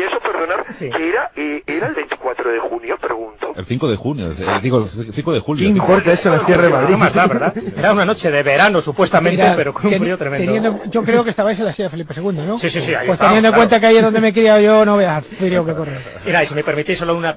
eso, 0.00 0.18
perdonar, 0.20 0.64
Sí. 0.72 0.90
que 0.90 1.08
era, 1.08 1.30
eh, 1.36 1.62
era 1.66 1.86
el 1.88 1.94
24 1.94 2.50
de 2.50 2.58
junio, 2.58 2.96
pregunto. 3.00 3.52
El 3.54 3.64
5 3.66 3.88
de 3.88 3.96
junio, 3.96 4.32
eh, 4.32 4.44
digo, 4.62 4.78
el 4.78 5.12
5 5.12 5.32
de 5.34 5.40
julio. 5.40 5.64
¿Qué 5.64 5.68
importa 5.78 6.12
eso 6.12 6.28
en 6.30 6.34
la 6.34 6.40
Sierra 6.40 6.62
de 6.64 6.70
no 6.70 6.76
Madrid? 6.76 6.96
más 6.96 7.14
da, 7.14 7.26
¿verdad? 7.26 7.54
Era 7.76 7.92
una 7.92 8.04
noche 8.06 8.30
de 8.30 8.42
verano, 8.42 8.80
supuestamente, 8.80 9.42
Mira, 9.42 9.54
pero 9.56 9.72
con 9.74 9.86
un 9.92 9.98
frío 9.98 10.16
tremendo. 10.18 10.44
teniendo- 10.52 10.84
yo 10.86 11.02
creo 11.04 11.22
que 11.22 11.30
estabais 11.30 11.58
en 11.58 11.66
la 11.66 11.72
de 11.72 11.88
Felipe 11.88 12.14
II, 12.16 12.32
¿no? 12.46 12.58
Sí, 12.58 12.70
sí, 12.70 12.80
sí, 12.80 12.94
ahí 12.94 13.06
Pues 13.06 13.16
estábamos, 13.16 13.18
teniendo 13.18 13.48
en 13.48 13.52
claro. 13.52 13.56
cuenta 13.56 13.80
que 13.80 13.86
ahí 13.86 13.96
es 13.98 14.02
donde 14.02 14.20
me 14.20 14.28
he 14.28 14.32
criado 14.32 14.60
yo, 14.60 14.84
no 14.86 14.96
veas 14.96 15.26
frío 15.26 15.64
que 15.66 15.74
corre. 15.76 15.92
Mira, 16.24 16.42
y 16.42 16.46
si 16.46 16.54
me 16.54 16.64
permitís 16.64 16.98
solo 16.98 17.14
una, 17.14 17.36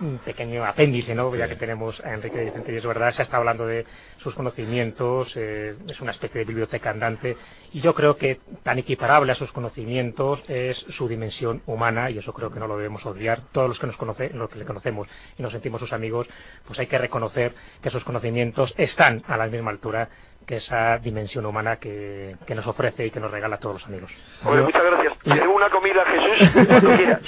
un 0.00 0.18
pequeño 0.18 0.64
apéndice, 0.64 1.14
¿no? 1.14 1.34
Ya 1.34 1.48
que 1.48 1.56
tenemos 1.56 2.04
a 2.04 2.14
Enrique 2.14 2.44
Vicente, 2.44 2.72
y 2.72 2.76
es 2.76 2.86
verdad, 2.86 3.10
se 3.10 3.22
está 3.22 3.36
hablando 3.36 3.66
de 3.66 3.84
sus 4.16 4.34
conocimientos, 4.34 5.36
eh, 5.36 5.72
es 5.88 6.00
una 6.00 6.10
especie 6.10 6.40
de 6.40 6.44
biblioteca 6.44 6.90
andante, 6.90 7.36
y 7.72 7.80
yo 7.80 7.94
creo 7.94 8.16
que 8.16 8.38
tan 8.62 8.78
equiparable 8.78 9.32
a 9.32 9.34
sus 9.34 9.52
conocimientos 9.52 10.44
es 10.48 10.76
su 10.76 11.08
dimensión 11.08 11.62
humana, 11.66 12.10
y 12.10 12.18
eso 12.18 12.32
creo 12.32 12.50
que 12.50 12.60
no 12.60 12.66
lo 12.66 12.76
debemos 12.76 13.06
olvidar. 13.06 13.40
Todos 13.52 13.68
los 13.68 13.78
que 13.78 13.86
nos 13.86 13.96
conoce, 13.96 14.30
los 14.30 14.50
que 14.50 14.58
le 14.58 14.64
conocemos 14.64 15.08
y 15.38 15.42
nos 15.42 15.52
sentimos 15.52 15.80
sus 15.80 15.92
amigos, 15.92 16.28
pues 16.66 16.78
hay 16.78 16.86
que 16.86 16.98
reconocer 16.98 17.54
que 17.82 17.90
sus 17.90 18.04
conocimientos 18.04 18.74
están 18.76 19.22
a 19.26 19.36
la 19.36 19.46
misma 19.46 19.70
altura 19.70 20.08
que 20.46 20.56
esa 20.56 20.98
dimensión 20.98 21.46
humana 21.46 21.76
que, 21.76 22.36
que 22.46 22.54
nos 22.54 22.66
ofrece 22.66 23.06
y 23.06 23.10
que 23.10 23.20
nos 23.20 23.30
regala 23.30 23.56
a 23.56 23.58
todos 23.58 23.74
los 23.76 23.86
amigos. 23.86 24.10
Hombre, 24.44 24.62
muchas 24.64 24.82
gracias. 24.84 25.14
Te 25.24 25.48
una 25.48 25.70
comida, 25.70 26.02
Jesús, 26.06 26.66
cuando 26.68 26.90
quieras. 26.96 27.20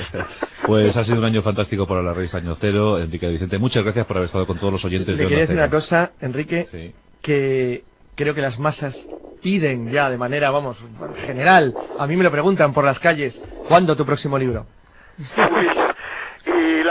Pues 0.66 0.96
ha 0.96 1.05
sido 1.05 1.18
un 1.18 1.24
año 1.24 1.42
fantástico 1.42 1.87
para 1.87 2.02
la 2.02 2.12
revista 2.12 2.38
Año 2.38 2.55
Cero. 2.55 2.98
Enrique 2.98 3.29
Vicente, 3.29 3.59
muchas 3.59 3.83
gracias 3.85 4.05
por 4.07 4.16
haber 4.18 4.26
estado 4.26 4.46
con 4.46 4.59
todos 4.59 4.72
los 4.72 4.85
oyentes 4.85 5.16
Le 5.16 5.22
de 5.22 5.29
quería 5.29 5.38
decir 5.44 5.57
una 5.57 5.70
cosa, 5.70 6.12
Enrique, 6.20 6.66
Sí. 6.66 6.92
que 7.22 7.85
creo 8.14 8.35
que 8.35 8.40
las 8.42 8.59
masas 8.59 9.09
piden 9.42 9.90
ya 9.90 10.11
de 10.11 10.18
manera, 10.18 10.50
vamos, 10.50 10.83
general, 11.24 11.74
a 11.98 12.07
mí 12.07 12.16
me 12.16 12.24
lo 12.24 12.31
preguntan 12.31 12.72
por 12.72 12.85
las 12.85 12.98
calles, 12.98 13.42
¿cuándo 13.68 13.96
tu 13.96 14.05
próximo 14.05 14.38
libro? 14.38 14.66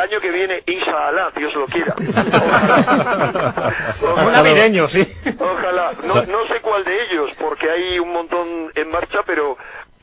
Año 0.05 0.19
que 0.21 0.29
viene, 0.31 0.61
Inshallah, 0.67 1.31
Dios 1.35 1.53
lo 1.55 1.65
quiera. 1.67 1.95
Un 4.25 4.31
navideño, 4.31 4.87
sí. 4.87 5.01
Ojalá. 5.39 5.91
No, 6.05 6.15
no 6.25 6.47
sé 6.47 6.61
cuál 6.61 6.83
de 6.83 7.03
ellos, 7.05 7.31
porque 7.39 7.69
hay 7.69 7.99
un 7.99 8.11
montón 8.13 8.71
en 8.75 8.91
marcha, 8.91 9.19
pero 9.25 9.57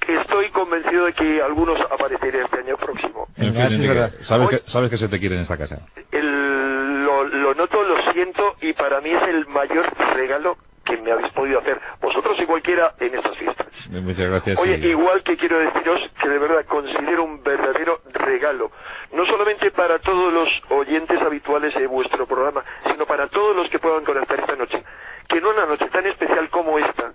estoy 0.08 0.50
convencido 0.50 1.06
de 1.06 1.12
que 1.12 1.40
algunos 1.42 1.80
aparecerán 1.90 2.44
este 2.46 2.58
año 2.58 2.76
próximo. 2.76 3.28
En 3.36 3.52
fin, 3.54 3.62
Enrique, 3.62 4.08
sabes, 4.18 4.48
Oye. 4.48 4.58
que, 4.60 4.68
sabes 4.68 4.90
que 4.90 4.96
se 4.96 5.08
te 5.08 5.20
quiere 5.20 5.36
en 5.36 5.42
esta 5.42 5.56
casa. 5.56 5.78
El- 6.10 7.04
lo, 7.04 7.24
lo 7.24 7.54
noto, 7.54 7.82
lo 7.82 8.12
siento, 8.12 8.56
y 8.60 8.72
para 8.72 9.00
mí 9.00 9.10
es 9.10 9.22
el 9.28 9.46
mayor 9.48 9.86
regalo 10.14 10.56
que 10.84 10.96
me 10.96 11.12
habéis 11.12 11.32
podido 11.32 11.60
hacer, 11.60 11.80
vosotros 12.00 12.36
y 12.40 12.46
cualquiera, 12.46 12.94
en 12.98 13.14
estas 13.14 13.36
fiestas. 13.36 13.66
Muchas 13.88 14.28
gracias. 14.28 14.58
Oye, 14.58 14.78
y- 14.78 14.86
igual 14.88 15.22
que 15.22 15.36
quiero 15.36 15.58
deciros 15.60 16.00
que 16.20 16.28
de 16.28 16.38
verdad 16.38 16.64
considero 16.66 17.24
un 17.24 17.42
verdadero 17.42 18.00
regalo, 18.12 18.70
no 19.12 19.26
solamente 19.26 19.70
para 19.70 19.98
todos 19.98 20.32
los 20.32 20.48
oyentes 20.70 21.20
habituales 21.20 21.74
de 21.74 21.86
vuestro 21.86 22.26
programa, 22.26 22.64
sino 22.90 23.06
para 23.06 23.28
todos 23.28 23.54
los 23.54 23.68
que 23.68 23.78
puedan 23.78 24.04
conectar 24.04 24.40
esta 24.40 24.56
noche, 24.56 24.82
que 25.28 25.38
en 25.38 25.46
una 25.46 25.66
noche 25.66 25.86
tan 25.88 26.06
especial 26.06 26.48
como 26.48 26.78
esta, 26.78 27.12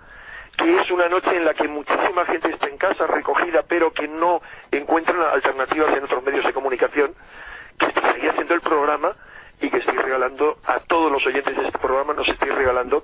que 0.57 0.77
es 0.77 0.91
una 0.91 1.10
noche 1.10 1.36
en 1.36 1.45
la 1.45 1.53
que 1.53 1.67
muchísima 1.67 2.25
gente 2.25 2.49
está 2.49 2.67
en 2.67 2.77
casa 2.77 3.07
recogida, 3.07 3.63
pero 3.67 3.91
que 3.91 4.07
no 4.07 4.41
encuentran 4.71 5.21
alternativas 5.21 5.95
en 5.97 6.03
otros 6.03 6.23
medios 6.23 6.45
de 6.45 6.53
comunicación, 6.53 7.13
que 7.79 7.86
estoy 7.88 8.27
haciendo 8.27 8.53
el 8.53 8.62
programa 8.62 9.15
y 9.62 9.69
que 9.69 9.77
estoy 9.77 9.97
regalando 9.97 10.57
a 10.65 10.79
todos 10.79 11.12
los 11.12 11.25
oyentes 11.25 11.55
de 11.55 11.65
este 11.65 11.77
programa, 11.79 12.13
nos 12.13 12.27
estoy 12.27 12.49
regalando 12.49 13.03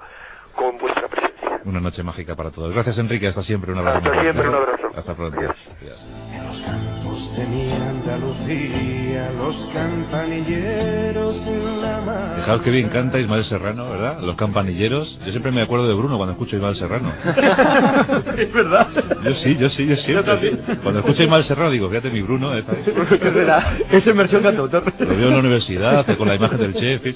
con 0.55 0.77
vuestra 0.77 1.07
presencia. 1.07 1.42
Una 1.65 1.79
noche 1.79 2.03
mágica 2.03 2.35
para 2.35 2.51
todos. 2.51 2.73
Gracias, 2.73 2.99
Enrique. 2.99 3.27
Hasta 3.27 3.41
siempre. 3.41 3.71
Un 3.71 3.79
abrazo. 3.79 3.99
Hasta 3.99 4.21
siempre, 4.21 4.49
un 4.49 4.55
abrazo. 4.55 4.83
Hasta 4.95 5.13
pronto. 5.15 5.39
Adiós. 5.39 5.55
Adiós. 5.81 6.05
En 6.33 6.45
los 6.45 6.59
campos 6.61 7.37
de 7.37 7.45
mi 7.47 7.71
Andalucía, 7.71 9.31
los 9.37 9.69
campanilleros 9.73 11.47
en 11.47 11.81
la 11.81 12.01
mar. 12.01 12.33
Fijaos 12.35 12.61
que 12.61 12.69
bien 12.69 12.89
canta 12.89 13.17
Ismael 13.19 13.43
Serrano, 13.45 13.89
¿verdad? 13.89 14.19
Los 14.19 14.35
campanilleros. 14.35 15.19
Yo 15.25 15.31
siempre 15.31 15.51
me 15.53 15.61
acuerdo 15.61 15.87
de 15.87 15.93
Bruno 15.95 16.17
cuando 16.17 16.33
escucho 16.33 16.57
a 16.57 16.59
Ismael 16.59 16.75
Serrano. 16.75 17.11
Es 18.37 18.51
verdad. 18.53 18.87
Yo 19.23 19.31
sí, 19.31 19.55
yo 19.55 19.69
sí, 19.69 19.87
yo 19.87 19.95
siempre. 19.95 20.35
sí. 20.37 20.51
Cuando 20.83 20.99
escucho 20.99 21.21
a 21.23 21.25
Ismael 21.25 21.43
Serrano 21.43 21.71
digo, 21.71 21.87
fíjate 21.89 22.09
mi 22.11 22.21
Bruno. 22.21 22.55
eh, 22.57 22.63
¿Qué 23.09 23.29
será? 23.31 23.73
Es 23.89 24.05
en 24.07 24.17
versión 24.17 24.43
cantautor. 24.43 24.83
Lo 24.99 25.07
veo 25.07 25.27
en 25.29 25.33
la 25.33 25.39
universidad, 25.39 26.05
con 26.17 26.27
la 26.27 26.35
imagen 26.35 26.57
del 26.59 26.73
chef. 26.73 27.03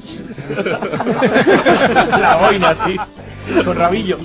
La 2.20 2.38
boina, 2.38 2.74
sí. 2.76 2.96
Con 3.64 3.76
rabillo. 3.78 4.18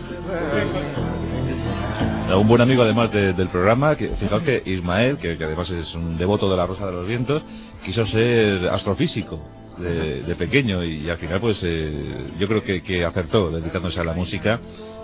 Un 2.35 2.49
buen 2.49 2.61
amigo 2.63 2.83
además 2.83 3.13
de- 3.13 3.33
del 3.35 3.49
programa, 3.49 3.95
que 3.97 4.09
fijaos 4.09 4.43
que 4.43 4.63
Ismael, 4.65 5.17
que, 5.19 5.37
que 5.37 5.45
además 5.45 5.71
es 5.71 5.95
un 5.95 6.17
devoto 6.17 6.51
de 6.51 6.57
la 6.57 6.67
Rosa 6.67 6.87
de 6.87 6.93
los 6.93 7.07
Vientos, 7.07 7.43
quiso 7.85 8.07
ser 8.07 8.69
astrofísico. 8.69 9.39
de, 9.79 10.23
de 10.23 10.35
pequeño 10.35 10.85
y, 10.85 11.09
al 11.09 11.17
final 11.17 11.41
pues 11.41 11.65
eh, 11.65 11.91
yo 12.39 12.47
creo 12.47 12.63
que, 12.63 12.83
que 12.83 13.07
acertó 13.07 13.51
dedicándose 13.51 14.01
a 14.01 14.05
la 14.05 14.13
música 14.13 14.61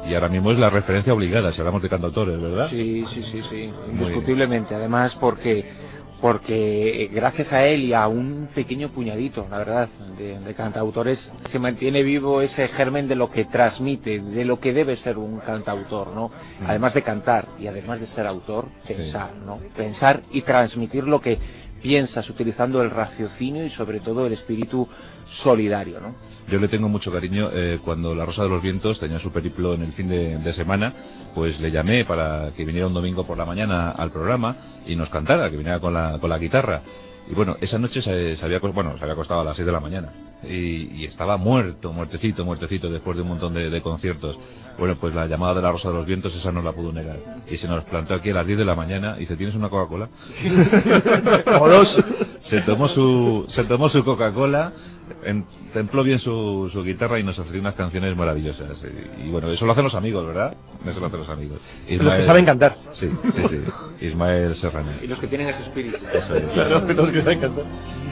y 0.06 0.12
ahora 0.14 0.28
mismo 0.28 0.52
es 0.52 0.58
la 0.58 0.68
referencia 0.68 1.14
obligada 1.14 1.50
si 1.52 1.60
hablamos 1.62 1.82
de 1.82 1.88
cantautores, 1.88 2.38
¿verdad? 2.40 2.68
Sí, 2.68 3.02
sí, 3.12 3.22
sí, 3.22 3.40
sí, 3.42 3.72
indiscutiblemente. 3.90 4.74
Además, 4.74 5.16
porque 5.16 5.72
porque 6.20 7.04
eh, 7.04 7.08
gracias 7.12 7.52
a 7.52 7.64
él 7.66 7.82
y 7.84 7.92
a 7.92 8.08
un 8.08 8.48
pequeño 8.54 8.88
puñadito, 8.88 9.46
la 9.50 9.58
verdad, 9.58 9.88
de, 10.18 10.38
de 10.40 10.54
cantautores, 10.54 11.32
se 11.44 11.58
mantiene 11.58 12.02
vivo 12.02 12.40
ese 12.42 12.66
germen 12.68 13.06
de 13.08 13.14
lo 13.14 13.30
que 13.30 13.44
transmite, 13.44 14.18
de 14.20 14.44
lo 14.44 14.58
que 14.60 14.72
debe 14.72 14.96
ser 14.96 15.18
un 15.18 15.38
cantautor, 15.38 16.08
¿no? 16.08 16.30
Además 16.66 16.94
de 16.94 17.02
cantar 17.02 17.46
y 17.58 17.66
además 17.68 18.00
de 18.00 18.06
ser 18.06 18.26
autor, 18.26 18.66
Sí. 18.84 18.94
pensar, 18.94 19.34
¿no? 19.46 19.58
Pensar 19.76 20.22
y 20.32 20.40
transmitir 20.42 21.04
lo 21.04 21.20
que 21.20 21.38
piensas 21.82 22.28
utilizando 22.30 22.82
el 22.82 22.90
raciocinio 22.90 23.64
y 23.64 23.70
sobre 23.70 24.00
todo 24.00 24.26
el 24.26 24.32
espíritu 24.32 24.88
solidario, 25.26 26.00
¿no? 26.00 26.14
Yo 26.50 26.58
le 26.58 26.68
tengo 26.68 26.88
mucho 26.88 27.12
cariño. 27.12 27.50
eh, 27.52 27.78
cuando 27.84 28.14
La 28.14 28.24
Rosa 28.24 28.42
de 28.44 28.48
los 28.48 28.62
Vientos 28.62 28.98
tenía 29.00 29.18
su 29.18 29.30
periplo 29.30 29.74
en 29.74 29.82
el 29.82 29.92
fin 29.92 30.08
de, 30.08 30.38
de 30.38 30.52
semana, 30.52 30.92
pues 31.34 31.60
le 31.60 31.70
llamé 31.70 32.04
para 32.04 32.52
que 32.56 32.64
viniera 32.64 32.86
un 32.86 32.94
domingo 32.94 33.24
por 33.24 33.36
la 33.36 33.44
mañana 33.44 33.90
al 33.90 34.10
programa 34.10 34.56
y 34.86 34.96
nos 34.96 35.10
cantara, 35.10 35.50
que 35.50 35.56
viniera 35.56 35.78
con 35.80 35.92
la, 35.94 36.18
con 36.18 36.30
la 36.30 36.38
guitarra. 36.38 36.82
Y 37.30 37.34
bueno, 37.34 37.56
esa 37.60 37.78
noche 37.78 38.00
se, 38.00 38.36
se 38.36 38.44
había, 38.44 38.58
bueno, 38.58 38.96
se 38.96 39.02
había 39.02 39.12
acostado 39.12 39.40
a 39.40 39.44
las 39.44 39.56
6 39.56 39.66
de 39.66 39.72
la 39.72 39.80
mañana. 39.80 40.12
Y, 40.44 40.94
y 40.94 41.04
estaba 41.04 41.36
muerto, 41.36 41.92
muertecito, 41.92 42.44
muertecito, 42.44 42.88
después 42.90 43.16
de 43.16 43.22
un 43.22 43.28
montón 43.28 43.52
de, 43.54 43.68
de 43.70 43.82
conciertos. 43.82 44.38
Bueno, 44.78 44.96
pues 44.96 45.14
la 45.14 45.26
llamada 45.26 45.54
de 45.54 45.62
la 45.62 45.70
Rosa 45.72 45.88
de 45.88 45.94
los 45.94 46.06
Vientos, 46.06 46.34
esa 46.34 46.52
no 46.52 46.62
la 46.62 46.72
pudo 46.72 46.92
negar. 46.92 47.18
Y 47.50 47.56
se 47.56 47.68
nos 47.68 47.84
plantó 47.84 48.14
aquí 48.14 48.30
a 48.30 48.34
las 48.34 48.46
10 48.46 48.60
de 48.60 48.64
la 48.64 48.74
mañana 48.76 49.16
y 49.16 49.20
dice, 49.20 49.36
¿tienes 49.36 49.56
una 49.56 49.68
Coca-Cola? 49.68 50.08
Se 52.40 52.60
tomó 52.62 52.88
su, 52.88 53.44
se 53.48 53.64
tomó 53.64 53.88
su 53.88 54.04
Coca-Cola, 54.04 54.72
en- 55.24 55.44
templó 55.78 56.02
bien 56.02 56.18
su, 56.18 56.68
su 56.72 56.82
guitarra 56.82 57.18
y 57.20 57.22
nos 57.22 57.38
ofreció 57.38 57.60
unas 57.60 57.74
canciones 57.74 58.16
maravillosas. 58.16 58.84
Y, 58.84 59.26
y 59.26 59.30
bueno, 59.30 59.48
eso 59.48 59.64
lo 59.64 59.72
hacen 59.72 59.84
los 59.84 59.94
amigos, 59.94 60.26
¿verdad? 60.26 60.54
Eso 60.84 60.98
lo 61.00 61.06
hacen 61.06 61.20
los 61.20 61.28
amigos. 61.28 61.60
Los 61.88 62.14
que 62.14 62.22
saben 62.22 62.44
cantar. 62.44 62.74
Sí, 62.90 63.10
sí, 63.30 63.42
sí. 63.44 63.60
Ismael 64.00 64.54
Serrano. 64.54 64.90
Y 65.02 65.06
los 65.06 65.18
que 65.20 65.28
tienen 65.28 65.48
ese 65.48 65.62
espíritu. 65.62 65.98
Eso 66.12 66.36
es. 66.36 66.44
Claro, 66.52 66.80
los 66.80 67.10
que 67.10 67.22
saben 67.22 67.40
cantar. 67.40 67.64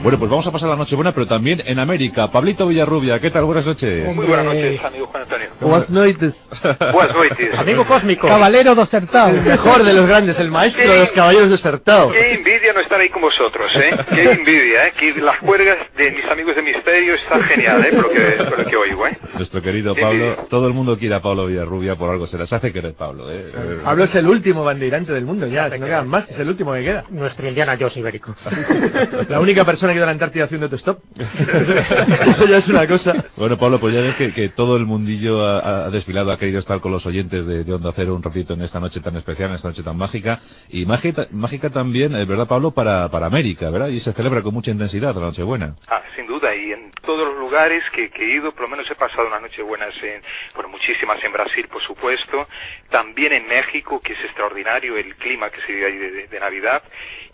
Bueno, 0.03 0.19
pues 0.19 0.29
vamos 0.29 0.47
a 0.47 0.51
pasar 0.51 0.69
la 0.69 0.75
noche 0.75 0.95
buena, 0.95 1.11
pero 1.11 1.25
también 1.27 1.61
en 1.65 1.79
América. 1.79 2.31
Pablito 2.31 2.67
Villarrubia, 2.67 3.19
¿qué 3.19 3.29
tal? 3.31 3.43
Buenas 3.45 3.65
noches. 3.65 4.15
Muy 4.15 4.25
buenas 4.25 4.45
noches, 4.45 4.81
amigo 4.83 5.07
Juan 5.07 5.23
Antonio. 5.23 5.47
Buenas 5.59 5.89
noches. 5.89 6.49
Buenas 6.93 7.15
noches. 7.15 7.55
Amigo 7.57 7.83
cósmico. 7.85 8.27
Caballero 8.27 8.75
desertado. 8.75 9.29
El 9.29 9.41
mejor 9.41 9.83
de 9.83 9.93
los 9.93 10.07
grandes, 10.07 10.39
el 10.39 10.49
maestro 10.51 10.89
de 10.89 10.99
los 10.99 11.11
caballeros 11.11 11.49
desertados. 11.49 12.13
Qué 12.13 12.33
envidia 12.35 12.73
no 12.73 12.79
estar 12.79 12.99
ahí 13.01 13.09
con 13.09 13.21
vosotros, 13.23 13.71
¿eh? 13.75 13.97
Qué 14.13 14.31
envidia, 14.31 14.87
¿eh? 14.87 14.93
Que 14.97 15.19
las 15.19 15.39
cuerdas 15.39 15.77
de 15.97 16.11
mis 16.11 16.25
amigos 16.25 16.55
de 16.55 16.61
Misterio 16.61 17.15
están 17.15 17.41
genial, 17.43 17.83
¿eh? 17.83 17.89
Por 17.91 18.03
lo 18.03 18.09
que, 18.09 18.19
por 18.43 18.59
lo 18.59 18.65
que 18.65 18.75
oigo, 18.77 19.07
¿eh? 19.07 19.17
Nuestro 19.35 19.61
querido 19.61 19.93
Sí, 19.95 20.01
Pablo, 20.01 20.35
sí. 20.35 20.41
todo 20.49 20.67
el 20.67 20.73
mundo 20.73 20.97
quiere 20.97 21.15
a 21.15 21.21
Pablo 21.21 21.47
Villarrubia 21.47 21.95
por 21.95 22.11
algo. 22.11 22.27
Se 22.27 22.37
hace 22.41 22.71
querer 22.71 22.93
Pablo, 22.93 23.31
¿eh? 23.31 23.47
Eh, 23.53 23.79
Pablo 23.83 24.03
es 24.03 24.15
el 24.15 24.27
último 24.27 24.63
bandeirante 24.63 25.11
del 25.11 25.25
mundo, 25.25 25.47
ya, 25.47 25.69
si 25.69 25.79
no 25.79 25.85
quedan 25.85 26.07
más, 26.07 26.29
es 26.29 26.39
el 26.39 26.47
último 26.49 26.73
que 26.73 26.83
queda. 26.83 27.03
Nuestro 27.09 27.47
Indiana 27.47 27.75
Jones 27.79 27.97
ibérico. 27.97 28.35
La 29.29 29.39
única 29.39 29.65
persona 29.65 29.86
que 29.93 30.01
a 30.01 30.05
la 30.05 30.11
Antártida 30.11 30.45
haciendo 30.45 30.65
autostop. 30.65 30.99
Eso 32.27 32.45
ya 32.47 32.57
es 32.57 32.69
una 32.69 32.87
cosa. 32.87 33.25
Bueno, 33.35 33.57
Pablo, 33.57 33.79
pues 33.79 33.93
ya 33.93 34.01
ves 34.01 34.15
que, 34.15 34.33
que 34.33 34.49
todo 34.49 34.77
el 34.77 34.85
mundillo 34.85 35.45
ha, 35.45 35.85
ha 35.85 35.89
desfilado, 35.89 36.31
ha 36.31 36.37
querido 36.37 36.59
estar 36.59 36.79
con 36.79 36.91
los 36.91 37.05
oyentes 37.05 37.45
de, 37.45 37.63
de 37.63 37.73
Onda 37.73 37.91
Cero 37.91 38.15
un 38.15 38.23
ratito 38.23 38.53
en 38.53 38.61
esta 38.61 38.79
noche 38.79 38.99
tan 38.99 39.15
especial, 39.15 39.49
en 39.49 39.55
esta 39.55 39.69
noche 39.69 39.83
tan 39.83 39.97
mágica. 39.97 40.39
Y 40.69 40.85
mágica, 40.85 41.27
mágica 41.31 41.69
también, 41.69 42.15
eh, 42.15 42.25
¿verdad, 42.25 42.47
Pablo? 42.47 42.71
Para, 42.71 43.09
para 43.09 43.27
América, 43.27 43.69
¿verdad? 43.69 43.87
Y 43.89 43.99
se 43.99 44.13
celebra 44.13 44.41
con 44.41 44.53
mucha 44.53 44.71
intensidad 44.71 45.15
la 45.15 45.21
Nochebuena. 45.21 45.75
Ah, 45.87 46.01
sin 46.15 46.27
duda, 46.27 46.55
y 46.55 46.71
en 46.71 46.86
todos 47.07 47.25
los 47.29 47.37
lugares 47.37 47.83
que, 47.93 48.09
que 48.11 48.23
he 48.25 48.29
ido, 48.35 48.51
por 48.51 48.63
lo 48.63 48.67
menos 48.67 48.89
he 48.91 48.95
pasado 48.95 49.27
unas 49.27 49.41
noches 49.41 49.65
buenas 49.65 49.93
en, 50.03 50.21
bueno, 50.53 50.69
muchísimas 50.69 51.23
en 51.23 51.31
Brasil, 51.31 51.67
por 51.69 51.81
supuesto, 51.81 52.47
también 52.89 53.31
en 53.33 53.47
México, 53.47 54.01
que 54.01 54.13
es 54.13 54.19
extraordinario 54.25 54.97
el 54.97 55.15
clima 55.15 55.49
que 55.49 55.61
se 55.61 55.71
vive 55.73 55.85
ahí 55.87 55.97
de, 55.97 56.11
de- 56.11 56.27
de 56.27 56.39
Navidad, 56.39 56.83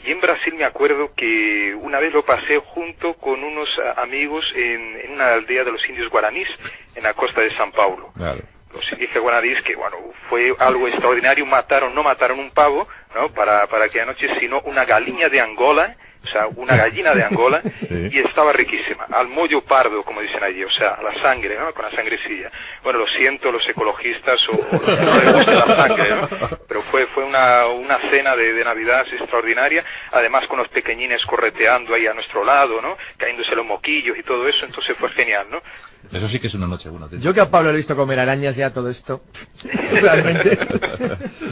y 0.05 0.11
en 0.11 0.21
Brasil 0.21 0.53
me 0.53 0.63
acuerdo 0.65 1.13
que 1.15 1.73
una 1.75 1.99
vez 1.99 2.13
lo 2.13 2.23
pasé 2.23 2.59
junto 2.59 3.15
con 3.15 3.43
unos 3.43 3.67
ah, 3.79 4.01
amigos 4.01 4.45
en, 4.55 4.99
en 5.03 5.11
una 5.13 5.33
aldea 5.33 5.63
de 5.63 5.71
los 5.71 5.89
indios 5.89 6.09
guaraníes, 6.09 6.49
en 6.95 7.03
la 7.03 7.13
costa 7.13 7.41
de 7.41 7.53
San 7.57 7.71
Paulo. 7.71 8.11
Claro. 8.15 8.41
los 8.73 8.91
indígenas 8.91 9.23
guaraníes 9.23 9.61
que 9.63 9.75
bueno 9.75 9.97
fue 10.29 10.53
algo 10.59 10.87
extraordinario 10.87 11.45
mataron 11.45 11.93
no 11.95 12.01
mataron 12.03 12.39
un 12.39 12.51
pavo 12.51 12.87
no 13.15 13.29
para 13.31 13.67
para 13.67 13.85
aquella 13.85 14.05
noche 14.05 14.27
sino 14.39 14.61
una 14.61 14.83
gallina 14.85 15.29
de 15.29 15.39
Angola 15.41 15.95
o 16.23 16.27
sea 16.27 16.47
una 16.55 16.75
gallina 16.77 17.13
de 17.13 17.23
Angola 17.23 17.61
Sí. 17.87 18.09
y 18.11 18.19
estaba 18.19 18.53
riquísima. 18.53 19.05
Al 19.11 19.27
mollo 19.27 19.61
pardo 19.61 20.03
como 20.03 20.21
dicen 20.21 20.43
allí. 20.43 20.63
O 20.63 20.71
sea 20.71 20.97
la 21.03 21.21
sangre 21.21 21.57
no 21.57 21.73
con 21.73 21.83
la 21.85 21.91
sangrecilla. 21.91 22.49
Bueno 22.83 22.99
lo 22.99 23.07
siento 23.07 23.51
los 23.51 23.67
ecologistas 23.67 24.47
o, 24.49 24.53
o 24.53 24.55
los 24.71 24.81
que 24.81 25.05
no 25.05 25.15
les 25.19 25.33
guste 25.33 25.53
la 25.55 25.65
sangre 25.75 26.09
¿no? 26.09 26.29
pero 26.67 26.81
fue 26.83 27.05
fue 27.07 27.23
una 27.23 27.65
una 27.67 27.97
cena 28.09 28.35
de, 28.35 28.53
de 28.53 28.63
navidad 28.63 29.05
extraordinaria. 29.11 29.83
Además 30.11 30.47
con 30.47 30.59
los 30.59 30.69
pequeñines 30.69 31.23
correteando 31.25 31.93
ahí 31.93 32.07
a 32.07 32.13
nuestro 32.13 32.43
lado 32.43 32.81
no 32.81 32.97
cayéndose 33.17 33.55
los 33.55 33.65
moquillos 33.65 34.17
y 34.17 34.23
todo 34.23 34.47
eso. 34.47 34.65
Entonces 34.65 34.95
fue 34.97 35.09
genial 35.11 35.47
no 35.49 35.61
Eso 36.11 36.27
sí 36.27 36.39
que 36.39 36.47
es 36.47 36.53
una 36.55 36.67
Nochebuena. 36.67 37.07
tío. 37.07 37.19
Yo 37.19 37.33
que 37.33 37.41
a 37.41 37.49
Pablo 37.49 37.69
le 37.69 37.75
he 37.75 37.77
visto 37.77 37.95
comer 37.95 38.19
arañas 38.19 38.55
ya 38.55 38.71
todo 38.73 38.89
esto. 38.89 39.21
Realmente. 40.01 40.57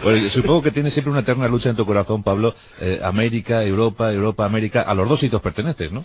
Bueno, 0.04 0.28
supongo 0.30 0.62
que 0.62 0.72
tienes 0.72 0.94
siempre 0.94 1.12
una 1.12 1.22
eterna 1.22 1.48
lucha 1.48 1.70
en 1.70 1.76
tu 1.76 1.86
corazón, 1.86 2.24
Pablo. 2.24 2.54
Eh, 2.80 3.00
América, 3.04 3.64
Europa, 3.64 4.12
Europa, 4.12 4.46
América. 4.46 4.82
A 4.82 4.94
los 4.94 5.08
dos 5.10 5.20
sitios 5.20 5.42
perteneces, 5.42 5.92
¿no? 5.92 6.04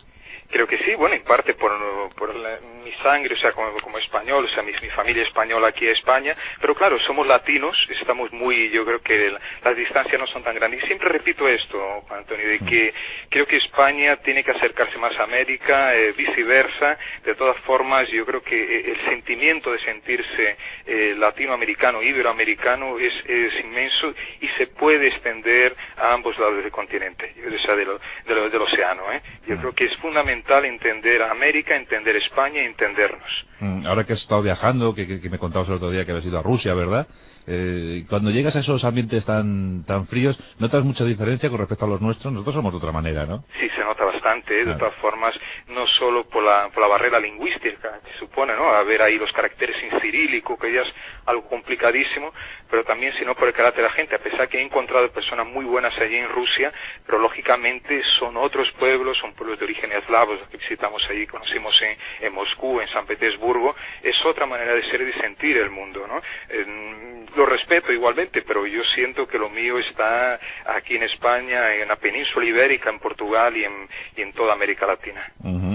Creo 0.50 0.66
que 0.66 0.78
sí, 0.78 0.94
bueno, 0.96 1.16
en 1.16 1.24
parte 1.24 1.54
por, 1.54 1.72
por 2.16 2.34
la- 2.34 2.58
sangre, 3.02 3.34
o 3.34 3.38
sea, 3.38 3.52
como, 3.52 3.72
como 3.80 3.98
español, 3.98 4.44
o 4.44 4.48
sea, 4.48 4.62
mi, 4.62 4.72
mi 4.82 4.88
familia 4.90 5.22
española 5.22 5.68
aquí 5.68 5.86
en 5.86 5.92
España, 5.92 6.34
pero 6.60 6.74
claro, 6.74 6.98
somos 7.00 7.26
latinos, 7.26 7.76
estamos 7.90 8.32
muy, 8.32 8.70
yo 8.70 8.84
creo 8.84 9.00
que 9.00 9.26
el- 9.26 9.38
las 9.64 9.76
distancias 9.76 10.20
no 10.20 10.26
son 10.26 10.42
tan 10.42 10.54
grandes. 10.54 10.82
Y 10.82 10.86
siempre 10.86 11.08
repito 11.08 11.48
esto, 11.48 12.04
Antonio, 12.10 12.48
de 12.48 12.58
que 12.60 12.94
creo 13.28 13.46
que 13.46 13.56
España 13.56 14.16
tiene 14.16 14.42
que 14.44 14.50
acercarse 14.52 14.98
más 14.98 15.16
a 15.18 15.24
América, 15.24 15.94
eh, 15.94 16.12
viceversa. 16.12 16.98
De 17.24 17.34
todas 17.34 17.56
formas, 17.60 18.08
yo 18.08 18.24
creo 18.26 18.42
que 18.42 18.56
eh, 18.56 18.90
el 18.92 19.04
sentimiento 19.06 19.72
de 19.72 19.78
sentirse 19.80 20.56
eh, 20.86 21.14
latinoamericano, 21.16 22.02
iberoamericano, 22.02 22.98
es, 22.98 23.12
es 23.26 23.60
inmenso 23.60 24.14
y 24.40 24.48
se 24.56 24.66
puede 24.68 25.08
extender 25.08 25.74
a 25.96 26.12
ambos 26.12 26.38
lados 26.38 26.62
del 26.62 26.70
continente, 26.70 27.34
o 27.46 27.58
sea, 27.58 27.76
de 27.76 27.84
lo- 27.84 27.98
de 28.26 28.34
lo- 28.34 28.50
del 28.50 28.62
océano. 28.62 29.12
¿eh? 29.12 29.20
Yo 29.46 29.56
creo 29.58 29.72
que 29.74 29.84
es 29.84 29.96
fundamental 29.98 30.64
entender 30.64 31.22
a 31.22 31.30
América, 31.30 31.76
entender 31.76 32.16
España 32.16 32.62
y 32.62 32.66
entendernos. 32.86 33.30
Mm, 33.60 33.86
Ahora 33.86 34.04
que 34.04 34.12
has 34.12 34.20
estado 34.20 34.42
viajando, 34.42 34.94
que, 34.94 35.06
que- 35.06 35.20
que 35.20 35.30
me 35.30 35.38
contabas 35.38 35.68
el 35.68 35.74
otro 35.74 35.90
día 35.90 36.04
que 36.04 36.12
habías 36.12 36.26
ido 36.26 36.38
a 36.38 36.42
Rusia, 36.42 36.74
¿verdad? 36.74 37.06
Eh, 37.46 38.04
cuando 38.08 38.30
llegas 38.30 38.56
a 38.56 38.60
esos 38.60 38.84
ambientes 38.84 39.24
tan, 39.26 39.84
tan 39.84 40.04
fríos, 40.04 40.38
¿notas 40.58 40.84
mucha 40.84 41.04
diferencia 41.04 41.48
con 41.48 41.58
respecto 41.58 41.84
a 41.84 41.88
los 41.88 42.00
nuestros? 42.00 42.32
Nosotros 42.32 42.54
somos 42.56 42.72
de 42.72 42.78
otra 42.78 42.92
manera, 42.92 43.24
¿no? 43.26 43.44
Sí, 43.60 43.68
se 43.70 43.84
nota 43.84 44.04
bastante, 44.04 44.54
¿eh? 44.54 44.58
de 44.58 44.64
Claro. 44.64 44.78
todas 44.78 44.94
formas, 44.96 45.34
no 45.68 45.86
solo 45.86 46.24
por 46.28 46.42
la, 46.42 46.68
por 46.70 46.82
la 46.82 46.88
barrera 46.88 47.20
lingüística 47.20 48.00
que 48.04 48.18
supone, 48.18 48.54
¿no? 48.54 48.70
A 48.70 48.82
ver 48.82 49.00
ahí 49.02 49.16
los 49.18 49.32
caracteres 49.32 49.76
en 49.82 50.00
cirílico, 50.00 50.58
que 50.58 50.72
ya 50.72 50.82
es 50.82 50.92
algo 51.26 51.48
complicadísimo, 51.48 52.32
pero 52.70 52.84
también, 52.84 53.12
sino 53.18 53.34
por 53.34 53.46
el 53.48 53.54
carácter 53.54 53.84
de 53.84 53.88
la 53.90 53.94
gente, 53.94 54.16
a 54.16 54.18
pesar 54.18 54.48
que 54.48 54.58
he 54.58 54.62
encontrado 54.62 55.08
personas 55.10 55.46
muy 55.46 55.64
buenas 55.64 55.96
allí 55.98 56.16
en 56.16 56.28
Rusia, 56.28 56.72
pero 57.06 57.18
lógicamente 57.18 58.02
son 58.18 58.36
otros 58.36 58.70
pueblos, 58.72 59.18
son 59.18 59.32
pueblos 59.34 59.58
de 59.58 59.64
origen 59.66 59.92
eslavos, 59.92 60.40
los 60.40 60.48
que 60.48 60.56
visitamos 60.56 61.02
allí, 61.08 61.26
conocimos 61.26 61.80
en, 61.82 61.96
en 62.26 62.32
Moscú, 62.32 62.80
en 62.80 62.88
San 62.88 63.06
Petersburgo, 63.06 63.74
es 64.02 64.16
otra 64.24 64.46
manera 64.46 64.74
de 64.74 64.82
ser 64.90 65.00
y 65.02 65.06
de 65.06 65.14
sentir 65.20 65.56
el 65.58 65.70
mundo, 65.70 66.06
¿no? 66.08 66.20
En- 66.48 67.26
lo 67.36 67.46
respeto 67.46 67.92
igualmente, 67.92 68.42
pero 68.42 68.66
yo 68.66 68.82
siento 68.94 69.26
que 69.28 69.38
lo 69.38 69.50
mío 69.50 69.78
está 69.78 70.40
aquí 70.66 70.96
en 70.96 71.02
España, 71.04 71.74
en 71.74 71.88
la 71.88 71.96
península 71.96 72.46
ibérica, 72.46 72.90
en 72.90 72.98
Portugal 72.98 73.56
y 73.56 73.64
en, 73.64 73.72
y 74.16 74.22
en 74.22 74.32
toda 74.32 74.52
América 74.54 74.86
Latina. 74.86 75.22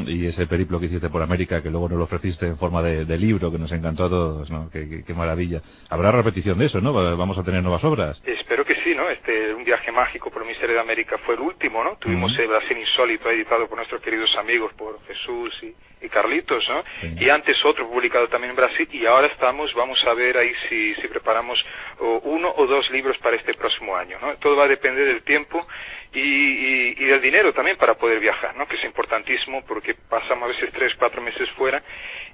Y 0.07 0.25
ese 0.25 0.47
periplo 0.47 0.79
que 0.79 0.87
hiciste 0.87 1.09
por 1.09 1.21
América, 1.21 1.61
que 1.61 1.69
luego 1.69 1.87
nos 1.89 1.97
lo 1.97 2.03
ofreciste 2.05 2.47
en 2.47 2.57
forma 2.57 2.81
de, 2.81 3.05
de 3.05 3.17
libro, 3.17 3.51
que 3.51 3.57
nos 3.59 3.71
encantó 3.71 4.05
a 4.05 4.09
todos, 4.09 4.51
¿no? 4.51 4.69
Qué, 4.71 4.87
qué- 4.89 5.03
qué 5.03 5.13
maravilla. 5.13 5.61
Habrá 5.89 6.11
repetición 6.11 6.57
de 6.57 6.65
eso, 6.65 6.81
¿no? 6.81 6.93
Va- 6.93 7.15
Vamos 7.15 7.37
a 7.37 7.43
tener 7.43 7.61
nuevas 7.61 7.83
obras. 7.83 8.21
Espero 8.25 8.65
que 8.65 8.70
sí, 8.83 8.95
¿no? 8.95 9.09
Este, 9.09 9.53
un 9.53 9.63
viaje 9.63 9.91
mágico 9.91 10.29
por 10.29 10.41
el 10.41 10.47
Misterio 10.47 10.75
de 10.75 10.81
América 10.81 11.17
fue 11.19 11.35
el 11.35 11.41
último, 11.41 11.83
¿no? 11.83 11.97
Tuvimos 11.97 12.37
el 12.37 12.47
Brasil 12.47 12.77
Insólito 12.77 13.29
editado 13.29 13.67
por 13.67 13.77
nuestros 13.77 14.01
queridos 14.01 14.35
amigos, 14.37 14.73
por 14.73 15.01
Jesús 15.05 15.57
y, 15.63 15.75
y 16.05 16.09
Carlitos, 16.09 16.67
¿no? 16.69 16.83
Sí. 17.01 17.15
Y 17.25 17.29
antes 17.29 17.63
otro 17.65 17.87
publicado 17.89 18.27
también 18.27 18.51
en 18.51 18.55
Brasil 18.55 18.87
y 18.91 19.05
ahora 19.05 19.27
estamos, 19.27 19.73
vamos 19.73 20.05
a 20.05 20.13
ver 20.13 20.37
ahí 20.37 20.53
si, 20.67 20.95
si 20.95 21.07
preparamos 21.07 21.65
o 21.99 22.19
uno 22.23 22.53
o 22.55 22.65
dos 22.67 22.89
libros 22.89 23.17
para 23.19 23.35
este 23.35 23.53
próximo 23.53 23.95
año, 23.95 24.17
¿no? 24.21 24.35
Todo 24.37 24.55
va 24.55 24.65
a 24.65 24.67
depender 24.67 25.07
del 25.07 25.23
tiempo 25.23 25.67
y, 26.13 26.19
y, 26.19 26.95
y 26.97 27.05
del 27.05 27.21
dinero 27.21 27.53
también 27.53 27.77
para 27.77 27.95
poder 27.95 28.19
viajar, 28.19 28.55
¿no? 28.57 28.67
Que 28.67 28.75
es 28.75 28.83
importantísimo 28.83 29.63
porque 29.65 29.95
pasamos 29.95 30.43
a 30.43 30.47
veces 30.47 30.69
tres, 30.73 30.93
cuatro 30.99 31.21
meses 31.21 31.49
fuera 31.51 31.81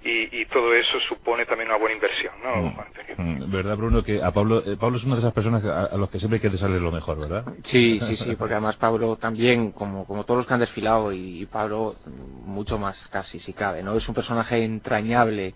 y, 0.03 0.41
y 0.41 0.45
todo 0.45 0.73
eso 0.73 0.99
supone 1.07 1.45
también 1.45 1.69
una 1.69 1.77
buena 1.77 1.95
inversión, 1.95 2.33
¿no? 2.43 2.73
Mm, 3.17 3.51
¿Verdad, 3.51 3.77
Bruno? 3.77 4.01
Que 4.03 4.21
a 4.23 4.31
Pablo, 4.31 4.63
eh, 4.65 4.77
Pablo 4.79 4.97
es 4.97 5.03
una 5.03 5.15
de 5.15 5.19
esas 5.21 5.33
personas 5.33 5.63
a, 5.63 5.85
a 5.85 5.97
los 5.97 6.09
que 6.09 6.17
siempre 6.17 6.37
hay 6.37 6.41
que 6.41 6.49
desearle 6.49 6.79
lo 6.79 6.91
mejor, 6.91 7.19
¿verdad? 7.19 7.45
Sí, 7.63 7.99
sí, 8.01 8.15
sí, 8.15 8.35
porque 8.35 8.55
además 8.55 8.77
Pablo 8.77 9.15
también, 9.17 9.71
como, 9.71 10.05
como 10.05 10.23
todos 10.23 10.39
los 10.39 10.47
que 10.47 10.53
han 10.55 10.59
desfilado, 10.59 11.11
y, 11.13 11.41
y 11.41 11.45
Pablo 11.45 11.95
mm, 12.05 12.49
mucho 12.49 12.79
más 12.79 13.07
casi 13.09 13.39
si 13.39 13.53
cabe, 13.53 13.83
¿no? 13.83 13.95
Es 13.95 14.07
un 14.09 14.15
personaje 14.15 14.63
entrañable 14.63 15.53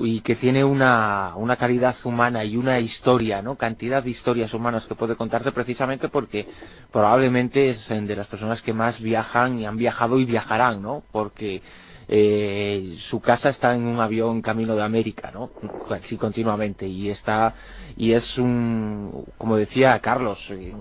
y 0.00 0.20
que 0.20 0.36
tiene 0.36 0.64
una, 0.64 1.32
una 1.36 1.56
calidad 1.56 1.94
humana 2.04 2.44
y 2.44 2.56
una 2.56 2.78
historia, 2.80 3.42
¿no? 3.42 3.56
Cantidad 3.56 4.02
de 4.02 4.10
historias 4.10 4.54
humanas 4.54 4.86
que 4.86 4.94
puede 4.94 5.16
contarte 5.16 5.52
precisamente 5.52 6.08
porque 6.08 6.48
probablemente 6.92 7.70
es 7.70 7.88
de 7.88 8.16
las 8.16 8.26
personas 8.26 8.62
que 8.62 8.72
más 8.72 9.00
viajan 9.00 9.58
y 9.58 9.66
han 9.66 9.76
viajado 9.76 10.18
y 10.18 10.24
viajarán, 10.24 10.82
¿no? 10.82 11.02
Porque 11.12 11.62
eh, 12.08 12.96
su 12.98 13.20
casa 13.20 13.48
está 13.48 13.74
en 13.74 13.84
un 13.84 14.00
avión 14.00 14.40
camino 14.40 14.76
de 14.76 14.82
América, 14.82 15.30
¿no? 15.34 15.50
Así 15.90 16.16
continuamente 16.16 16.86
y 16.86 17.10
está 17.10 17.54
y 17.96 18.12
es 18.12 18.38
un, 18.38 19.24
como 19.38 19.56
decía 19.56 19.98
Carlos, 19.98 20.50
eh, 20.50 20.72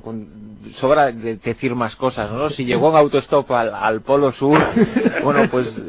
sobra 0.73 1.11
de 1.11 1.37
decir 1.37 1.73
más 1.73 1.95
cosas, 1.95 2.31
¿no? 2.31 2.49
Si 2.49 2.65
llegó 2.65 2.89
en 2.89 2.97
autostop 2.97 3.49
al, 3.51 3.73
al 3.73 4.01
Polo 4.01 4.31
Sur, 4.31 4.59
bueno, 5.23 5.49
pues 5.49 5.81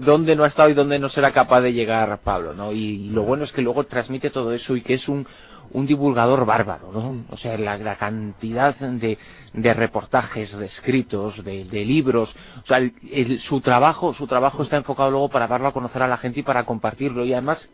dónde 0.00 0.36
no 0.36 0.44
ha 0.44 0.48
estado 0.48 0.70
y 0.70 0.74
dónde 0.74 0.98
no 0.98 1.08
será 1.08 1.32
capaz 1.32 1.60
de 1.60 1.72
llegar 1.72 2.18
Pablo, 2.20 2.54
¿no? 2.54 2.72
Y, 2.72 2.78
y 2.78 3.08
lo 3.10 3.22
bueno 3.24 3.44
es 3.44 3.52
que 3.52 3.62
luego 3.62 3.84
transmite 3.84 4.30
todo 4.30 4.52
eso 4.52 4.74
y 4.76 4.82
que 4.82 4.94
es 4.94 5.08
un 5.08 5.26
un 5.70 5.86
divulgador 5.86 6.44
bárbaro, 6.46 6.90
¿no? 6.92 7.24
O 7.30 7.36
sea, 7.36 7.56
la, 7.58 7.76
la 7.78 7.96
cantidad 7.96 8.74
de, 8.76 9.18
de 9.52 9.74
reportajes, 9.74 10.56
de 10.56 10.66
escritos, 10.66 11.44
de, 11.44 11.64
de 11.64 11.84
libros, 11.84 12.36
o 12.62 12.66
sea, 12.66 12.78
el- 12.78 12.94
el- 13.10 13.40
su 13.40 13.60
trabajo, 13.60 14.12
su 14.12 14.26
trabajo 14.26 14.62
está 14.62 14.76
enfocado 14.76 15.10
luego 15.10 15.28
para 15.30 15.46
darlo 15.48 15.68
a 15.68 15.72
conocer 15.72 16.02
a 16.02 16.08
la 16.08 16.16
gente 16.16 16.40
y 16.40 16.42
para 16.42 16.64
compartirlo 16.64 17.24
y 17.24 17.32
además 17.32 17.70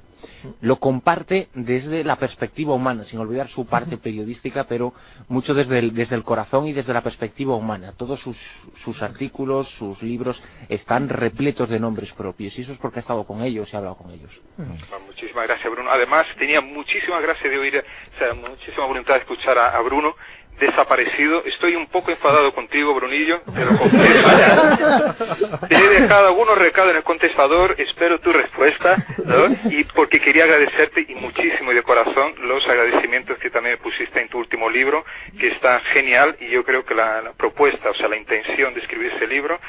lo 0.60 0.76
comparte 0.76 1.48
desde 1.54 2.04
la 2.04 2.16
perspectiva 2.16 2.74
humana, 2.74 3.02
sin 3.02 3.20
olvidar 3.20 3.48
su 3.48 3.66
parte 3.66 3.96
periodística, 3.96 4.64
pero 4.64 4.92
mucho 5.28 5.54
desde 5.54 5.78
el, 5.78 5.94
desde 5.94 6.16
el 6.16 6.22
corazón 6.22 6.66
y 6.66 6.72
desde 6.72 6.92
la 6.92 7.02
perspectiva 7.02 7.54
humana. 7.54 7.92
Todos 7.96 8.20
sus, 8.20 8.62
sus 8.74 9.02
artículos, 9.02 9.68
sus 9.68 10.02
libros 10.02 10.42
están 10.68 11.08
repletos 11.08 11.68
de 11.68 11.80
nombres 11.80 12.12
propios 12.12 12.58
y 12.58 12.62
eso 12.62 12.72
es 12.72 12.78
porque 12.78 12.98
ha 12.98 13.00
estado 13.00 13.24
con 13.24 13.42
ellos 13.42 13.72
y 13.72 13.76
ha 13.76 13.78
hablado 13.78 13.96
con 13.96 14.10
ellos. 14.10 14.40
Ah, 14.58 14.98
Muchísimas 15.06 15.46
gracias, 15.46 15.70
Bruno. 15.72 15.90
Además, 15.90 16.26
tenía 16.38 16.60
muchísima 16.60 17.20
gracia 17.20 17.50
de 17.50 17.58
oír, 17.58 17.84
o 18.14 18.18
sea, 18.18 18.34
muchísima 18.34 18.86
voluntad 18.86 19.14
de 19.14 19.20
escuchar 19.20 19.58
a, 19.58 19.76
a 19.76 19.80
Bruno 19.80 20.14
desaparecido. 20.58 21.44
Estoy 21.44 21.74
un 21.76 21.86
poco 21.86 22.10
enfadado 22.10 22.52
contigo, 22.54 22.94
Brunillo, 22.94 23.40
te 23.40 23.64
lo 23.64 23.76
confieso. 23.76 25.66
Te 25.68 25.74
he 25.74 26.00
dejado 26.00 26.28
algunos 26.28 26.58
recados 26.58 26.90
en 26.90 26.98
el 26.98 27.02
contestador, 27.02 27.74
espero 27.78 28.20
tu 28.20 28.32
respuesta, 28.32 28.96
¿no? 29.24 29.46
Y 29.70 29.84
porque 29.84 30.20
quería 30.20 30.44
agradecerte 30.44 31.06
y 31.08 31.14
muchísimo 31.14 31.72
y 31.72 31.74
de 31.74 31.82
corazón 31.82 32.34
los 32.42 32.66
agradecimientos 32.68 33.38
que 33.38 33.50
también 33.50 33.78
pusiste 33.78 34.20
en 34.20 34.28
tu 34.28 34.38
último 34.38 34.70
libro, 34.70 35.04
que 35.38 35.48
está 35.48 35.80
genial 35.80 36.36
y 36.40 36.48
yo 36.48 36.64
creo 36.64 36.84
que 36.84 36.94
la, 36.94 37.22
la 37.22 37.32
propuesta, 37.32 37.90
o 37.90 37.94
sea, 37.94 38.08
la 38.08 38.16
intención 38.16 38.74
de 38.74 38.80
escribir 38.80 39.12
ese 39.14 39.26
libro 39.26 39.60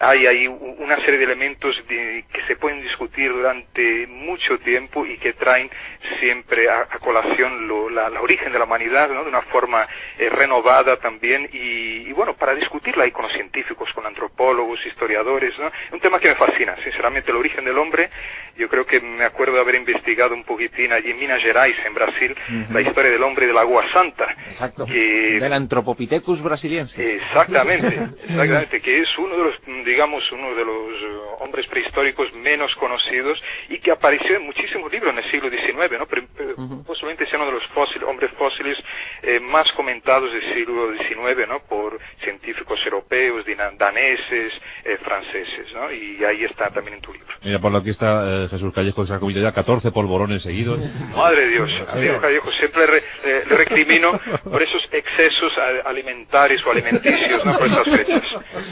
hay 0.00 0.48
u- 0.48 0.54
una 0.78 0.96
serie 0.96 1.18
de 1.18 1.24
elementos 1.24 1.76
de- 1.86 2.24
que 2.32 2.42
se 2.46 2.56
pueden 2.56 2.80
discutir 2.82 3.30
durante 3.30 4.06
mucho 4.06 4.58
tiempo 4.58 5.04
y 5.04 5.18
que 5.18 5.34
traen 5.34 5.70
siempre 6.18 6.68
a, 6.70 6.80
a 6.90 6.98
colación 6.98 7.68
lo- 7.68 7.90
la, 7.90 8.08
origen 8.20 8.50
de 8.52 8.58
la 8.58 8.64
humanidad 8.64 9.10
¿no? 9.10 9.22
de 9.24 9.28
una 9.28 9.42
forma 9.42 9.86
eh, 10.18 10.28
renovada 10.30 10.96
también 10.96 11.48
y, 11.52 12.08
y 12.08 12.12
bueno 12.12 12.34
para 12.34 12.54
discutirla 12.54 13.04
ahí 13.04 13.10
con 13.10 13.24
los 13.24 13.32
científicos 13.34 13.92
con 13.92 14.06
antropólogos 14.06 14.84
historiadores 14.86 15.58
¿no? 15.58 15.70
un 15.92 16.00
tema 16.00 16.18
que 16.18 16.28
me 16.30 16.34
fascina 16.34 16.76
sinceramente 16.82 17.30
el 17.30 17.36
origen 17.36 17.64
del 17.64 17.76
hombre 17.78 18.08
yo 18.56 18.68
creo 18.68 18.84
que 18.84 19.00
me 19.00 19.24
acuerdo 19.24 19.54
de 19.54 19.60
haber 19.60 19.74
investigado 19.76 20.34
un 20.34 20.44
poquitín 20.44 20.92
allí 20.92 21.10
en 21.10 21.18
Minas 21.18 21.42
Gerais 21.42 21.76
en 21.84 21.94
Brasil 21.94 22.34
Ujú. 22.48 22.72
la 22.72 22.80
historia 22.80 23.10
del 23.10 23.22
hombre 23.22 23.46
de 23.46 23.52
la 23.52 23.60
agua 23.62 23.84
santa 23.92 24.26
Exacto. 24.46 24.86
que 24.86 25.38
Del 25.40 25.52
Anthropopithecus 25.52 26.42
brasiliensis. 26.42 26.98
Exactamente, 27.22 27.86
exactamente, 28.24 28.80
que 28.80 29.00
es 29.00 29.08
uno 29.18 29.36
de 29.36 29.44
los, 29.44 29.84
digamos, 29.84 30.30
uno 30.32 30.54
de 30.54 30.64
los 30.64 31.02
eh, 31.02 31.20
hombres 31.40 31.66
prehistóricos 31.66 32.32
menos 32.34 32.74
conocidos 32.76 33.42
y 33.68 33.78
que 33.78 33.90
apareció 33.90 34.36
en 34.36 34.46
muchísimos 34.46 34.92
libros 34.92 35.12
en 35.12 35.22
el 35.24 35.30
siglo 35.30 35.50
XIX, 35.50 35.98
¿no? 35.98 36.06
Pero, 36.06 36.26
pero 36.36 36.54
posiblemente 36.84 37.26
sea 37.26 37.38
uno 37.38 37.46
de 37.46 37.52
los 37.58 37.66
fósiles, 37.68 38.02
hombres 38.08 38.30
fósiles 38.38 38.78
eh, 39.22 39.40
más 39.40 39.70
comentados 39.72 40.32
del 40.32 40.54
siglo 40.54 40.92
XIX, 40.96 41.48
¿no? 41.48 41.60
Por 41.60 41.98
científicos 42.22 42.78
europeos, 42.84 43.44
daneses, 43.78 44.52
eh, 44.84 44.96
franceses, 45.02 45.72
¿no? 45.74 45.92
Y 45.92 46.24
ahí 46.24 46.44
está 46.44 46.70
también 46.70 46.96
en 46.96 47.00
tu 47.02 47.12
libro. 47.12 47.28
Mira, 47.42 47.58
Pablo, 47.58 47.78
aquí 47.78 47.90
está 47.90 48.39
eh, 48.44 48.48
Jesús 48.48 48.72
Callejo, 48.72 49.02
que 49.02 49.08
se 49.08 49.14
ha 49.14 49.18
comido 49.20 49.40
ya 49.42 49.52
14 49.52 49.90
polvorones 49.92 50.42
seguidos. 50.42 50.78
Madre 51.14 51.48
Dios, 51.48 51.70
Diego 52.00 52.20
Callejo 52.20 52.50
siempre 52.52 52.86
re- 52.86 53.02
eh, 53.24 53.40
le 53.48 53.56
recrimino 53.56 54.12
por 54.44 54.62
esos 54.62 54.82
excesos 54.92 55.52
alimentarios 55.84 56.64
o 56.66 56.70
alimenticios, 56.70 57.44
¿no? 57.44 57.56
Por 57.56 57.66
esas 57.66 57.84
fechas. 57.88 58.22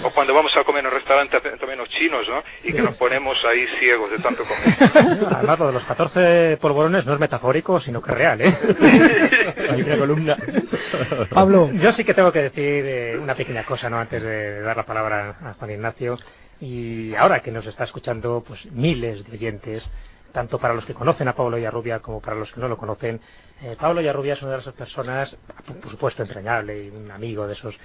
O 0.03 0.11
cuando 0.11 0.35
vamos 0.35 0.53
a 0.57 0.65
comer 0.65 0.81
en 0.81 0.87
un 0.87 0.93
restaurante 0.93 1.41
también 1.41 1.79
los 1.79 1.89
chinos, 1.91 2.27
¿no? 2.29 2.43
Y 2.63 2.73
que 2.73 2.83
nos 2.83 2.97
ponemos 2.97 3.37
ahí 3.45 3.67
ciegos 3.79 4.11
de 4.11 4.19
tanto 4.19 4.43
comer. 4.45 5.25
Además, 5.35 5.59
lo 5.59 5.67
de 5.69 5.73
los 5.75 5.85
14 5.85 6.59
polvorones 6.61 7.07
no 7.07 7.15
es 7.15 7.21
metafórico, 7.21 7.79
sino 7.81 8.01
que 8.03 8.11
es 8.13 8.17
real, 8.19 8.41
¿eh? 8.43 8.53
Hay 9.71 9.83
una 9.83 9.97
columna. 9.99 10.37
Pablo. 11.31 11.71
Yo 11.73 11.93
sí 11.93 12.05
que 12.05 12.15
tengo 12.15 12.33
que 12.33 12.43
decir 12.43 12.85
eh, 12.87 13.19
una 13.21 13.35
pequeña 13.35 13.65
cosa, 13.65 13.89
¿no? 13.91 13.99
Antes 13.99 14.23
de 14.23 14.61
dar 14.61 14.77
la 14.77 14.83
palabra 14.85 15.37
a 15.45 15.55
Juan 15.55 15.71
Ignacio. 15.71 16.17
Y 16.61 17.15
ahora 17.15 17.41
que 17.41 17.53
nos 17.53 17.67
está 17.67 17.85
escuchando, 17.85 18.43
pues 18.47 18.71
miles 18.73 19.25
de 19.25 19.33
oyentes, 19.33 19.91
tanto 20.33 20.59
para 20.59 20.75
los 20.75 20.85
que 20.85 20.95
conocen 20.95 21.29
a 21.29 21.35
Pablo 21.35 21.59
Yarrubia 21.59 22.01
como 22.01 22.21
para 22.21 22.37
los 22.37 22.53
que 22.53 22.61
no 22.61 22.69
lo 22.69 22.77
conocen. 22.77 23.21
Eh, 23.63 23.77
Pablo 23.79 24.01
Yarrubia 24.01 24.35
es 24.35 24.43
una 24.43 24.53
de 24.53 24.59
esas 24.59 24.75
personas, 24.75 25.37
por 25.81 25.91
supuesto, 25.91 26.23
entrañable 26.23 26.85
y 26.85 26.89
un 26.91 27.11
amigo 27.11 27.47
de 27.47 27.53
esos 27.55 27.79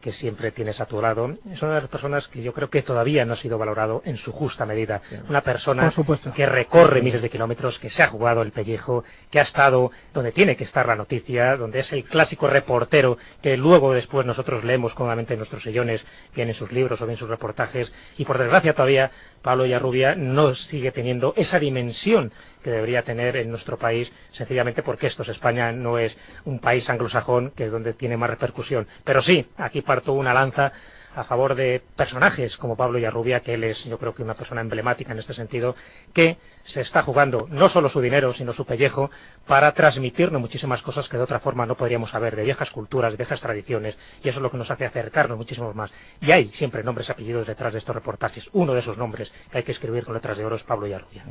que 0.00 0.12
siempre 0.12 0.52
tienes 0.52 0.80
a 0.80 0.86
tu 0.86 1.00
lado. 1.00 1.36
Es 1.50 1.62
una 1.62 1.74
de 1.74 1.80
las 1.80 1.90
personas 1.90 2.28
que 2.28 2.42
yo 2.42 2.52
creo 2.52 2.70
que 2.70 2.82
todavía 2.82 3.24
no 3.24 3.32
ha 3.32 3.36
sido 3.36 3.58
valorado 3.58 4.02
en 4.04 4.16
su 4.16 4.32
justa 4.32 4.66
medida. 4.66 5.02
Una 5.28 5.40
persona 5.40 5.90
que 6.34 6.46
recorre 6.46 7.02
miles 7.02 7.22
de 7.22 7.30
kilómetros, 7.30 7.78
que 7.78 7.90
se 7.90 8.02
ha 8.02 8.08
jugado 8.08 8.42
el 8.42 8.52
pellejo, 8.52 9.04
que 9.30 9.40
ha 9.40 9.42
estado 9.42 9.90
donde 10.12 10.32
tiene 10.32 10.56
que 10.56 10.64
estar 10.64 10.86
la 10.86 10.96
noticia, 10.96 11.56
donde 11.56 11.80
es 11.80 11.92
el 11.92 12.04
clásico 12.04 12.46
reportero 12.46 13.18
que 13.42 13.56
luego 13.56 13.92
después 13.92 14.26
nosotros 14.26 14.64
leemos 14.64 14.94
cómodamente 14.94 15.34
en 15.34 15.38
nuestros 15.38 15.62
sillones, 15.62 16.04
bien 16.34 16.48
en 16.48 16.54
sus 16.54 16.72
libros 16.72 17.00
o 17.00 17.06
bien 17.06 17.14
en 17.14 17.18
sus 17.18 17.28
reportajes. 17.28 17.92
Y 18.16 18.24
por 18.24 18.38
desgracia 18.38 18.74
todavía 18.74 19.10
Pablo 19.42 19.66
Yarrubia 19.66 20.14
no 20.14 20.54
sigue 20.54 20.92
teniendo 20.92 21.32
esa 21.36 21.58
dimensión 21.58 22.32
que 22.66 22.72
debería 22.72 23.04
tener 23.04 23.36
en 23.36 23.48
nuestro 23.48 23.78
país, 23.78 24.12
sencillamente 24.32 24.82
porque 24.82 25.06
esto 25.06 25.22
es 25.22 25.28
España, 25.28 25.70
no 25.70 26.00
es 26.00 26.18
un 26.44 26.58
país 26.58 26.90
anglosajón 26.90 27.52
que 27.52 27.66
es 27.66 27.70
donde 27.70 27.92
tiene 27.92 28.16
más 28.16 28.28
repercusión. 28.28 28.88
Pero 29.04 29.22
sí, 29.22 29.46
aquí 29.56 29.82
parto 29.82 30.14
una 30.14 30.34
lanza 30.34 30.72
a 31.14 31.22
favor 31.22 31.54
de 31.54 31.80
personajes 31.94 32.56
como 32.56 32.76
Pablo 32.76 32.98
Yarrubia, 32.98 33.38
que 33.38 33.54
él 33.54 33.62
es, 33.62 33.84
yo 33.84 33.98
creo 33.98 34.14
que 34.14 34.24
una 34.24 34.34
persona 34.34 34.62
emblemática 34.62 35.12
en 35.12 35.20
este 35.20 35.32
sentido, 35.32 35.76
que 36.12 36.38
se 36.66 36.80
está 36.80 37.02
jugando 37.02 37.46
no 37.50 37.68
solo 37.68 37.88
su 37.88 38.00
dinero, 38.00 38.32
sino 38.32 38.52
su 38.52 38.66
pellejo, 38.66 39.10
para 39.46 39.72
transmitirnos 39.72 40.40
muchísimas 40.40 40.82
cosas 40.82 41.08
que 41.08 41.16
de 41.16 41.22
otra 41.22 41.38
forma 41.38 41.64
no 41.64 41.76
podríamos 41.76 42.10
saber, 42.10 42.34
de 42.34 42.42
viejas 42.42 42.70
culturas, 42.70 43.12
de 43.12 43.16
viejas 43.18 43.40
tradiciones, 43.40 43.96
y 44.24 44.28
eso 44.28 44.38
es 44.40 44.42
lo 44.42 44.50
que 44.50 44.56
nos 44.56 44.70
hace 44.70 44.84
acercarnos 44.84 45.38
muchísimo 45.38 45.72
más. 45.74 45.92
Y 46.20 46.32
hay 46.32 46.48
siempre 46.52 46.82
nombres 46.82 47.08
y 47.08 47.12
apellidos 47.12 47.46
detrás 47.46 47.72
de 47.72 47.78
estos 47.78 47.94
reportajes. 47.94 48.50
Uno 48.52 48.72
de 48.74 48.80
esos 48.80 48.98
nombres 48.98 49.32
que 49.50 49.58
hay 49.58 49.64
que 49.64 49.72
escribir 49.72 50.04
con 50.04 50.14
letras 50.14 50.36
de 50.38 50.44
oro 50.44 50.56
es 50.56 50.64
Pablo 50.64 50.86
Yarrubia. 50.88 51.24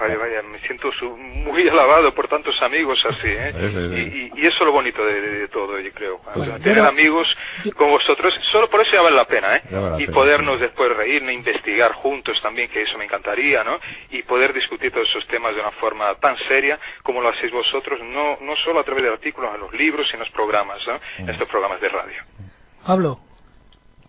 Vaya, 0.00 0.16
vaya, 0.16 0.42
me 0.42 0.58
siento 0.66 0.90
muy 1.16 1.68
alabado 1.68 2.14
por 2.14 2.28
tantos 2.28 2.60
amigos 2.62 2.98
así, 3.08 3.28
¿eh? 3.28 3.52
Y, 3.94 3.98
y- 4.00 4.32
y 4.42 4.46
eso 4.46 4.56
es 4.60 4.66
lo 4.66 4.72
bonito 4.72 5.04
de, 5.04 5.20
de- 5.20 5.38
de 5.40 5.48
todo, 5.48 5.78
yo 5.78 5.92
creo. 5.92 6.20
Pues, 6.34 6.46
tener 6.48 6.62
pero- 6.62 6.86
amigos 6.86 7.26
como 7.76 7.90
vosotros, 7.92 8.32
solo 8.52 8.68
por 8.70 8.80
eso 8.80 8.92
ya 8.92 9.02
vale 9.02 9.16
la 9.16 9.24
pena, 9.26 9.56
¿eh? 9.56 9.62
Ya 9.70 9.78
vale 9.80 9.90
la 9.96 10.02
y 10.02 10.06
pena, 10.06 10.14
podernos 10.14 10.60
después 10.60 10.96
reírnos, 10.96 11.32
investigar 11.32 11.92
juntos 11.92 12.40
también, 12.42 12.70
que 12.70 12.82
eso 12.82 12.96
me 12.98 13.04
encantaría, 13.04 13.62
¿no? 13.64 13.78
Y 14.10 14.22
poder 14.22 14.45
discutir 14.52 14.92
todos 14.92 15.08
esos 15.08 15.26
temas 15.26 15.54
de 15.54 15.60
una 15.60 15.72
forma 15.72 16.14
tan 16.16 16.36
seria 16.48 16.78
como 17.02 17.20
lo 17.20 17.28
hacéis 17.28 17.52
vosotros, 17.52 18.00
no, 18.02 18.38
no 18.40 18.56
solo 18.56 18.80
a 18.80 18.84
través 18.84 19.02
de 19.02 19.10
artículos 19.10 19.54
en 19.54 19.60
los 19.60 19.72
libros 19.72 20.08
y 20.10 20.14
en 20.14 20.20
los 20.20 20.30
programas, 20.30 20.80
¿no? 20.86 20.98
En 21.18 21.30
estos 21.30 21.48
programas 21.48 21.80
de 21.80 21.88
radio. 21.88 22.22
Pablo. 22.84 23.25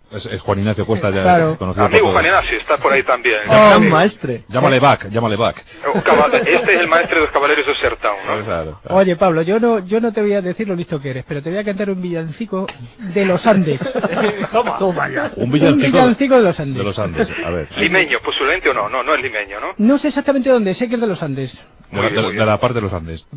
Es, 0.09 0.25
es 0.25 0.39
Juan 0.41 0.59
Ignacio 0.59 0.85
Costa, 0.85 1.09
ya 1.09 1.21
Claro. 1.23 1.57
conocido 1.57 1.85
Amigo. 1.85 2.11
Juan 2.11 2.25
Ignacio, 2.25 2.57
está 2.57 2.77
por 2.77 2.93
ahí 2.93 3.03
también. 3.03 3.39
¡Oh, 3.49 3.79
maestre! 3.81 4.43
Llámale 4.47 4.79
back, 4.79 5.09
llámale 5.09 5.35
back. 5.35 5.65
Oh, 5.93 5.97
Este 6.33 6.73
es 6.75 6.79
el 6.79 6.87
maestro 6.87 7.15
de 7.19 7.21
los 7.25 7.31
caballeros 7.31 7.65
de 7.67 7.75
Sertown, 7.75 8.15
¿no? 8.25 8.43
Claro. 8.45 8.79
Oye, 8.89 9.15
Pablo, 9.17 9.41
yo 9.41 9.59
no, 9.59 9.79
yo 9.79 9.99
no 9.99 10.13
te 10.13 10.21
voy 10.21 10.33
a 10.33 10.41
decir 10.41 10.67
lo 10.67 10.75
listo 10.75 11.01
que 11.01 11.09
eres, 11.09 11.25
pero 11.27 11.41
te 11.41 11.49
voy 11.49 11.59
a 11.59 11.63
cantar 11.65 11.89
un 11.89 12.01
villancico 12.01 12.67
de 12.99 13.25
los 13.25 13.45
Andes. 13.47 13.81
Toma, 14.53 14.77
toma 14.77 15.09
ya. 15.09 15.31
Un 15.35 15.51
villancico, 15.51 15.85
Un 15.87 15.91
villancico 15.91 16.35
de 16.37 16.41
los 16.43 16.59
Andes. 16.59 16.77
de 16.77 16.83
los 16.83 16.99
Andes. 16.99 17.29
A 17.45 17.49
ver. 17.49 17.67
Limeño, 17.77 18.19
posiblemente 18.23 18.69
o 18.69 18.73
no, 18.73 18.87
no, 18.87 19.03
no 19.03 19.13
es 19.13 19.21
limeño, 19.21 19.59
¿no? 19.59 19.67
No 19.77 19.97
sé 19.97 20.07
exactamente 20.07 20.49
dónde, 20.49 20.73
sé 20.73 20.87
que 20.87 20.95
es 20.95 21.01
de 21.01 21.07
los 21.07 21.21
Andes. 21.21 21.61
De 21.91 22.01
la, 22.01 22.09
de- 22.09 22.33
de 22.33 22.45
la 22.45 22.57
parte 22.59 22.75
de 22.75 22.81
los 22.81 22.93
Andes. 22.93 23.27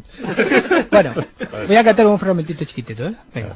Bueno, 0.91 1.15
voy 1.67 1.77
a 1.77 1.85
cantar 1.85 2.07
un 2.07 2.19
fragmentito 2.19 2.65
chiquitito, 2.65 3.07
¿eh? 3.07 3.15
Venga. 3.35 3.55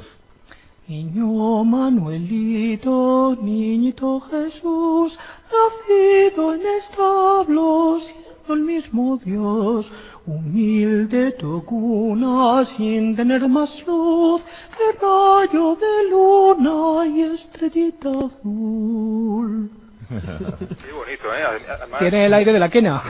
Niño 0.86 1.64
Manuelito, 1.64 3.34
niñito 3.40 4.20
Jesús, 4.20 5.18
nacido 5.50 6.52
en 6.52 6.60
establos, 6.76 8.04
siendo 8.04 8.52
el 8.52 8.60
mismo 8.60 9.16
Dios, 9.16 9.90
humilde 10.26 11.32
tu 11.32 11.64
cuna, 11.64 12.66
sin 12.66 13.16
tener 13.16 13.48
más 13.48 13.86
luz 13.86 14.42
que 14.76 14.86
rayo 15.00 15.74
de 15.74 16.10
luna 16.10 17.06
y 17.06 17.22
estrellita 17.22 18.10
azul. 18.10 19.70
Qué 20.86 20.92
bonito, 20.92 21.34
¿eh? 21.34 21.42
Además, 21.68 22.00
Tiene 22.00 22.26
el 22.26 22.34
aire 22.34 22.52
de 22.52 22.58
la 22.58 22.68
quena. 22.68 23.02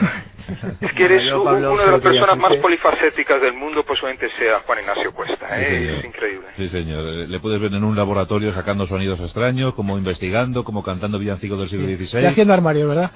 es 0.81 0.93
que 0.93 1.05
eres 1.05 1.33
u- 1.33 1.43
Pablo, 1.43 1.73
una 1.73 1.83
de 1.85 1.91
las 1.91 2.01
personas 2.01 2.37
más 2.37 2.55
polifacéticas 2.57 3.41
del 3.41 3.53
mundo, 3.53 3.83
posiblemente 3.83 4.27
sea 4.29 4.59
Juan 4.65 4.79
Ignacio 4.79 5.11
Cuesta, 5.13 5.47
Sí, 5.47 5.53
¿eh? 5.63 5.69
señor. 5.69 5.95
Es 5.99 6.05
increíble. 6.05 6.47
Sí, 6.57 6.69
señor. 6.69 6.99
Eh, 7.07 7.27
Le 7.27 7.39
puedes 7.39 7.59
ver 7.59 7.73
en 7.73 7.83
un 7.83 7.95
laboratorio 7.95 8.51
sacando 8.53 8.85
sonidos 8.87 9.19
extraños, 9.19 9.73
como 9.73 9.97
investigando, 9.97 10.63
como 10.63 10.83
cantando 10.83 11.19
villancicos 11.19 11.59
del 11.59 11.69
siglo 11.69 11.87
XVI. 11.87 12.25
haciendo 12.27 12.53
armario, 12.53 12.87
¿verdad? 12.89 13.11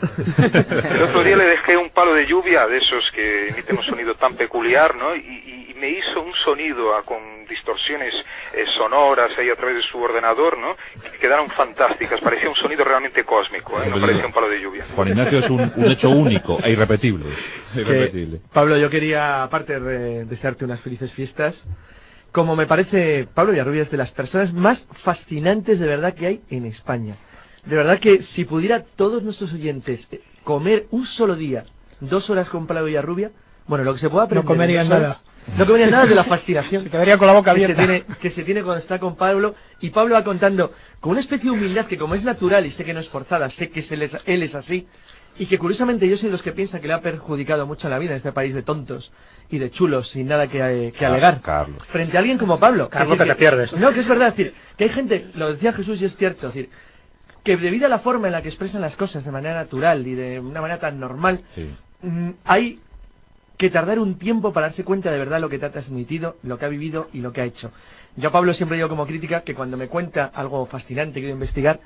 El 0.91 1.01
otro 1.03 1.23
día 1.23 1.35
le 1.37 1.45
dejé 1.45 1.77
un 1.77 1.89
palo 1.89 2.13
de 2.13 2.25
lluvia 2.25 2.67
de 2.67 2.77
esos 2.77 3.03
que 3.15 3.49
emiten 3.49 3.77
un 3.77 3.83
sonido 3.83 4.15
tan 4.15 4.35
peculiar, 4.35 4.95
¿no? 4.95 5.15
Y, 5.15 5.19
y- 5.19 5.65
y 5.68 5.68
me 5.79 5.89
hizo 5.89 6.21
un 6.21 6.33
sonido 6.33 6.95
ah, 6.95 7.03
con 7.03 7.45
distorsiones 7.47 8.13
eh, 8.53 8.65
sonoras 8.77 9.31
ahí 9.37 9.49
a 9.49 9.55
través 9.55 9.77
de 9.77 9.81
su 9.81 9.97
ordenador, 9.99 10.57
¿no? 10.57 10.75
Que 11.11 11.17
quedaron 11.17 11.49
fantásticas. 11.49 12.19
Parecía 12.21 12.49
un 12.49 12.55
sonido 12.55 12.83
realmente 12.83 13.23
cósmico, 13.23 13.81
¿eh? 13.81 13.89
No 13.89 13.99
parecía 13.99 14.25
un 14.25 14.33
palo 14.33 14.49
de 14.49 14.61
lluvia. 14.61 14.85
Juan 14.95 15.07
Ignacio 15.09 15.39
es 15.39 15.49
un, 15.49 15.71
un 15.75 15.91
hecho 15.91 16.09
único 16.09 16.59
e 16.63 16.71
irrepetible. 16.71 17.25
Que, 17.73 17.81
Irrepetible. 17.81 18.41
Pablo, 18.51 18.77
yo 18.77 18.89
quería, 18.89 19.43
aparte 19.43 19.79
de 19.79 20.25
desearte 20.25 20.65
unas 20.65 20.79
felices 20.79 21.11
fiestas, 21.13 21.65
como 22.31 22.55
me 22.55 22.67
parece, 22.67 23.27
Pablo 23.33 23.51
Villarrubia 23.53 23.81
es 23.81 23.91
de 23.91 23.97
las 23.97 24.11
personas 24.11 24.53
más 24.53 24.87
fascinantes 24.91 25.79
de 25.79 25.87
verdad 25.87 26.13
que 26.13 26.27
hay 26.27 26.41
en 26.49 26.65
España. 26.65 27.15
De 27.65 27.75
verdad 27.75 27.99
que 27.99 28.21
si 28.21 28.45
pudiera 28.45 28.83
todos 28.83 29.23
nuestros 29.23 29.53
oyentes 29.53 30.09
comer 30.43 30.85
un 30.91 31.05
solo 31.05 31.35
día, 31.35 31.65
dos 31.99 32.29
horas 32.29 32.49
con 32.49 32.67
Pablo 32.67 32.85
Villarrubia, 32.85 33.31
bueno, 33.69 33.83
lo 33.85 33.93
que 33.93 33.99
se 33.99 34.09
pueda 34.09 34.25
aprender. 34.25 34.43
No 34.45 34.51
horas, 34.63 34.89
nada. 34.89 35.15
No 35.57 35.65
comerían 35.65 35.91
nada 35.91 36.05
de 36.07 36.15
la 36.15 36.23
fascinación. 36.23 36.83
Se 36.85 36.89
quedaría 36.89 37.17
con 37.19 37.27
la 37.27 37.33
boca 37.33 37.53
que 37.53 37.59
se, 37.61 37.71
abierta. 37.73 37.85
tiene, 37.85 38.17
que 38.19 38.29
se 38.31 38.43
tiene 38.43 38.63
cuando 38.63 38.79
está 38.79 38.99
con 38.99 39.15
Pablo 39.15 39.53
y 39.79 39.91
Pablo 39.91 40.15
va 40.15 40.23
contando 40.23 40.73
con 40.99 41.11
una 41.11 41.19
especie 41.19 41.51
de 41.51 41.55
humildad 41.55 41.85
que 41.85 41.97
como 41.97 42.15
es 42.15 42.25
natural 42.25 42.65
y 42.65 42.71
sé 42.71 42.83
que 42.83 42.93
no 42.95 42.99
es 42.99 43.09
forzada, 43.09 43.49
sé 43.51 43.69
que 43.69 43.83
él, 43.91 44.01
es, 44.01 44.17
él 44.25 44.41
es 44.43 44.55
así 44.55 44.87
y 45.37 45.45
que 45.45 45.57
curiosamente 45.59 46.09
yo 46.09 46.17
soy 46.17 46.27
de 46.29 46.31
los 46.33 46.41
que 46.43 46.51
piensa 46.51 46.81
que 46.81 46.87
le 46.87 46.93
ha 46.93 47.01
perjudicado 47.01 47.67
mucho 47.67 47.89
la 47.89 47.99
vida 47.99 48.11
en 48.11 48.17
este 48.17 48.31
país 48.31 48.55
de 48.55 48.63
tontos 48.63 49.11
y 49.51 49.59
de 49.59 49.69
chulos 49.69 50.09
sin 50.09 50.27
nada 50.27 50.47
que, 50.47 50.59
eh, 50.87 50.91
que 50.91 51.05
alegar 51.05 51.39
Carlos. 51.39 51.85
frente 51.85 52.17
a 52.17 52.21
alguien 52.21 52.39
como 52.39 52.59
Pablo. 52.59 52.89
Carlos, 52.89 53.17
que 53.19 53.25
te 53.25 53.35
pierdes. 53.35 53.73
No, 53.73 53.91
que 53.91 53.99
es 53.99 54.07
verdad, 54.07 54.29
es 54.29 54.35
decir, 54.37 54.53
que 54.77 54.85
hay 54.85 54.89
gente, 54.89 55.27
lo 55.35 55.53
decía 55.53 55.73
Jesús 55.73 56.01
y 56.01 56.05
es 56.05 56.15
cierto, 56.15 56.47
es 56.47 56.53
decir, 56.55 56.69
que 57.43 57.55
debido 57.55 57.85
a 57.85 57.89
la 57.89 57.99
forma 57.99 58.27
en 58.27 58.33
la 58.33 58.41
que 58.41 58.47
expresan 58.49 58.81
las 58.81 58.97
cosas 58.97 59.23
de 59.23 59.31
manera 59.31 59.53
natural 59.55 60.05
y 60.07 60.15
de 60.15 60.39
una 60.39 60.59
manera 60.59 60.79
tan 60.79 60.99
normal, 60.99 61.43
Sí. 61.53 61.69
mm, 62.01 62.29
hay 62.45 62.79
que 63.59 63.69
tardar 63.69 63.99
un 63.99 64.15
tiempo 64.15 64.53
para 64.53 64.67
darse 64.67 64.85
cuenta 64.85 65.11
de 65.11 65.19
verdad 65.19 65.41
lo 65.41 65.49
que 65.49 65.59
te 65.59 65.65
ha 65.65 65.71
transmitido, 65.71 66.37
lo 66.43 66.57
que 66.57 66.63
ha 66.63 66.69
vivido 66.69 67.09
y 67.11 67.19
lo 67.19 67.33
que 67.33 67.41
ha 67.41 67.43
hecho. 67.43 67.73
Yo 68.15 68.29
a 68.29 68.31
Pablo 68.31 68.53
siempre 68.53 68.77
digo 68.77 68.87
como 68.87 69.05
crítica 69.05 69.41
que 69.41 69.53
cuando 69.53 69.75
me 69.75 69.89
cuenta 69.89 70.31
algo 70.33 70.65
fascinante 70.65 71.15
que 71.15 71.23
quiero 71.23 71.33
investigar, 71.33 71.81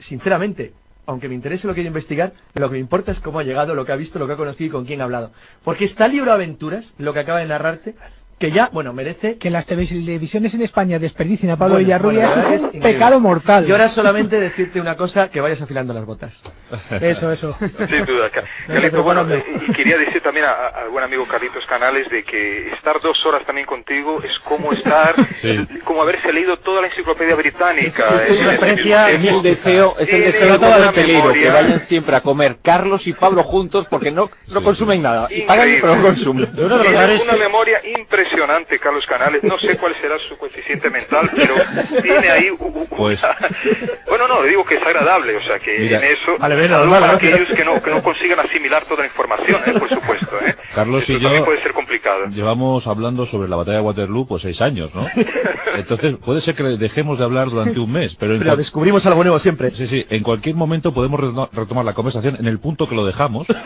sinceramente, 0.00 0.72
aunque 1.06 1.28
me 1.28 1.36
interese 1.36 1.68
lo 1.68 1.74
que 1.74 1.82
quiero 1.82 1.90
investigar, 1.94 2.32
lo 2.54 2.68
que 2.68 2.72
me 2.72 2.80
importa 2.80 3.12
es 3.12 3.20
cómo 3.20 3.38
ha 3.38 3.44
llegado, 3.44 3.76
lo 3.76 3.86
que 3.86 3.92
ha 3.92 3.96
visto, 3.96 4.18
lo 4.18 4.26
que 4.26 4.32
ha 4.32 4.36
conocido 4.36 4.66
y 4.66 4.70
con 4.72 4.84
quién 4.84 5.00
ha 5.00 5.04
hablado. 5.04 5.30
Porque 5.62 5.84
está 5.84 6.06
el 6.06 6.12
libro 6.12 6.32
aventuras, 6.32 6.92
lo 6.98 7.12
que 7.12 7.20
acaba 7.20 7.38
de 7.38 7.46
narrarte, 7.46 7.94
que 8.42 8.50
ya, 8.50 8.68
bueno, 8.72 8.92
merece 8.92 9.38
Que 9.38 9.50
las 9.50 9.66
televisiones 9.66 10.52
en 10.54 10.62
España 10.62 10.98
desperdicien 10.98 11.52
a 11.52 11.56
Pablo 11.56 11.74
Bueno, 11.74 11.86
Villarrubia 11.86 12.28
bueno, 12.28 12.48
es 12.54 12.64
es 12.64 12.70
un 12.74 12.80
pecado 12.80 13.20
mortal. 13.20 13.66
Y 13.68 13.70
ahora 13.72 13.86
solamente 13.88 14.40
decirte 14.40 14.80
una 14.80 14.96
cosa, 14.96 15.30
que 15.30 15.40
vayas 15.40 15.62
afilando 15.62 15.94
las 15.94 16.04
botas. 16.04 16.42
Eso, 17.00 17.30
eso. 17.30 17.56
Sin 17.88 18.04
duda. 18.04 18.30
Ca- 18.30 18.42
No, 18.66 18.74
Carlito, 18.74 18.96
no, 18.96 19.02
bueno, 19.04 19.22
no. 19.24 19.34
eh, 19.36 19.44
y 19.68 19.72
quería 19.72 19.96
decir 19.96 20.20
también 20.22 20.46
a- 20.46 20.50
a- 20.50 20.68
al 20.82 20.90
buen 20.90 21.04
amigo 21.04 21.24
Carlitos 21.26 21.64
Canales 21.66 22.08
de 22.10 22.24
que 22.24 22.70
estar 22.72 23.00
dos 23.00 23.24
horas 23.26 23.46
también 23.46 23.66
contigo 23.66 24.20
es 24.22 24.36
como 24.40 24.72
estar, 24.72 25.14
Sí. 25.34 25.50
es 25.72 25.82
como 25.84 26.02
haberse 26.02 26.32
leído 26.32 26.56
toda 26.58 26.80
la 26.82 26.88
enciclopedia 26.88 27.36
británica. 27.36 28.08
Es- 28.16 28.30
es 28.30 28.40
una 28.40 28.48
en- 28.48 28.54
experiencia 28.54 29.08
en- 29.10 29.14
Es 29.16 29.24
el 29.26 29.42
deseo, 29.42 29.94
es 30.00 30.12
el 30.12 30.22
deseo 30.24 30.52
de 30.54 30.58
todo 30.58 30.84
este 30.84 31.06
libro, 31.06 31.32
que 31.32 31.48
vayan 31.48 31.78
siempre 31.78 32.16
a 32.16 32.20
comer 32.20 32.56
Carlos 32.60 33.06
y 33.06 33.12
Pablo 33.12 33.42
juntos 33.44 33.86
porque 33.88 34.10
no, 34.10 34.30
no 34.48 34.62
consumen 34.62 35.00
nada. 35.00 35.28
Y 35.30 35.42
pagan 35.42 35.68
pero 35.80 35.94
no 35.96 36.02
consumen. 36.02 36.50
Una 36.58 37.36
memoria 37.38 37.78
impresionante, 37.84 38.31
Carlos 38.80 39.04
Canales. 39.06 39.42
No 39.44 39.58
sé 39.58 39.76
cuál 39.76 39.94
será 40.00 40.18
su 40.18 40.36
coeficiente 40.36 40.90
mental, 40.90 41.30
pero 41.34 41.54
tiene 42.02 42.28
ahí. 42.30 42.50
u- 42.50 42.56
u- 42.64 42.86
Pues- 42.88 43.22
bueno, 44.08 44.28
no, 44.28 44.42
digo 44.42 44.64
que 44.64 44.76
es 44.76 44.82
agradable, 44.82 45.36
o 45.36 45.42
sea, 45.42 45.58
que 45.58 45.78
Mira. 45.78 45.98
en 45.98 46.04
eso. 46.04 46.36
Vale, 46.38 46.68
para 46.68 46.84
¿no? 47.06 47.12
aquellos 47.14 47.48
que 47.52 47.64
no, 47.64 47.82
que 47.82 47.90
no 47.90 48.02
consigan 48.02 48.40
asimilar 48.40 48.84
toda 48.84 49.00
la 49.02 49.06
información, 49.06 49.60
¿eh? 49.66 49.72
por 49.78 49.88
supuesto. 49.88 50.38
¿eh? 50.44 50.54
Carlos 50.74 51.02
Eso 51.04 51.12
y 51.14 51.20
yo- 51.20 51.44
puede 51.44 51.62
ser 51.62 51.72
complicado. 51.72 52.26
Llevamos 52.26 52.86
hablando 52.86 53.26
sobre 53.26 53.48
la 53.48 53.56
batalla 53.56 53.78
de 53.78 53.82
Waterloo 53.84 54.26
pues 54.26 54.42
seis 54.42 54.60
años, 54.62 54.94
¿no? 54.94 55.06
Entonces 55.74 56.14
puede 56.16 56.40
ser 56.40 56.54
que 56.54 56.62
dejemos 56.64 57.18
de 57.18 57.24
hablar 57.24 57.48
durante 57.50 57.78
un 57.80 57.90
mes, 57.92 58.14
pero 58.14 58.32
en 58.32 58.38
Pero 58.40 58.50
cual- 58.50 58.58
descubrimos 58.58 59.06
algo 59.06 59.22
nuevo 59.22 59.38
siempre. 59.38 59.70
Sí, 59.70 59.86
sí, 59.86 60.06
en 60.10 60.22
cualquier 60.22 60.54
momento 60.56 60.92
podemos 60.92 61.20
reto- 61.20 61.48
retomar 61.52 61.84
la 61.84 61.94
conversación 61.94 62.36
en 62.38 62.46
el 62.46 62.58
punto 62.58 62.88
que 62.88 62.94
lo 62.94 63.04
dejamos. 63.06 63.46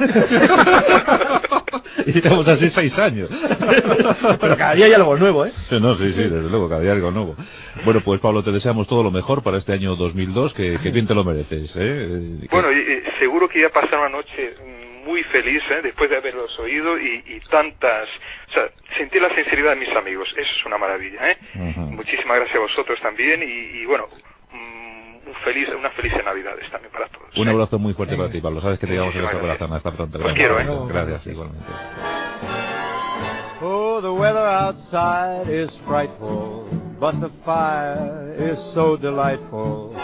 y 2.06 2.10
estamos 2.18 2.48
así 2.48 2.68
seis 2.68 2.98
años. 2.98 3.28
Pero 4.40 4.56
cada 4.56 4.74
día 4.74 4.86
hay 4.86 4.92
algo 4.92 5.16
nuevo, 5.16 5.46
¿eh? 5.46 5.52
Sí, 5.68 5.78
no, 5.80 5.94
sí, 5.94 6.12
sí, 6.12 6.22
desde 6.24 6.48
luego, 6.50 6.68
cada 6.68 6.80
día 6.82 6.92
algo 6.92 7.10
nuevo. 7.10 7.34
Bueno, 7.84 8.00
pues 8.00 8.20
Pablo, 8.20 8.42
te 8.42 8.52
deseamos 8.52 8.88
todo 8.88 9.02
lo 9.02 9.10
mejor 9.10 9.42
para 9.42 9.58
este 9.58 9.72
año 9.72 9.96
2002, 9.96 10.54
que, 10.54 10.78
que 10.82 10.90
bien 10.90 11.06
te 11.06 11.14
lo 11.14 11.24
mereces, 11.24 11.76
¿eh? 11.76 11.80
Eh, 11.82 12.38
que- 12.42 12.48
Bueno, 12.50 12.72
y, 12.72 12.76
y 12.78 13.18
seguro 13.18 13.48
que 13.48 13.60
iba 13.60 13.68
a 13.68 13.72
pasar 13.72 13.98
una 13.98 14.08
noche 14.10 14.54
muy 15.06 15.22
feliz 15.24 15.62
¿eh? 15.70 15.80
después 15.82 16.10
de 16.10 16.16
haberlos 16.16 16.58
oído 16.58 16.98
y, 16.98 17.22
y 17.26 17.40
tantas... 17.48 18.08
O 18.50 18.52
sea, 18.52 18.64
sentir 18.98 19.22
la 19.22 19.32
sinceridad 19.34 19.70
de 19.70 19.86
mis 19.86 19.96
amigos, 19.96 20.28
eso 20.36 20.50
es 20.58 20.66
una 20.66 20.78
maravilla. 20.78 21.30
¿eh? 21.30 21.36
Muchísimas 21.76 22.38
gracias 22.38 22.56
a 22.56 22.60
vosotros 22.60 22.98
también 23.00 23.40
y, 23.42 23.82
y 23.82 23.86
bueno, 23.86 24.08
un 25.26 25.34
feliz, 25.44 25.68
unas 25.76 25.92
felices 25.94 26.24
Navidades 26.24 26.70
también 26.70 26.92
para 26.92 27.08
todos. 27.08 27.36
Un 27.36 27.48
abrazo 27.48 27.78
muy 27.78 27.92
fuerte 27.92 28.16
para 28.16 28.30
ti, 28.30 28.40
Pablo. 28.40 28.60
Sabes 28.60 28.78
que 28.78 28.86
te 28.86 28.92
llevamos 28.92 29.14
en 29.14 29.20
nuestro 29.20 29.40
corazón. 29.40 29.72
Hasta 29.72 29.92
pronto. 29.92 30.18
Os 30.24 30.32
quiero, 30.34 30.60
¿eh? 30.60 30.66
Gracias, 30.88 31.26
igualmente. 31.28 31.66
Oh, 33.62 34.00
the 34.02 34.10
weather 34.12 34.46
outside 34.46 35.48
is 35.48 35.76
frightful, 35.78 36.66
but 36.98 37.14
the 37.20 37.28
fire 37.44 38.34
is 38.38 38.58
so 38.58 38.96
delightful. 38.96 39.94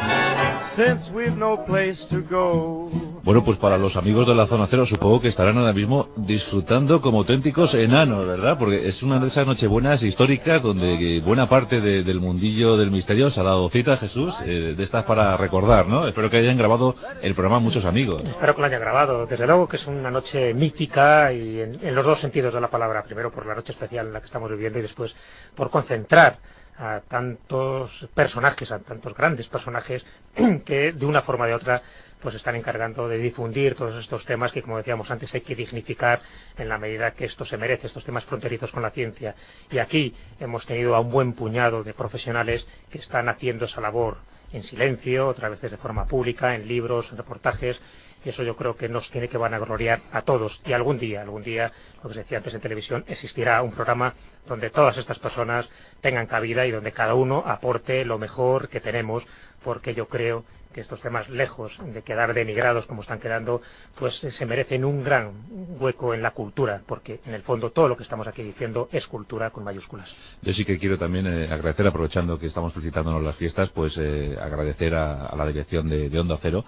Since 0.65 1.11
we've 1.13 1.37
no 1.37 1.57
place 1.65 2.07
to 2.09 2.23
go. 2.23 2.91
Bueno, 3.25 3.45
pues 3.45 3.59
para 3.59 3.77
los 3.79 3.97
amigos 3.97 4.27
de 4.27 4.35
la 4.35 4.47
zona 4.47 4.67
cero 4.67 4.85
supongo 4.87 5.21
que 5.21 5.29
estarán 5.29 5.57
ahora 5.59 5.73
mismo 5.73 6.09
disfrutando 6.17 7.01
como 7.01 7.19
auténticos 7.19 7.75
enanos, 7.75 8.27
¿verdad? 8.27 8.59
Porque 8.59 8.89
es 8.89 9.03
una 9.03 9.19
de 9.21 9.29
esas 9.29 9.47
nochebuenas 9.47 10.03
históricas 10.03 10.63
donde 10.63 11.21
buena 11.25 11.49
parte 11.49 11.81
de- 11.81 12.03
del 12.03 12.21
mundillo 12.21 12.77
del 12.77 12.91
misterio 12.91 13.29
se 13.31 13.41
ha 13.41 13.45
dado 13.45 13.69
cita, 13.69 13.97
Jesús, 13.97 14.35
eh, 14.45 14.75
de 14.77 14.83
estas 14.83 15.05
para 15.05 15.37
recordar, 15.37 15.87
¿no? 15.89 16.09
Espero 16.09 16.31
que 16.31 16.39
hayan 16.39 16.57
grabado 16.57 16.97
el 17.21 17.35
programa 17.35 17.61
muchos 17.61 17.85
amigos. 17.85 18.23
Espero 18.23 18.55
que 18.55 18.61
lo 18.63 18.67
haya 18.67 18.79
grabado. 18.79 19.27
Desde 19.27 19.47
luego 19.47 19.69
que 19.69 19.77
es 19.77 19.87
una 19.87 20.11
noche 20.11 20.53
mítica 20.55 21.33
y 21.33 21.61
en, 21.61 21.79
en 21.87 21.95
los 21.95 22.05
dos 22.07 22.19
sentidos 22.19 22.55
de 22.55 22.61
la 22.61 22.69
palabra. 22.69 23.05
Primero 23.05 23.31
por 23.31 23.47
la 23.47 23.55
noche 23.55 23.73
especial 23.73 24.07
en 24.07 24.15
la 24.15 24.21
que 24.21 24.27
estamos 24.27 24.51
viviendo 24.51 24.79
y 24.79 24.83
después 24.83 25.15
por 25.55 25.71
concentrar 25.71 26.39
a 26.79 27.01
tantos 27.01 28.09
personajes, 28.15 28.73
a 28.73 28.79
tantos 28.79 29.15
grandes 29.15 29.49
personajes 29.49 30.05
que 30.65 30.93
de 30.93 31.07
una 31.07 31.21
forma 31.21 31.45
o 31.45 31.49
de 31.49 31.55
otra 31.55 31.83
pues 32.23 32.37
están 32.37 32.55
encargando 32.55 33.09
de 33.09 33.19
difundir 33.19 33.75
todos 33.75 33.97
estos 33.97 34.25
temas 34.25 34.53
que, 34.53 34.63
como 34.63 34.77
decíamos 34.77 35.11
antes, 35.11 35.35
hay 35.35 35.41
que 35.41 35.57
dignificar 35.57 36.21
en 36.57 36.69
la 36.69 36.79
medida 36.79 37.11
que 37.11 37.25
esto 37.25 37.45
se 37.45 37.57
merece, 37.57 37.89
estos 37.89 38.05
temas 38.05 38.25
fronterizos 38.25 38.71
con 38.71 38.83
la 38.83 38.91
ciencia. 38.91 39.35
Y 39.71 39.79
aquí 39.79 40.15
hemos 40.39 40.65
tenido 40.65 40.95
a 40.95 41.01
un 41.01 41.11
buen 41.11 41.33
puñado 41.33 41.83
de 41.83 41.93
profesionales 41.93 42.69
que 42.91 42.99
están 42.99 43.29
haciendo 43.29 43.65
esa 43.65 43.81
labor 43.81 44.19
en 44.53 44.63
silencio, 44.63 45.27
otras 45.27 45.51
veces 45.51 45.73
de 45.73 45.77
forma 45.79 46.07
pública, 46.07 46.55
en 46.55 46.69
libros, 46.69 47.11
en 47.11 47.17
reportajes, 47.17 47.81
y 48.25 48.29
eso 48.29 48.43
yo 48.43 48.57
creo 48.57 48.77
que 48.77 48.89
nos 48.89 49.11
tiene 49.11 49.29
que 49.29 49.39
vanagloriar 49.39 50.01
a 50.13 50.23
todos. 50.23 50.61
Y 50.65 50.73
algún 50.73 50.99
día, 50.99 51.23
algún 51.23 51.43
día, 51.43 51.73
lo 52.03 52.09
que 52.09 52.15
se 52.15 52.21
decía 52.21 52.39
antes 52.39 52.55
en 52.55 52.61
televisión, 52.61 53.05
existirá 53.09 53.63
un 53.63 53.73
programa 53.73 54.15
donde 54.47 54.71
todas 54.71 54.97
estas 54.99 55.19
personas 55.19 55.71
tengan 56.01 56.27
cabida 56.27 56.67
y 56.67 56.71
donde 56.71 56.93
cada 56.93 57.15
uno 57.15 57.43
aporte 57.47 58.05
lo 58.05 58.19
mejor 58.19 58.69
que 58.69 58.81
tenemos, 58.81 59.27
porque 59.65 59.95
yo 59.95 60.09
creo 60.09 60.45
que 60.73 60.81
estos 60.81 61.01
temas, 61.01 61.29
lejos 61.29 61.79
de 61.85 62.03
quedar 62.03 62.35
denigrados 62.35 62.87
como 62.87 63.03
están 63.03 63.21
quedando, 63.21 63.61
pues 63.95 64.15
se 64.15 64.47
merecen 64.47 64.85
un 64.85 65.05
gran 65.05 65.33
hueco 65.79 66.15
en 66.15 66.23
la 66.23 66.31
cultura, 66.31 66.83
porque 66.87 67.21
en 67.27 67.35
el 67.35 67.43
fondo 67.43 67.71
todo 67.71 67.89
lo 67.89 67.97
que 67.97 68.03
estamos 68.03 68.27
aquí 68.27 68.43
diciendo 68.43 68.89
es 68.91 69.07
cultura 69.07 69.51
con 69.51 69.65
mayúsculas. 69.65 70.39
Yo 70.41 70.53
sí 70.53 70.65
que 70.65 70.79
quiero 70.79 70.99
también 70.99 71.27
eh, 71.27 71.45
agradecer, 71.51 71.87
aprovechando 71.87 72.39
que 72.39 72.47
estamos 72.47 72.73
felicitándonos 72.73 73.23
las 73.23 73.37
fiestas, 73.37 73.69
pues 73.71 73.99
eh, 73.99 74.37
agradecer 74.41 74.95
a, 74.95 75.27
a 75.27 75.37
la 75.37 75.47
dirección 75.47 75.89
de, 75.89 76.09
de 76.09 76.19
Onda 76.19 76.37
Cero 76.39 76.65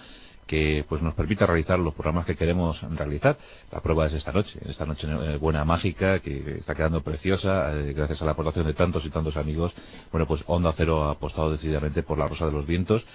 que 0.46 0.84
pues 0.88 1.02
nos 1.02 1.14
permita 1.14 1.46
realizar 1.46 1.78
los 1.78 1.94
programas 1.94 2.26
que 2.26 2.36
queremos 2.36 2.82
realizar. 2.96 3.36
La 3.72 3.80
prueba 3.80 4.06
es 4.06 4.12
esta 4.14 4.32
noche, 4.32 4.60
esta 4.66 4.84
noche 4.86 5.08
eh, 5.10 5.36
buena 5.38 5.64
mágica 5.64 6.18
que 6.20 6.56
está 6.58 6.74
quedando 6.74 7.02
preciosa 7.02 7.72
eh, 7.74 7.92
gracias 7.92 8.22
a 8.22 8.26
la 8.26 8.32
aportación 8.32 8.66
de 8.66 8.74
tantos 8.74 9.04
y 9.06 9.10
tantos 9.10 9.36
amigos. 9.36 9.74
Bueno, 10.12 10.26
pues 10.26 10.44
Onda 10.46 10.72
Cero 10.72 11.04
ha 11.04 11.12
apostado 11.12 11.50
decididamente 11.50 12.02
por 12.02 12.18
la 12.18 12.26
Rosa 12.26 12.46
de 12.46 12.52
los 12.52 12.66
Vientos. 12.66 13.06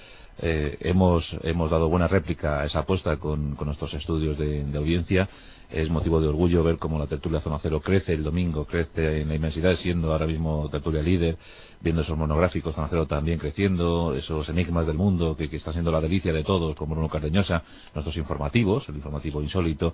Eh, 0.42 0.78
hemos, 0.82 1.38
hemos 1.44 1.70
dado 1.70 1.90
buena 1.90 2.08
réplica 2.08 2.62
a 2.62 2.66
esa 2.66 2.80
apuesta 2.80 3.18
con, 3.18 3.56
con 3.56 3.66
nuestros 3.66 3.94
estudios 3.94 4.38
de, 4.38 4.64
de 4.64 4.78
audiencia 4.78 5.28
es 5.72 5.90
motivo 5.90 6.20
de 6.20 6.28
orgullo 6.28 6.64
ver 6.64 6.78
cómo 6.78 6.98
la 6.98 7.06
tertulia 7.06 7.40
Zona 7.40 7.60
Cero 7.60 7.82
crece 7.82 8.14
el 8.14 8.24
domingo, 8.24 8.66
crece 8.66 9.22
en 9.22 9.30
la 9.30 9.36
inmensidad, 9.36 9.74
siendo 9.74 10.12
ahora 10.12 10.26
mismo 10.26 10.68
tertulia 10.70 11.02
líder, 11.02 11.38
viendo 11.80 12.02
esos 12.02 12.18
monográficos 12.18 12.76
Zona 12.76 12.88
Cero 12.88 13.06
también 13.06 13.38
creciendo, 13.38 14.16
esos 14.16 14.50
enigmas 14.50 14.88
del 14.88 14.98
mundo 14.98 15.36
que, 15.38 15.50
que 15.50 15.58
está 15.58 15.72
siendo 15.72 15.92
la 15.92 16.02
delicia 16.02 16.34
de 16.34 16.44
todos, 16.44 16.76
como 16.76 16.96
Bruno 16.96 17.10
Cardeñosa, 17.10 17.64
nuestros 17.94 18.18
informativos, 18.18 18.90
el 18.90 18.96
informativo 18.96 19.42
insólito, 19.42 19.94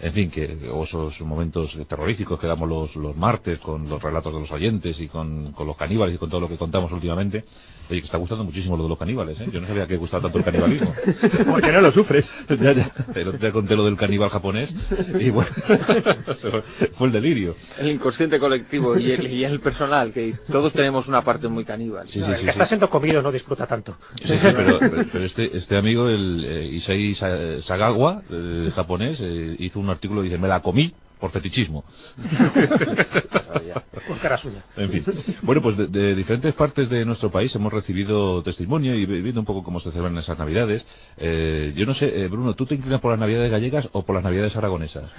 en 0.00 0.12
fin, 0.12 0.30
que 0.30 0.68
o 0.70 0.82
esos 0.82 1.20
momentos 1.22 1.78
terroríficos 1.88 2.38
que 2.38 2.46
damos 2.46 2.68
los, 2.68 2.96
los 2.96 3.16
martes 3.16 3.58
con 3.58 3.88
los 3.88 4.02
relatos 4.02 4.32
de 4.34 4.40
los 4.40 4.52
oyentes 4.52 5.00
y 5.00 5.08
con, 5.08 5.52
con 5.52 5.66
los 5.66 5.76
caníbales 5.76 6.16
y 6.16 6.18
con 6.18 6.28
todo 6.28 6.40
lo 6.40 6.48
que 6.48 6.56
contamos 6.56 6.92
últimamente. 6.92 7.44
Oye, 7.90 8.00
que 8.00 8.06
está 8.06 8.16
gustando 8.16 8.44
muchísimo 8.44 8.78
lo 8.78 8.84
de 8.84 8.88
los 8.88 8.98
caníbales, 8.98 9.38
¿eh? 9.40 9.48
Yo 9.52 9.60
no 9.60 9.66
sabía 9.66 9.86
que 9.86 9.98
gustaba 9.98 10.22
tanto 10.22 10.38
el 10.38 10.44
canibalismo. 10.44 10.90
Porque 11.50 11.70
no 11.70 11.82
lo 11.82 11.92
sufres. 11.92 12.44
ya, 12.60 12.72
ya. 12.72 12.90
Pero 13.12 13.34
te 13.34 13.52
conté 13.52 13.76
lo 13.76 13.84
del 13.84 13.96
caníbal 13.96 14.30
japonés 14.30 14.74
y 15.20 15.28
bueno, 15.30 15.50
fue 16.92 17.06
el 17.08 17.12
delirio. 17.12 17.54
El 17.78 17.90
inconsciente 17.90 18.38
colectivo 18.38 18.98
y 18.98 19.10
el, 19.10 19.30
y 19.30 19.44
el 19.44 19.60
personal, 19.60 20.12
que 20.12 20.34
todos 20.50 20.72
tenemos 20.72 21.08
una 21.08 21.22
parte 21.22 21.48
muy 21.48 21.64
caníbal. 21.64 22.06
Sí, 22.08 22.22
sí, 22.22 22.30
el 22.30 22.36
sí, 22.36 22.38
que 22.38 22.42
sí. 22.44 22.48
está 22.50 22.66
siendo 22.66 22.88
comido 22.88 23.20
no 23.22 23.30
disfruta 23.30 23.66
tanto. 23.66 23.96
Sí, 24.22 24.32
sí, 24.38 24.48
pero, 24.54 24.78
pero- 24.78 25.04
pero 25.12 25.24
este, 25.24 25.56
este 25.56 25.76
amigo, 25.76 26.08
el 26.08 26.44
eh, 26.44 26.66
Issei 26.72 27.14
Sa- 27.14 27.60
Sagawa, 27.60 28.22
eh, 28.30 28.70
japonés, 28.74 29.20
eh, 29.22 29.56
hizo 29.58 29.80
un 29.80 29.83
artículo 29.90 30.22
y 30.22 30.24
dice, 30.28 30.38
me 30.38 30.48
la 30.48 30.60
comí 30.60 30.92
por 31.20 31.30
fetichismo. 31.30 31.84
Con 34.06 34.18
cara 34.18 34.36
suya. 34.36 34.62
En 34.76 34.90
fin. 34.90 35.04
Bueno, 35.42 35.62
pues 35.62 35.76
de, 35.76 35.86
de 35.86 36.14
diferentes 36.14 36.52
partes 36.54 36.90
de 36.90 37.04
nuestro 37.04 37.30
país 37.30 37.54
hemos 37.54 37.72
recibido 37.72 38.42
testimonio 38.42 38.94
y 38.94 39.06
vi- 39.06 39.22
viendo 39.22 39.40
un 39.40 39.46
poco 39.46 39.62
cómo 39.62 39.80
se 39.80 39.90
celebran 39.90 40.18
esas 40.18 40.38
navidades. 40.38 40.86
Eh, 41.16 41.72
yo 41.76 41.86
no 41.86 41.94
sé, 41.94 42.20
eh, 42.24 42.28
Bruno, 42.28 42.54
¿tú 42.54 42.66
te 42.66 42.74
inclinas 42.74 43.00
por 43.00 43.12
las 43.12 43.20
navidades 43.20 43.50
gallegas 43.50 43.88
o 43.92 44.02
por 44.02 44.14
las 44.16 44.24
navidades 44.24 44.56
aragonesas? 44.56 45.10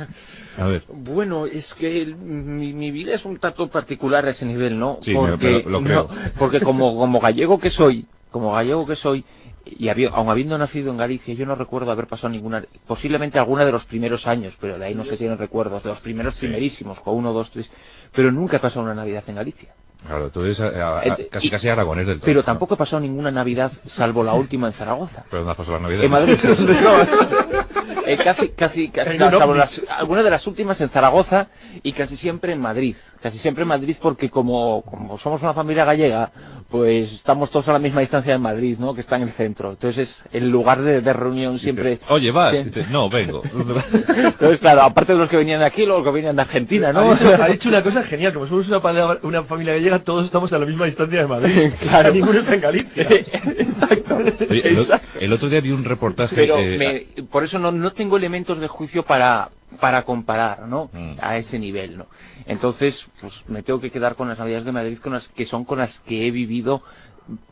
A 0.58 0.66
ver. 0.66 0.84
Bueno, 0.90 1.46
es 1.48 1.74
que 1.74 2.02
el- 2.02 2.16
mi, 2.16 2.74
mi 2.74 2.92
vida 2.92 3.16
es 3.16 3.26
un 3.26 3.38
tanto 3.38 3.68
particular 3.70 4.26
a 4.26 4.30
ese 4.32 4.46
nivel, 4.46 4.78
¿no? 4.78 5.00
Sí, 5.02 5.14
me- 5.14 5.20
porque, 5.32 5.46
me 5.46 5.64
lo- 5.64 5.70
lo 5.70 5.82
creo. 5.84 6.10
no, 6.12 6.30
porque 6.38 6.60
como, 6.60 6.98
como 6.98 7.20
gallego 7.20 7.60
que 7.60 7.70
soy, 7.72 8.06
como 8.32 8.52
gallego 8.54 8.86
que 8.86 8.96
soy, 8.96 9.24
y 9.66 9.88
habi- 9.88 10.10
aun 10.12 10.30
habiendo 10.30 10.58
nacido 10.58 10.92
en 10.92 10.98
Galicia, 10.98 11.34
yo 11.34 11.46
no 11.46 11.56
recuerdo 11.56 11.92
haber 11.92 12.08
pasado 12.08 12.30
ninguna, 12.30 12.64
posiblemente 12.88 13.40
alguna 13.40 13.66
de 13.66 13.72
los 13.72 13.86
primeros 13.86 14.28
años, 14.28 14.58
pero 14.60 14.78
de 14.78 14.86
ahí 14.86 14.96
no 14.96 15.04
se 15.04 15.18
tienen 15.18 15.38
recuerdos, 15.38 15.84
de 15.84 15.90
los 15.90 16.02
primeros 16.02 16.36
primerísimos, 16.36 17.00
con 17.00 17.16
uno, 17.16 17.34
dos, 17.34 17.52
tres, 17.52 17.72
pero 18.14 18.32
nunca 18.32 18.58
he 18.58 18.60
pasado 18.60 18.84
una 18.86 18.94
Navidad 18.96 19.24
en 19.28 19.36
Galicia. 19.36 19.74
Claro, 20.06 20.30
tú 20.30 20.42
eres 20.42 20.62
a- 20.62 20.68
a- 20.68 21.00
a- 21.00 21.04
Eh, 21.06 21.30
casi 21.32 21.48
y- 21.48 21.50
casi 21.50 21.68
aragonés 21.68 22.06
del 22.06 22.18
todo. 22.18 22.26
Pero 22.26 22.42
¿no? 22.42 22.46
tampoco 22.46 22.76
he 22.76 22.78
pasado 22.78 23.00
ninguna 23.00 23.32
Navidad, 23.32 23.72
salvo 23.86 24.24
la 24.24 24.34
última 24.34 24.68
en 24.68 24.74
Zaragoza. 24.74 25.24
Pero 25.32 25.44
no 25.44 25.50
has 25.50 25.58
pasado 25.58 25.78
la 25.78 25.84
Navidad. 25.84 26.04
En 26.04 26.12
Madrid. 26.12 26.38
Eh, 28.08 28.18
casi, 28.18 28.50
casi, 28.50 28.90
casi, 28.90 29.18
un 29.22 29.32
salvo 29.32 29.56
las- 29.56 29.82
algunas 29.90 30.24
de 30.24 30.30
las 30.30 30.46
últimas 30.46 30.80
en 30.80 30.90
Zaragoza 30.90 31.48
y 31.82 31.92
casi 31.94 32.16
siempre 32.16 32.54
en 32.54 32.62
Madrid. 32.62 32.96
Casi 33.22 33.40
siempre 33.40 33.64
en 33.64 33.68
Madrid 33.70 33.96
porque 34.00 34.30
como, 34.30 34.84
como 34.84 35.18
somos 35.18 35.42
una 35.42 35.54
familia 35.56 35.86
gallega, 35.86 36.32
pues 36.70 37.14
estamos 37.14 37.52
todos 37.52 37.70
a 37.70 37.74
la 37.74 37.80
misma 37.80 38.02
distancia 38.02 38.34
de 38.34 38.40
Madrid, 38.40 38.78
¿no? 38.80 38.94
Que 38.96 39.02
está 39.02 39.16
en 39.16 39.22
el 39.24 39.30
centro. 39.32 39.72
Entonces 39.72 39.98
es 40.10 40.24
el 40.34 40.50
lugar 40.50 40.82
de, 40.82 41.02
de 41.02 41.14
reunión 41.14 41.60
siempre. 41.60 42.00
Oye, 42.10 42.32
vas. 42.32 42.64
Dice, 42.66 42.86
no, 42.90 43.10
vengo. 43.10 43.44
Entonces, 43.54 44.60
claro, 44.60 44.82
aparte 44.82 45.14
de 45.14 45.20
los 45.20 45.30
que 45.30 45.38
venían 45.38 45.60
de 45.60 45.66
aquí, 45.66 45.86
los 45.86 46.04
que 46.04 46.12
venían 46.12 46.36
de 46.36 46.42
Argentina, 46.42 46.92
¿no? 46.92 47.12
Ha 47.12 47.14
dicho, 47.14 47.44
ha 47.44 47.48
dicho 47.48 47.70
una 47.70 47.84
cosa 47.84 48.04
genial, 48.04 48.34
como 48.34 48.48
somos 48.48 48.68
una, 48.70 48.82
palabra- 48.82 49.20
una 49.24 49.44
familia 49.44 49.74
gallega, 49.74 50.00
todos 50.00 50.26
estamos 50.26 50.52
a 50.54 50.60
la 50.60 50.66
misma 50.66 50.86
distancia 50.86 51.20
de 51.22 51.28
Madrid. 51.28 51.72
Claro. 51.80 52.12
Ninguno 52.14 52.40
está 52.40 52.56
en 52.56 52.62
Galicia. 52.62 53.04
Exacto. 53.58 54.18
Oye, 54.50 54.68
el, 54.68 54.76
o- 54.78 54.80
Exacto. 54.82 55.20
el 55.20 55.34
otro 55.34 55.50
día 55.50 55.62
vi 55.62 55.72
un 55.72 55.84
reportaje. 55.84 56.36
Pero 56.36 56.58
eh, 56.58 56.78
me- 57.18 57.24
por 57.24 57.44
eso 57.44 57.60
no, 57.60 57.72
no 57.72 57.92
tengo 57.92 58.18
elementos 58.18 58.60
de 58.60 58.68
juicio 58.68 59.04
para, 59.04 59.50
para 59.80 60.04
comparar, 60.04 60.68
¿no? 60.68 60.90
Mm. 60.94 61.14
A 61.22 61.38
ese 61.38 61.60
nivel, 61.60 61.98
¿no? 61.98 62.08
Entonces, 62.48 63.08
pues 63.22 63.44
me 63.48 63.64
tengo 63.64 63.80
que 63.80 63.92
quedar 63.92 64.16
con 64.16 64.28
las 64.30 64.38
Navidades 64.40 64.66
de 64.66 64.72
Madrid, 64.72 64.98
con 65.00 65.14
las 65.14 65.28
que 65.30 65.46
son 65.46 65.66
con 65.66 65.80
las 65.80 66.00
que 66.00 66.28
he 66.28 66.32
vivido 66.32 66.84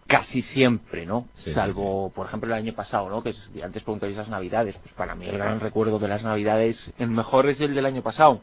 casi 0.05 0.41
siempre, 0.43 1.05
¿no? 1.07 1.27
Sí, 1.33 1.51
Salvo, 1.51 2.11
por 2.11 2.27
ejemplo, 2.27 2.53
el 2.53 2.61
año 2.61 2.73
pasado, 2.73 3.09
¿no? 3.09 3.23
Que 3.23 3.29
es- 3.29 3.49
antes 3.63 3.81
preguntabais 3.81 4.15
las 4.17 4.29
Navidades, 4.29 4.77
pues 4.77 4.93
para 4.93 5.15
mí 5.15 5.25
el 5.27 5.37
gran 5.37 5.59
recuerdo 5.59 5.97
de 5.97 6.07
las 6.07 6.23
Navidades, 6.23 6.93
el 6.99 7.09
mejor 7.09 7.47
es 7.47 7.59
el 7.61 7.73
del 7.73 7.85
año 7.87 8.03
pasado. 8.03 8.39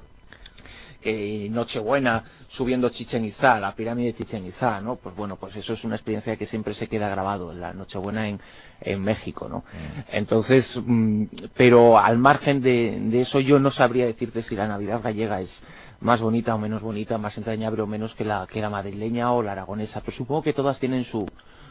Eh, 1.02 1.48
Nochebuena 1.50 2.24
subiendo 2.48 2.90
Chichen 2.90 3.24
Itzá, 3.24 3.58
la 3.58 3.74
pirámide 3.74 4.08
de 4.08 4.14
Chichen 4.18 4.44
Itzá, 4.44 4.82
¿no? 4.82 4.96
Pues 4.96 5.14
bueno, 5.16 5.36
pues 5.36 5.56
eso 5.56 5.72
es 5.72 5.82
una 5.84 5.94
experiencia 5.94 6.36
que 6.36 6.44
siempre 6.44 6.74
se 6.74 6.88
queda 6.88 7.08
grabado, 7.08 7.54
la 7.54 7.72
Nochebuena 7.72 8.28
en, 8.28 8.38
en 8.82 9.02
México, 9.02 9.48
¿no? 9.48 9.64
Entonces, 10.12 10.78
mm, 10.84 11.24
pero 11.56 11.98
al 11.98 12.18
margen 12.18 12.60
de, 12.60 12.98
de 13.00 13.20
eso 13.22 13.40
yo 13.40 13.58
no 13.58 13.70
sabría 13.70 14.04
decirte 14.04 14.42
si 14.42 14.56
la 14.56 14.68
Navidad 14.68 15.00
gallega 15.02 15.40
es 15.40 15.62
más 16.00 16.20
bonita 16.20 16.54
o 16.54 16.58
menos 16.58 16.82
bonita, 16.82 17.18
más 17.18 17.36
entrañable 17.38 17.82
o 17.82 17.86
menos 17.86 18.14
que 18.14 18.24
la, 18.24 18.46
que 18.46 18.60
la 18.60 18.70
madrileña 18.70 19.32
o 19.32 19.42
la 19.42 19.52
aragonesa, 19.52 20.00
pero 20.00 20.16
supongo 20.16 20.42
que 20.42 20.54
todas 20.54 20.80
tienen 20.80 21.04
su, 21.04 21.26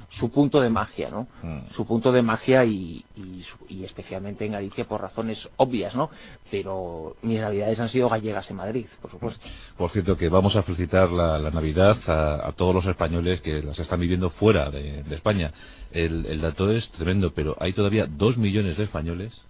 su 0.09 0.31
punto 0.31 0.59
de 0.59 0.69
magia, 0.69 1.09
¿no? 1.09 1.27
Mm. 1.43 1.71
Su 1.71 1.85
punto 1.85 2.11
de 2.11 2.21
magia 2.21 2.65
y, 2.65 3.05
y, 3.15 3.83
especialmente 3.83 4.45
en 4.45 4.53
Galicia 4.53 4.87
por 4.87 5.01
razones 5.01 5.49
obvias, 5.57 5.95
¿no? 5.95 6.09
Pero 6.49 7.15
mis 7.21 7.39
navidades 7.39 7.79
han 7.79 7.89
sido 7.89 8.09
gallegas 8.09 8.49
en 8.49 8.57
Madrid, 8.57 8.87
por 9.01 9.11
supuesto. 9.11 9.45
Por 9.77 9.89
cierto, 9.89 10.17
que 10.17 10.29
vamos 10.29 10.55
a 10.55 10.63
felicitar 10.63 11.11
la, 11.11 11.37
la 11.37 11.51
Navidad 11.51 11.97
a, 12.07 12.47
a 12.47 12.51
todos 12.53 12.73
los 12.73 12.85
españoles 12.87 13.41
que 13.41 13.61
las 13.61 13.79
están 13.79 13.99
viviendo 13.99 14.29
fuera 14.29 14.71
de, 14.71 15.03
de 15.03 15.15
España. 15.15 15.53
El, 15.91 16.25
el 16.25 16.41
dato 16.41 16.71
es 16.71 16.91
tremendo, 16.91 17.31
pero 17.33 17.55
hay 17.59 17.73
todavía 17.73 18.05
dos 18.07 18.37
millones 18.37 18.77
de 18.77 18.83
españoles 18.83 19.45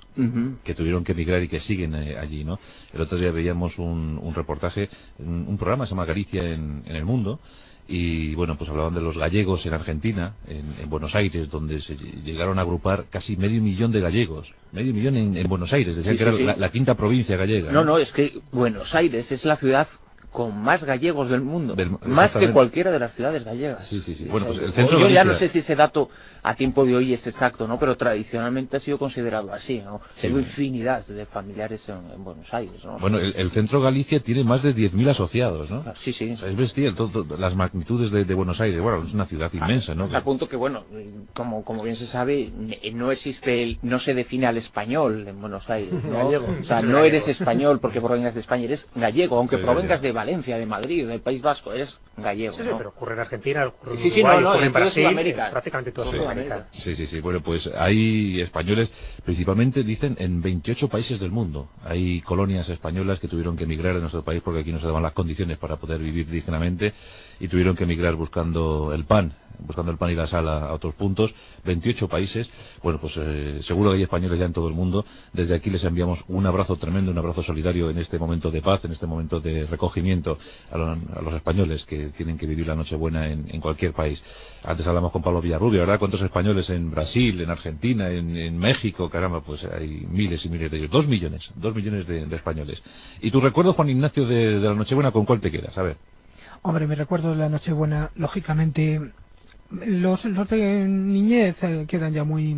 que 0.66 0.76
tuvieron 0.76 1.05
que 1.05 1.14
emigrar 1.14 1.41
y 1.43 1.47
que 1.47 1.62
siguen 1.62 1.95
eh, 1.95 2.18
allí, 2.18 2.43
¿no? 2.43 2.60
El 2.91 2.99
otro 2.99 3.18
día 3.18 3.32
veíamos 3.32 3.80
un, 3.80 4.20
un 4.22 4.34
reportaje, 4.36 4.89
un, 5.18 5.45
un 5.47 5.57
programa 5.57 5.84
que 5.86 5.88
se 5.88 5.91
llama 5.91 6.03
Galicia 6.05 6.43
en, 6.43 6.84
en 6.86 6.95
el 6.97 7.05
mundo, 7.05 7.39
y 7.92 8.36
bueno, 8.36 8.56
pues 8.56 8.70
hablaban 8.70 8.94
de 8.94 9.02
los 9.02 9.18
gallegos 9.18 9.66
en 9.66 9.74
Argentina, 9.74 10.34
en, 10.48 10.64
en 10.80 10.90
Buenos 10.90 11.16
Aires, 11.16 11.50
donde 11.50 11.82
se 11.82 11.98
ll- 11.98 12.24
llegaron 12.24 12.60
a 12.60 12.62
agrupar 12.62 13.06
casi 13.10 13.36
medio 13.36 13.62
millón 13.64 13.92
de 13.92 14.00
gallegos, 14.00 14.54
medio 14.72 14.94
millón 14.94 15.16
en, 15.18 15.36
en 15.36 15.50
Buenos 15.50 15.74
Aires, 15.74 15.96
decían 15.96 16.16
Sí, 16.16 16.24
que 16.24 16.24
sí, 16.24 16.30
era 16.30 16.38
sí. 16.38 16.44
La, 16.44 16.56
la 16.56 16.72
quinta 16.72 16.96
provincia 16.96 17.36
gallega. 17.36 17.72
No, 17.72 17.84
no, 17.84 17.98
es 17.98 18.12
que 18.14 18.42
Buenos 18.52 18.94
Aires 18.94 19.32
es 19.32 19.44
la 19.46 19.56
ciudad 19.56 19.88
con 20.32 20.56
más 20.62 20.84
gallegos 20.84 21.30
del 21.30 21.42
mundo, 21.42 21.76
Del- 21.76 21.92
más 22.06 22.36
que 22.36 22.52
cualquiera 22.52 22.92
de 22.92 23.00
las 23.00 23.14
ciudades 23.16 23.44
gallegas. 23.44 23.86
Sí, 23.88 24.00
sí, 24.00 24.14
sí. 24.16 24.26
Bueno, 24.26 24.46
pues 24.48 24.60
el 24.60 24.72
centro 24.74 25.00
yo 25.00 25.10
ya 25.10 25.24
no 25.24 25.34
sé 25.34 25.48
si 25.48 25.60
ese 25.60 25.76
dato 25.76 26.10
a 26.44 26.54
tiempo 26.56 26.86
de 26.86 26.96
hoy 26.96 27.14
es 27.14 27.26
exacto, 27.28 27.68
¿no? 27.68 27.80
Pero 27.80 27.98
tradicionalmente 27.98 28.78
ha 28.78 28.80
sido 28.80 28.98
considerado 29.00 29.52
así, 29.52 29.80
¿no? 29.82 30.02
Tengo 30.22 30.38
Sí. 30.38 30.44
infinidad 30.44 31.06
de 31.08 31.26
familiares 31.26 31.90
en, 31.90 32.12
en 32.14 32.24
Buenos 32.24 32.54
Aires, 32.54 32.84
¿no? 32.84 33.00
Bueno, 33.00 33.18
el, 33.18 33.34
el 33.36 33.50
centro 33.50 33.82
Galicia 33.82 34.20
tiene 34.20 34.44
más 34.44 34.62
de 34.64 34.74
10.000 34.76 35.10
asociados, 35.10 35.70
¿no? 35.70 35.84
Sí, 35.96 36.14
sí. 36.14 36.32
O 36.32 36.38
sea, 36.38 36.50
es 36.50 36.56
bestial, 36.56 36.94
todo- 36.96 37.24
todo- 37.24 37.38
las 37.38 37.56
magnitudes 37.56 38.12
de, 38.12 38.24
de 38.26 38.34
Buenos 38.36 38.62
Aires. 38.62 38.80
Bueno, 38.82 39.02
es 39.04 39.14
una 39.14 39.26
ciudad 39.26 39.52
inmensa, 39.54 39.96
¿no? 39.96 40.04
Hasta 40.04 40.18
el 40.18 40.24
punto 40.24 40.48
que, 40.48 40.56
bueno, 40.58 40.84
como, 41.34 41.64
como 41.64 41.84
bien 41.84 41.96
se 41.96 42.06
sabe, 42.06 42.52
no 42.94 43.12
existe, 43.12 43.64
el- 43.64 43.80
no 43.82 43.98
se 44.00 44.14
define 44.14 44.46
al 44.48 44.58
español 44.58 45.28
en 45.28 45.42
Buenos 45.42 45.70
Aires, 45.70 45.92
¿no? 46.04 46.12
Gallego. 46.24 46.56
O 46.60 46.64
sea, 46.64 46.82
no 46.82 47.00
eres 47.04 47.28
español 47.28 47.80
porque 47.80 48.00
provengas 48.00 48.34
de 48.36 48.42
España, 48.42 48.66
eres 48.66 48.90
gallego, 48.96 49.38
aunque 49.38 49.58
provengas 49.58 50.02
de 50.02 50.12
Valencia, 50.20 50.57
de 50.57 50.65
Madrid, 50.65 51.07
del 51.07 51.22
País 51.22 51.41
Vasco, 51.41 51.72
eres 51.74 51.99
gallego, 52.17 52.53
Sí, 52.53 52.63
sí, 52.63 52.70
¿no? 52.70 52.78
pero 52.78 52.89
ocurre 52.89 53.13
en 53.13 53.20
Argentina, 53.22 53.65
ocurre 53.67 53.91
en 53.93 53.97
Sí, 53.97 54.09
sí, 54.09 54.20
Uruguay, 54.20 54.36
no, 54.38 54.41
no, 54.43 54.49
ocurre 54.51 54.65
en 54.67 54.74
Brasil, 54.74 55.03
Sudamérica. 55.03 55.45
en 55.45 55.51
prácticamente 55.51 55.91
toda 55.91 56.07
Sí. 56.11 56.17
Sudamérica. 56.17 56.67
Sí, 56.72 56.95
sí, 56.95 57.07
sí. 57.07 57.20
Bueno, 57.22 57.41
pues 57.41 57.72
hay 57.76 58.41
españoles, 58.41 58.91
principalmente 59.24 59.84
dicen 59.84 60.15
en 60.20 60.41
28 60.41 60.88
países 60.89 61.20
del 61.20 61.32
mundo. 61.32 61.70
Hay 61.86 62.22
colonias 62.22 62.67
españolas 62.70 63.20
que 63.20 63.28
tuvieron 63.28 63.55
que 63.55 63.63
emigrar 63.63 63.93
de 63.95 64.01
nuestro 64.01 64.22
país 64.24 64.41
porque 64.43 64.59
aquí 64.61 64.72
no 64.72 64.80
se 64.80 64.88
daban 64.88 65.03
las 65.03 65.13
condiciones 65.13 65.57
para 65.57 65.78
poder 65.78 65.99
vivir 65.99 66.28
dignamente 66.30 66.93
y 67.39 67.47
tuvieron 67.47 67.76
que 67.76 67.84
emigrar 67.86 68.15
buscando 68.15 68.91
el 68.93 69.05
pan, 69.05 69.34
buscando 69.60 69.91
el 69.91 69.97
pan 69.97 70.12
y 70.12 70.16
la 70.16 70.28
sal 70.28 70.47
a, 70.47 70.74
otros 70.74 70.95
puntos. 70.95 71.36
28 71.66 72.07
países. 72.07 72.51
Bueno, 72.84 72.99
pues 72.99 73.18
eh, 73.18 73.60
seguro 73.62 73.91
que 73.91 73.97
hay 73.97 74.03
españoles 74.03 74.39
ya 74.39 74.45
en 74.45 74.53
todo 74.53 74.68
el 74.68 74.74
mundo. 74.74 75.05
Desde 75.34 75.55
aquí 75.55 75.70
les 75.70 75.84
enviamos 75.84 76.24
un 76.28 76.45
abrazo 76.45 76.76
tremendo, 76.76 77.12
un 77.12 77.18
abrazo 77.18 77.43
solidario 77.43 77.89
en 77.89 77.97
este 77.97 78.18
momento 78.20 78.51
de 78.51 78.62
paz, 78.62 78.86
en 78.86 78.91
este 78.91 79.07
momento 79.07 79.39
de 79.39 79.66
recogimiento 79.66 80.38
a, 80.72 80.78
lo- 80.78 80.91
a 80.91 81.22
los 81.24 81.34
españoles 81.34 81.86
que 81.86 82.07
tienen 82.10 82.38
que 82.38 82.45
vivir 82.45 82.68
la 82.68 82.76
Nochebuena 82.76 83.28
en, 83.28 83.45
en 83.49 83.62
cualquier 83.62 83.93
país. 83.93 84.24
Antes 84.64 84.86
hablamos 84.88 85.12
con 85.12 85.22
Pablo 85.22 85.41
Villarrubia, 85.41 85.82
¿verdad? 85.82 85.99
¿Cuántos 85.99 86.22
españoles 86.22 86.70
en 86.70 86.91
Brasil, 86.91 87.39
en 87.41 87.49
Argentina, 87.49 88.10
en, 88.10 88.57
México? 88.57 89.10
Caramba, 89.10 89.41
pues 89.41 89.66
hay 89.66 90.05
miles 90.10 90.45
y 90.45 90.49
miles 90.49 90.72
de 90.72 90.78
ellos. 90.78 90.91
Dos 90.91 91.07
millones, 91.07 91.51
dos 91.55 91.76
millones 91.76 92.07
de, 92.07 92.26
de 92.26 92.36
españoles. 92.36 92.84
¿Y 93.22 93.32
tu 93.32 93.39
recuerdo, 93.41 93.74
Juan 93.74 93.89
Ignacio, 93.89 94.26
de, 94.26 94.60
de 94.60 94.68
la 94.68 94.74
Nochebuena, 94.74 95.12
con 95.12 95.26
cuál 95.26 95.39
te 95.39 95.51
quedas? 95.51 95.78
A 95.78 95.84
ver. 95.84 95.97
Hombre, 96.62 96.88
me 96.88 96.95
recuerdo 96.95 97.30
de 97.32 97.38
la 97.38 97.49
Nochebuena, 97.49 98.12
lógicamente, 98.16 98.99
los, 99.72 100.26
los 100.26 100.49
de 100.49 100.86
niñez 100.88 101.63
eh, 101.63 101.86
quedan 101.88 102.13
ya 102.13 102.24
muy 102.24 102.55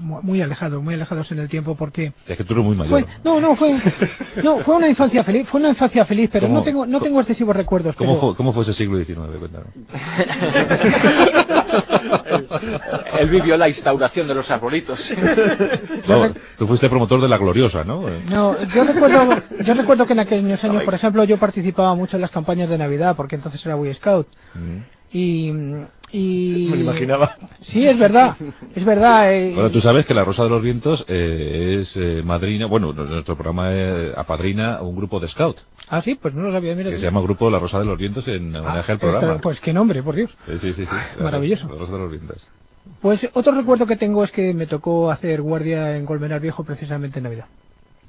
mu- 0.00 0.20
muy 0.22 0.42
alejados, 0.42 0.82
muy 0.82 0.94
alejados 0.94 1.30
en 1.32 1.38
el 1.38 1.48
tiempo 1.48 1.74
porque 1.76 2.12
Es 2.26 2.36
que 2.36 2.44
tú 2.44 2.54
eres 2.54 2.64
muy 2.66 2.76
mayor. 2.76 3.02
fue, 3.02 3.08
no, 3.24 3.40
no, 3.40 3.54
fue, 3.56 3.74
no, 4.42 4.58
fue 4.58 4.76
una 4.76 4.88
infancia 4.88 5.22
feliz, 5.22 5.46
fue 5.48 5.60
una 5.60 5.70
infancia 5.70 6.04
feliz, 6.04 6.28
pero 6.32 6.48
no 6.48 6.62
tengo, 6.62 6.84
no 6.86 7.00
tengo 7.00 7.20
excesivos 7.20 7.54
recuerdos. 7.56 7.94
¿Cómo, 7.96 8.12
pero- 8.14 8.20
fue, 8.28 8.36
¿Cómo 8.36 8.52
fue 8.52 8.62
ese 8.64 8.74
siglo 8.74 8.98
XIX? 8.98 9.18
Cuéntame. 9.38 9.66
Él 13.18 13.28
vivió 13.30 13.56
la 13.56 13.68
instauración 13.68 14.26
de 14.28 14.34
los 14.34 14.50
arbolitos. 14.50 15.12
No, 16.06 16.28
tú 16.58 16.66
fuiste 16.66 16.88
promotor 16.90 17.20
de 17.22 17.28
la 17.28 17.38
gloriosa, 17.38 17.82
¿no? 17.82 18.02
No, 18.30 18.54
yo 18.74 18.84
recuerdo, 18.84 19.38
yo 19.64 19.72
recuerdo 19.74 20.06
que 20.06 20.12
en 20.12 20.18
aquellos 20.20 20.62
años, 20.64 20.82
por 20.82 20.92
ejemplo, 20.94 21.24
yo 21.24 21.38
participaba 21.38 21.94
mucho 21.94 22.16
en 22.18 22.20
las 22.20 22.30
campañas 22.30 22.68
de 22.68 22.76
Navidad, 22.76 23.16
porque 23.16 23.36
entonces 23.36 23.64
era 23.64 23.74
Boy 23.74 23.92
Scout. 23.94 24.26
Y, 25.12 25.50
y... 26.14 26.66
Me 26.70 26.76
lo 26.76 26.82
imaginaba. 26.82 27.36
Sí, 27.60 27.86
es 27.86 27.98
verdad, 27.98 28.36
es 28.74 28.84
verdad. 28.84 29.32
eh, 29.34 29.52
Bueno, 29.54 29.70
tú 29.70 29.80
sabes 29.80 30.06
que 30.06 30.14
La 30.14 30.24
Rosa 30.24 30.44
de 30.44 30.50
los 30.50 30.62
Vientos 30.62 31.04
eh, 31.08 31.78
es 31.80 31.96
eh, 31.96 32.22
madrina, 32.24 32.66
bueno, 32.66 32.92
nuestro 32.92 33.34
programa 33.34 33.68
eh, 33.72 34.12
apadrina 34.16 34.80
un 34.82 34.94
grupo 34.96 35.18
de 35.20 35.28
scout, 35.28 35.60
Ah, 35.88 36.00
sí, 36.00 36.14
pues 36.14 36.32
no 36.32 36.42
lo 36.42 36.52
sabía, 36.52 36.74
mira. 36.74 36.88
que 36.90 36.96
tú. 36.96 37.00
se 37.00 37.06
llama 37.06 37.20
Grupo 37.20 37.50
La 37.50 37.58
Rosa 37.58 37.78
de 37.78 37.84
los 37.84 37.98
Vientos 37.98 38.26
en 38.28 38.54
homenaje 38.56 38.92
al 38.92 38.98
programa. 38.98 39.38
Pues 39.38 39.60
qué 39.60 39.72
nombre, 39.74 40.02
por 40.02 40.14
Dios. 40.14 40.30
Sí, 40.46 40.58
sí, 40.58 40.72
sí. 40.72 40.86
sí. 40.86 40.96
Maravilloso. 41.22 41.68
La 41.68 41.74
Rosa 41.78 41.92
de 41.92 41.98
los 41.98 42.10
Vientos. 42.10 42.48
Pues 43.02 43.28
otro 43.34 43.52
recuerdo 43.52 43.86
que 43.86 43.96
tengo 43.96 44.24
es 44.24 44.32
que 44.32 44.54
me 44.54 44.66
tocó 44.66 45.10
hacer 45.10 45.42
guardia 45.42 45.96
en 45.96 46.06
Colmenar 46.06 46.40
Viejo 46.40 46.64
precisamente 46.64 47.18
en 47.18 47.24
Navidad. 47.24 47.46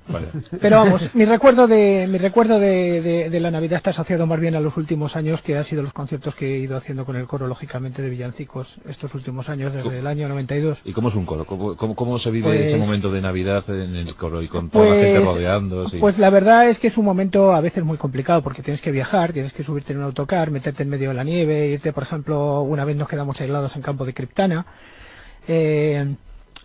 Vale. 0.07 0.27
Pero 0.61 0.77
vamos, 0.77 1.09
mi 1.15 1.25
recuerdo 1.25 1.65
de 1.67 2.07
mi 2.07 2.19
recuerdo 2.19 2.59
de, 2.59 3.01
de- 3.01 3.29
de 3.31 3.39
la 3.39 3.49
Navidad 3.49 3.77
está 3.77 3.89
asociado 3.89 4.27
más 4.27 4.39
bien 4.39 4.53
a 4.55 4.59
los 4.59 4.77
últimos 4.77 5.15
años, 5.15 5.41
que 5.41 5.57
han 5.57 5.63
sido 5.63 5.81
los 5.81 5.93
conciertos 5.93 6.35
que 6.35 6.55
he 6.55 6.59
ido 6.59 6.77
haciendo 6.77 7.05
con 7.05 7.15
el 7.15 7.25
coro, 7.25 7.47
lógicamente, 7.47 8.03
de 8.03 8.09
villancicos 8.09 8.77
estos 8.87 9.15
últimos 9.15 9.49
años, 9.49 9.73
desde 9.73 9.97
el 9.99 10.05
año 10.05 10.27
92. 10.27 10.79
¿Y 10.85 10.91
cómo 10.93 11.07
es 11.07 11.15
un 11.15 11.25
coro? 11.25 11.45
¿Cómo, 11.45 11.75
cómo, 11.75 11.95
cómo 11.95 12.19
se 12.19 12.29
vive 12.29 12.49
Pues- 12.49 12.65
ese 12.65 12.77
momento 12.77 13.11
de 13.11 13.21
Navidad 13.21 13.67
en 13.69 13.95
el 13.95 14.13
coro 14.15 14.43
y 14.43 14.47
con 14.47 14.69
toda 14.69 14.85
la 14.89 14.95
gente 14.95 15.19
rodeando? 15.21 15.89
sí? 15.89 15.97
Pues 15.99 16.19
la 16.19 16.29
verdad 16.29 16.69
es 16.69 16.77
que 16.77 16.87
es 16.87 16.97
un 16.99 17.05
momento 17.05 17.55
a 17.55 17.61
veces 17.61 17.83
muy 17.83 17.97
complicado 17.97 18.43
porque 18.43 18.61
tienes 18.61 18.81
que 18.83 18.91
viajar, 18.91 19.33
tienes 19.33 19.53
que 19.53 19.63
subirte 19.63 19.93
en 19.93 19.99
un 19.99 20.05
autocar, 20.05 20.51
meterte 20.51 20.83
en 20.83 20.89
medio 20.89 21.09
de 21.09 21.15
la 21.15 21.23
nieve, 21.23 21.67
irte, 21.69 21.93
por 21.93 22.03
ejemplo, 22.03 22.61
una 22.61 22.85
vez 22.85 22.95
nos 22.95 23.07
quedamos 23.07 23.41
aislados 23.41 23.75
en 23.75 23.81
campo 23.81 24.05
de 24.05 24.13
Criptana. 24.13 24.67
Eh, 25.47 26.15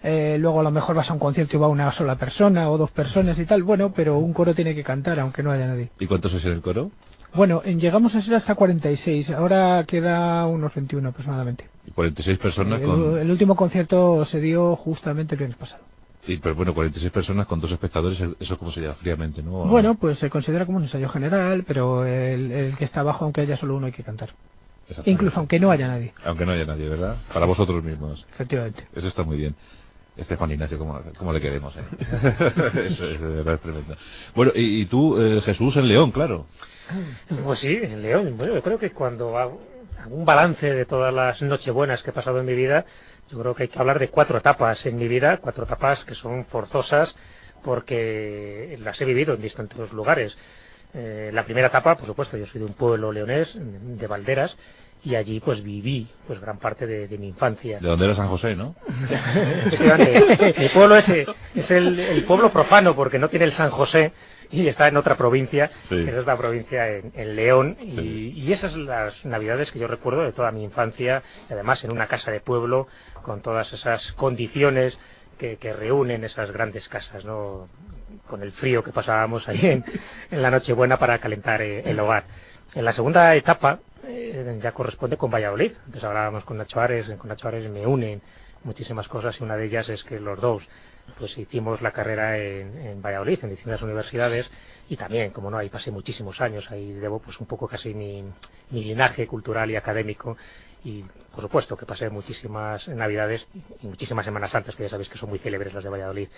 eh, 0.03 0.37
luego 0.39 0.61
a 0.61 0.63
lo 0.63 0.71
mejor 0.71 0.97
vas 0.97 1.11
a 1.11 1.13
un 1.13 1.19
concierto 1.19 1.57
y 1.57 1.61
va 1.61 1.69
una 1.69 1.91
sola 1.93 2.17
persona 2.17 2.71
o 2.71 2.79
dos 2.79 2.91
personas 2.91 3.39
y 3.39 3.45
tal, 3.47 3.63
bueno, 3.63 3.93
pero 3.93 4.19
un 4.19 4.33
coro 4.33 4.55
tiene 4.55 4.75
que 4.75 4.85
cantar 4.85 5.21
aunque 5.21 5.43
no 5.43 5.53
haya 5.53 5.67
nadie. 5.67 5.91
¿Y 5.99 6.07
cuántos 6.07 6.45
en 6.45 6.53
el 6.53 6.61
coro? 6.61 6.91
Bueno, 7.33 7.63
en- 7.65 7.79
llegamos 7.81 8.15
a 8.17 8.21
ser 8.21 8.35
hasta 8.35 8.55
46, 8.55 9.31
ahora 9.31 9.85
queda 9.87 10.47
unos 10.47 10.75
21 10.75 11.11
aproximadamente. 11.11 11.67
Y 11.87 11.91
46 11.93 12.39
personas 12.39 12.81
El, 12.81 12.87
con... 12.87 13.19
el 13.19 13.31
último 13.31 13.55
concierto 13.57 14.25
se 14.25 14.41
dio 14.41 14.75
justamente 14.77 15.35
el 15.35 15.39
viernes 15.39 15.59
pasado. 15.59 15.83
Y, 16.27 16.37
pero 16.37 16.55
bueno, 16.55 16.75
46 16.75 17.13
personas 17.13 17.47
con 17.47 17.61
dos 17.61 17.73
espectadores, 17.73 18.21
eso 18.21 18.35
es 18.41 18.55
como 18.55 18.71
se 18.71 18.81
llama 18.83 18.95
fríamente, 18.95 19.43
¿no? 19.43 19.53
Bueno, 19.67 19.95
pues 19.95 20.19
se 20.19 20.29
considera 20.29 20.67
como 20.67 20.79
un 20.79 20.85
ensayo 20.85 21.09
general, 21.09 21.65
pero 21.67 22.05
el, 22.05 22.51
el 22.53 22.77
que 22.77 22.85
está 22.85 23.01
abajo, 23.01 23.25
aunque 23.25 23.41
haya 23.43 23.57
solo 23.57 23.77
uno, 23.77 23.87
hay 23.87 23.93
que 23.93 24.03
cantar. 24.03 24.31
Incluso 25.05 25.39
aunque 25.39 25.61
no 25.61 25.71
haya 25.71 25.87
nadie, 25.89 26.13
Aunque 26.25 26.45
no 26.45 26.53
haya 26.53 26.67
nadie, 26.67 26.89
¿verdad? 26.89 27.17
Para 27.33 27.47
vosotros 27.47 27.83
mismos. 27.83 28.27
efectivamente. 28.35 28.87
Eso 28.95 29.07
está 29.09 29.23
muy 29.23 29.37
bien. 29.37 29.55
Este 30.17 30.37
Juan 30.37 30.51
Ignacio, 30.51 30.79
¿cómo, 30.79 31.01
cómo 31.17 31.33
le 31.33 31.41
queremos? 31.41 31.77
Eh? 31.77 31.83
Tremendo. 33.63 33.97
Bueno, 34.35 34.53
y, 34.55 34.83
y 34.83 34.85
tú, 34.87 35.21
eh, 35.21 35.41
Jesús, 35.41 35.77
en 35.77 35.89
León, 35.89 36.11
claro. 36.11 36.47
Pues 37.45 37.61
sí, 37.61 37.79
en 37.81 38.03
León. 38.03 38.37
Bueno, 38.37 38.55
yo 38.55 38.63
creo 38.63 38.79
que 38.79 38.91
cuando 38.91 39.39
hago 39.39 39.61
un 40.09 40.25
balance 40.25 40.73
de 40.73 40.85
todas 40.85 41.13
las 41.13 41.43
nochebuenas 41.43 42.03
que 42.03 42.11
he 42.11 42.13
pasado 42.13 42.41
en 42.41 42.47
mi 42.47 42.55
vida, 42.55 42.85
yo 43.31 43.39
creo 43.39 43.55
que 43.55 43.65
hay 43.65 43.69
que 43.69 43.79
hablar 43.79 43.99
de 43.99 44.09
cuatro 44.09 44.39
etapas 44.39 44.85
en 44.87 44.97
mi 44.97 45.09
vida, 45.09 45.39
cuatro 45.39 45.65
etapas 45.65 46.05
que 46.05 46.15
son 46.15 46.45
forzosas 46.45 47.17
porque 47.63 48.77
las 48.83 49.01
he 49.01 49.05
vivido 49.05 49.35
en 49.35 49.43
distintos 49.43 49.93
lugares. 49.93 50.37
Eh, 50.95 51.31
la 51.33 51.45
primera 51.45 51.69
etapa, 51.69 51.97
por 51.97 52.07
supuesto, 52.07 52.37
yo 52.37 52.47
soy 52.47 52.61
de 52.61 52.67
un 52.67 52.73
pueblo 52.73 53.13
leonés, 53.13 53.59
de 53.61 54.07
Valderas, 54.07 54.57
y 55.03 55.15
allí 55.15 55.41
pues 55.41 55.63
viví 55.63 56.07
pues 56.27 56.41
gran 56.41 56.59
parte 56.59 56.87
de, 56.87 57.09
de 57.09 57.19
mi 57.19 57.29
infancia. 57.29 57.79
De 57.79 57.89
donde 57.89 58.05
era 58.05 58.15
San 58.15 58.29
José, 58.29 58.55
¿no? 58.57 58.75
Mi 60.59 60.69
pueblo 60.69 60.97
es, 60.97 61.09
es 61.55 61.71
el, 61.71 61.99
el 61.99 62.25
pueblo 62.25 62.51
profano 62.51 62.95
porque 62.95 63.19
no 63.19 63.29
tiene 63.29 63.45
el 63.47 63.53
San 63.53 63.71
José 63.71 64.13
y 64.51 64.67
está 64.67 64.89
en 64.89 64.97
otra 64.97 65.17
provincia, 65.17 65.69
Sí. 65.69 66.05
es 66.09 66.27
la 66.27 66.37
provincia 66.37 66.89
en, 66.89 67.13
en 67.15 67.37
León. 67.37 67.77
Y, 67.81 67.91
Sí. 67.93 68.33
y 68.37 68.53
esas 68.53 68.73
son 68.73 68.87
las 68.87 69.25
navidades 69.25 69.71
que 69.71 69.79
yo 69.79 69.87
recuerdo 69.87 70.23
de 70.23 70.33
toda 70.33 70.51
mi 70.51 70.65
infancia, 70.65 71.23
además 71.51 71.85
en 71.85 71.93
una 71.93 72.07
casa 72.07 72.31
de 72.31 72.41
pueblo 72.41 72.87
con 73.23 73.41
todas 73.43 73.73
esas 73.73 74.13
condiciones 74.13 74.99
que, 75.39 75.57
que 75.57 75.73
reúnen 75.73 76.25
esas 76.25 76.51
grandes 76.51 76.89
casas, 76.89 77.25
¿no? 77.25 77.67
con 78.27 78.43
el 78.43 78.53
frío 78.53 78.83
que 78.85 78.93
pasábamos 78.93 79.49
ahí 79.49 79.59
en, 79.63 79.85
en 80.31 80.43
la 80.43 80.51
Nochebuena 80.51 80.99
para 80.99 81.19
calentar 81.19 81.63
eh, 81.63 81.83
el 81.89 81.99
hogar. 82.01 82.25
En 82.75 82.85
la 82.85 82.93
segunda 82.93 83.35
etapa 83.35 83.79
eh, 84.07 84.59
ya 84.61 84.73
corresponde 84.73 85.17
con 85.17 85.31
Valladolid. 85.31 85.73
Antes 85.87 86.05
hablábamos 86.05 86.45
con 86.45 86.57
Nacho 86.57 86.81
Ares, 86.81 87.07
con 87.19 87.29
Nacho 87.29 87.49
Ares 87.49 87.71
me 87.71 87.87
unen 87.87 88.21
muchísimas 88.65 89.09
cosas 89.09 89.41
y 89.41 89.45
una 89.45 89.57
de 89.57 89.65
ellas 89.67 89.89
es 89.89 90.05
que 90.05 90.21
los 90.21 90.41
dos 90.41 90.69
pues 91.19 91.37
hicimos 91.39 91.81
la 91.83 91.91
carrera 91.91 92.39
en, 92.39 92.77
en 92.79 93.03
Valladolid, 93.03 93.39
en 93.43 93.51
distintas 93.51 93.83
universidades 93.83 94.51
y 94.89 94.97
también, 94.97 95.31
como 95.31 95.51
no, 95.51 95.59
ahí 95.59 95.69
pasé 95.69 95.91
muchísimos 95.91 96.41
años, 96.41 96.71
ahí 96.71 96.93
debo 96.93 97.21
pues 97.21 97.41
un 97.41 97.47
poco 97.47 97.67
casi 97.67 97.95
mi, 97.95 98.25
mi 98.71 98.85
linaje 98.85 99.27
cultural 99.27 99.71
y 99.71 99.77
académico 99.77 100.37
y 100.85 101.05
por 101.33 101.43
supuesto 101.43 101.77
que 101.77 101.87
pasé 101.87 102.11
muchísimas 102.11 102.89
navidades 102.89 103.49
y 103.83 103.87
muchísimas 103.87 104.25
semanas 104.25 104.51
santas 104.51 104.77
que 104.77 104.85
ya 104.85 104.89
sabéis 104.89 105.09
que 105.09 105.19
son 105.19 105.31
muy 105.31 105.39
célebres 105.39 105.73
las 105.75 105.85
de 105.85 105.91
Valladolid. 105.91 106.29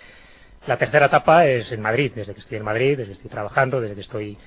La 0.65 0.77
tercera 0.77 1.07
etapa 1.07 1.45
es 1.45 1.71
en 1.71 1.81
Madrid, 1.81 2.11
desde 2.15 2.33
que 2.33 2.39
estoy 2.39 2.57
en 2.57 2.63
Madrid, 2.63 2.97
desde 2.97 3.07
que 3.07 3.13
estoy 3.13 3.29
trabajando, 3.29 3.81
desde 3.81 3.95
que 3.95 4.01
estoy 4.01 4.37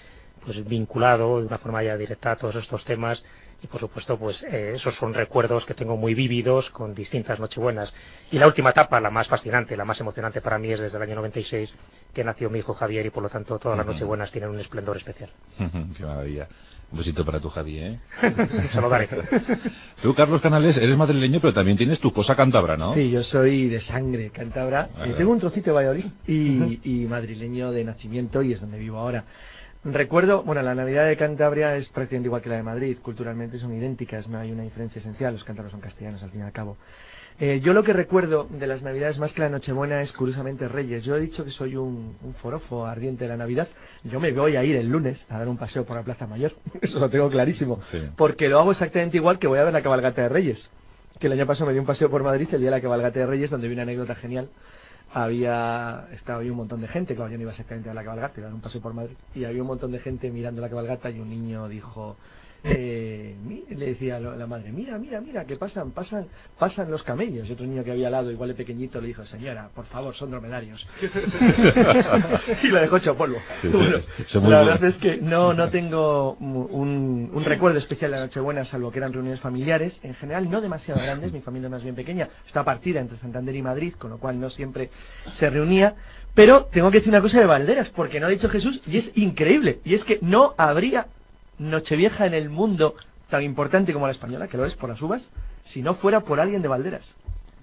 pues 0.46 0.64
vinculado 0.64 1.40
de 1.40 1.46
una 1.46 1.58
forma 1.58 1.82
ya 1.82 1.96
directa 1.96 2.30
a 2.32 2.36
todos 2.36 2.54
estos 2.54 2.84
temas 2.84 3.24
y 3.62 3.66
por 3.66 3.80
supuesto 3.80 4.16
pues 4.16 4.44
eh, 4.44 4.72
esos 4.74 4.94
son 4.94 5.12
recuerdos 5.12 5.66
que 5.66 5.74
tengo 5.74 5.96
muy 5.96 6.14
vívidos 6.14 6.70
con 6.70 6.94
distintas 6.94 7.40
nochebuenas 7.40 7.92
y 8.30 8.38
la 8.38 8.46
última 8.46 8.70
etapa 8.70 9.00
la 9.00 9.10
más 9.10 9.26
fascinante 9.28 9.76
la 9.76 9.84
más 9.84 10.00
emocionante 10.00 10.40
para 10.40 10.58
mí 10.58 10.70
es 10.70 10.78
desde 10.78 10.96
el 10.98 11.02
año 11.02 11.16
96 11.16 11.72
que 12.14 12.22
nació 12.22 12.48
mi 12.48 12.60
hijo 12.60 12.74
Javier 12.74 13.04
y 13.06 13.10
por 13.10 13.24
lo 13.24 13.28
tanto 13.28 13.58
todas 13.58 13.76
las 13.76 13.84
Ujú. 13.86 13.92
nochebuenas 13.94 14.30
tienen 14.30 14.50
un 14.50 14.60
esplendor 14.60 14.96
especial 14.96 15.30
Qué 15.58 16.04
maravilla. 16.04 16.48
Un 16.92 16.98
besito 16.98 17.24
para 17.24 17.40
tu 17.40 17.48
Javi, 17.48 17.78
¿eh? 17.80 17.98
se 18.70 18.80
lo 18.80 18.88
daré 18.88 19.08
Tú, 20.02 20.14
Carlos 20.14 20.40
Canales, 20.40 20.76
eres 20.78 20.96
madrileño, 20.96 21.40
pero 21.40 21.52
también 21.52 21.76
tienes 21.76 21.98
tu 21.98 22.12
cosa 22.12 22.36
cántabra, 22.36 22.76
¿no? 22.76 22.86
Sí, 22.86 23.10
yo 23.10 23.24
soy 23.24 23.68
de 23.68 23.80
sangre 23.80 24.30
cántabra. 24.30 24.88
Vale. 24.96 25.10
Eh, 25.10 25.14
tengo 25.16 25.32
un 25.32 25.40
trocito 25.40 25.70
de 25.70 25.74
Valladolid 25.74 26.04
y, 26.28 26.78
y 26.84 27.06
madrileño 27.06 27.72
de 27.72 27.82
nacimiento 27.82 28.40
y 28.40 28.52
es 28.52 28.60
donde 28.60 28.78
vivo 28.78 28.98
ahora. 29.00 29.24
Recuerdo, 29.88 30.42
bueno, 30.42 30.62
la 30.62 30.74
Navidad 30.74 31.06
de 31.06 31.16
Cantabria 31.16 31.76
es 31.76 31.88
prácticamente 31.88 32.26
igual 32.26 32.42
que 32.42 32.48
la 32.48 32.56
de 32.56 32.64
Madrid, 32.64 32.98
culturalmente 33.00 33.56
son 33.56 33.72
idénticas, 33.72 34.26
no 34.28 34.38
hay 34.38 34.50
una 34.50 34.64
diferencia 34.64 34.98
esencial, 34.98 35.32
los 35.32 35.44
cántabros 35.44 35.70
son 35.70 35.80
castellanos 35.80 36.24
al 36.24 36.30
fin 36.30 36.40
y 36.40 36.42
al 36.42 36.50
cabo. 36.50 36.76
Eh, 37.38 37.60
yo 37.62 37.72
lo 37.72 37.84
que 37.84 37.92
recuerdo 37.92 38.48
de 38.50 38.66
las 38.66 38.82
Navidades 38.82 39.20
más 39.20 39.32
que 39.32 39.42
la 39.42 39.48
Nochebuena 39.48 40.00
es 40.00 40.12
curiosamente 40.12 40.66
Reyes. 40.66 41.04
Yo 41.04 41.14
he 41.16 41.20
dicho 41.20 41.44
que 41.44 41.50
soy 41.50 41.76
un, 41.76 42.16
un 42.20 42.34
forofo 42.34 42.84
ardiente 42.84 43.24
de 43.24 43.28
la 43.28 43.36
Navidad. 43.36 43.68
Yo 44.02 44.18
me 44.18 44.32
voy 44.32 44.56
a 44.56 44.64
ir 44.64 44.74
el 44.74 44.88
lunes 44.88 45.26
a 45.28 45.38
dar 45.38 45.46
un 45.46 45.56
paseo 45.56 45.84
por 45.84 45.96
la 45.96 46.02
Plaza 46.02 46.26
Mayor. 46.26 46.54
Eso 46.80 46.98
lo 46.98 47.08
tengo 47.08 47.30
clarísimo. 47.30 47.78
Sí. 47.86 48.00
Porque 48.16 48.48
lo 48.48 48.58
hago 48.58 48.72
exactamente 48.72 49.18
igual 49.18 49.38
que 49.38 49.46
voy 49.46 49.60
a 49.60 49.64
ver 49.64 49.72
la 49.72 49.82
cabalgata 49.82 50.22
de 50.22 50.30
Reyes. 50.30 50.70
Que 51.20 51.28
el 51.28 51.34
año 51.34 51.46
pasado 51.46 51.66
me 51.68 51.74
di 51.74 51.78
un 51.78 51.86
paseo 51.86 52.10
por 52.10 52.24
Madrid 52.24 52.48
el 52.52 52.60
día 52.60 52.70
de 52.70 52.76
la 52.76 52.82
cabalgata 52.82 53.20
de 53.20 53.26
Reyes, 53.26 53.50
donde 53.50 53.68
vi 53.68 53.74
una 53.74 53.82
anécdota 53.82 54.14
genial. 54.16 54.48
Había, 55.12 56.08
estaba 56.12 56.40
ahí 56.40 56.50
un 56.50 56.56
montón 56.58 56.80
de 56.80 56.88
gente, 56.88 57.14
claro, 57.14 57.30
yo 57.30 57.36
no 57.38 57.42
iba 57.42 57.50
exactamente 57.52 57.88
a 57.90 57.94
la 57.94 58.04
cabalgata, 58.04 58.40
iba 58.40 58.50
a 58.50 58.54
un 58.54 58.60
paseo 58.60 58.80
por 58.80 58.92
Madrid. 58.92 59.16
Y 59.34 59.44
había 59.44 59.62
un 59.62 59.68
montón 59.68 59.92
de 59.92 59.98
gente 59.98 60.30
mirando 60.30 60.60
la 60.60 60.68
cabalgata 60.68 61.10
y 61.10 61.20
un 61.20 61.30
niño 61.30 61.68
dijo, 61.68 62.16
eh, 62.68 63.34
le 63.68 63.86
decía 63.86 64.18
la 64.18 64.46
madre, 64.46 64.72
mira, 64.72 64.98
mira, 64.98 65.20
mira, 65.20 65.44
que 65.44 65.56
pasan, 65.56 65.90
pasan, 65.90 66.26
pasan 66.58 66.90
los 66.90 67.02
camellos. 67.02 67.48
Y 67.48 67.52
otro 67.52 67.66
niño 67.66 67.84
que 67.84 67.92
había 67.92 68.06
al 68.06 68.12
lado, 68.12 68.30
igual 68.30 68.48
de 68.48 68.54
pequeñito, 68.54 69.00
le 69.00 69.08
dijo, 69.08 69.24
señora, 69.24 69.68
por 69.74 69.84
favor, 69.84 70.14
son 70.14 70.30
dromedarios. 70.30 70.88
y 72.62 72.68
lo 72.68 72.80
dejó 72.80 72.96
hecho 72.96 73.16
polvo. 73.16 73.38
Sí, 73.60 73.68
Bueno, 74.38 74.50
la 74.50 74.58
verdad 74.60 74.84
es 74.84 74.98
que 74.98 75.18
no, 75.18 75.52
no 75.54 75.68
tengo 75.68 76.34
un, 76.34 77.30
un 77.32 77.44
recuerdo 77.44 77.78
especial 77.78 78.10
de 78.10 78.16
la 78.16 78.22
Nochebuena, 78.24 78.64
salvo 78.64 78.90
que 78.90 78.98
eran 78.98 79.12
reuniones 79.12 79.40
familiares. 79.40 80.00
En 80.02 80.14
general, 80.14 80.50
no 80.50 80.60
demasiado 80.60 81.00
grandes, 81.00 81.32
mi 81.32 81.40
familia 81.40 81.66
es 81.66 81.72
más 81.72 81.82
bien 81.82 81.94
pequeña. 81.94 82.28
Está 82.46 82.64
partida 82.64 83.00
entre 83.00 83.16
Santander 83.16 83.54
y 83.54 83.62
Madrid, 83.62 83.94
con 83.94 84.10
lo 84.10 84.18
cual 84.18 84.40
no 84.40 84.50
siempre 84.50 84.90
se 85.30 85.50
reunía. 85.50 85.94
Pero 86.34 86.66
tengo 86.66 86.90
que 86.90 86.98
decir 86.98 87.10
una 87.12 87.22
cosa 87.22 87.40
de 87.40 87.46
Valderas, 87.46 87.88
porque 87.88 88.20
no 88.20 88.26
ha 88.26 88.30
dicho 88.30 88.50
Jesús, 88.50 88.82
y 88.86 88.98
es 88.98 89.16
increíble. 89.16 89.80
Y 89.84 89.94
es 89.94 90.04
que 90.04 90.18
no 90.20 90.54
habría 90.58 91.06
Nochevieja 91.58 92.26
en 92.26 92.34
el 92.34 92.50
mundo 92.50 92.94
tan 93.30 93.42
importante 93.42 93.92
como 93.92 94.06
la 94.06 94.12
española, 94.12 94.48
que 94.48 94.56
lo 94.56 94.64
es 94.64 94.74
por 94.74 94.90
las 94.90 95.02
uvas, 95.02 95.30
si 95.64 95.82
no 95.82 95.94
fuera 95.94 96.20
por 96.20 96.40
alguien 96.40 96.62
de 96.62 96.68
Valderas. 96.68 97.16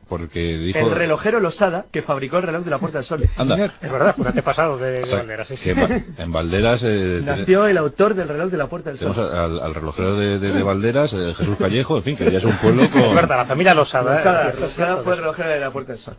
Porque 0.08 0.58
dijo... 0.58 0.80
El 0.80 0.92
relojero 0.92 1.40
Losada, 1.40 1.86
que 1.92 2.02
fabricó 2.02 2.38
el 2.38 2.44
reloj 2.44 2.64
de 2.64 2.70
la 2.72 2.78
Puerta 2.80 3.00
del 3.00 3.06
Sol. 3.06 3.28
Anda. 3.38 3.74
Es 3.82 3.92
verdad, 3.92 4.14
fue 4.16 4.22
un 4.24 4.28
antepasado 4.30 4.78
de, 4.78 4.92
de 4.92 5.04
O 5.04 5.06
sea, 5.06 5.18
Valderas, 5.20 5.48
sí, 5.48 5.58
sí. 5.58 5.64
que 5.64 5.72
en 5.72 5.80
Va- 5.82 6.24
en 6.24 6.32
Valderas 6.32 6.84
eh, 6.86 7.22
Nació 7.26 7.68
el 7.68 7.78
autor 7.78 8.14
del 8.14 8.28
reloj 8.28 8.50
de 8.52 8.58
la 8.58 8.68
Puerta 8.68 8.90
del 8.90 8.98
Sol. 9.00 9.14
al, 9.34 9.60
al 9.60 9.76
relojero 9.76 10.16
de, 10.18 10.40
de- 10.40 10.52
de 10.52 10.64
Valderas, 10.64 11.14
eh, 11.14 11.34
Jesús 11.36 11.56
Callejo, 11.58 11.98
en 11.98 12.04
fin, 12.04 12.16
que 12.18 12.30
ya 12.32 12.38
es 12.38 12.46
un 12.46 12.58
pueblo 12.58 12.84
Es 12.84 12.90
con... 12.90 13.16
verdad, 13.16 13.38
la 13.38 13.46
familia 13.46 13.74
Losada. 13.74 14.16
Losada, 14.18 14.50
¿eh? 14.50 14.56
Losada 14.60 14.98
fue 14.98 15.14
el 15.14 15.20
relojero 15.20 15.50
de 15.50 15.60
la 15.60 15.72
Puerta 15.72 15.94
del 15.94 16.02
Sol. 16.02 16.16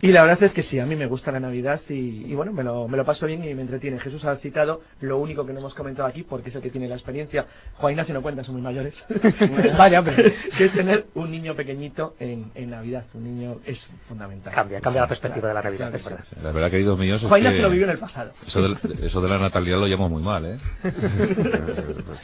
Y 0.00 0.08
la 0.08 0.22
verdad 0.22 0.42
es 0.42 0.52
que 0.52 0.62
sí, 0.62 0.78
a 0.80 0.86
mí 0.86 0.96
me 0.96 1.06
gusta 1.06 1.32
la 1.32 1.40
Navidad 1.40 1.80
y, 1.88 1.94
y 2.26 2.34
bueno, 2.34 2.52
me 2.52 2.62
lo, 2.64 2.88
me 2.88 2.96
lo 2.96 3.04
paso 3.04 3.26
bien 3.26 3.44
y 3.44 3.54
me 3.54 3.62
entretiene. 3.62 3.98
Jesús 3.98 4.24
ha 4.24 4.36
citado 4.36 4.82
lo 5.00 5.18
único 5.18 5.44
que 5.46 5.52
no 5.52 5.58
hemos 5.60 5.74
comentado 5.74 6.08
aquí, 6.08 6.22
porque 6.22 6.48
es 6.50 6.54
el 6.56 6.62
que 6.62 6.70
tiene 6.70 6.88
la 6.88 6.94
experiencia. 6.94 7.46
Juan 7.74 7.92
Ignacio 7.92 8.14
no 8.14 8.22
cuenta, 8.22 8.42
son 8.44 8.54
muy 8.54 8.62
mayores. 8.62 9.06
Vaya, 9.76 10.00
hombre. 10.00 10.34
que 10.56 10.64
es 10.64 10.72
tener 10.72 11.06
un 11.14 11.30
niño 11.30 11.54
pequeñito 11.54 12.14
en, 12.18 12.50
en 12.54 12.70
Navidad. 12.70 13.04
Un 13.18 13.24
niño 13.24 13.56
es 13.66 13.86
fundamental. 13.86 14.52
Cambia, 14.54 14.80
cambia 14.80 15.02
la 15.02 15.08
perspectiva 15.08 15.48
de 15.48 15.54
la 15.54 15.62
Navidad, 15.62 15.88
Claro 15.90 15.98
es 15.98 16.06
que 16.08 16.14
verdad. 16.14 16.28
La 16.42 16.52
verdad, 16.52 16.70
queridos 16.70 16.98
míos, 16.98 17.22
es 17.22 17.28
Juan 17.28 17.40
Ignacio 17.40 17.56
que 17.58 17.62
lo 17.62 17.70
vivió 17.70 17.84
en 17.86 17.90
el 17.90 17.98
pasado. 17.98 18.30
eso, 18.46 18.62
de, 18.68 19.06
eso 19.06 19.20
de 19.20 19.28
la 19.28 19.38
natalidad 19.38 19.78
lo 19.78 19.86
llamo 19.86 20.08
muy 20.08 20.22
mal, 20.22 20.44
¿eh? 20.46 20.58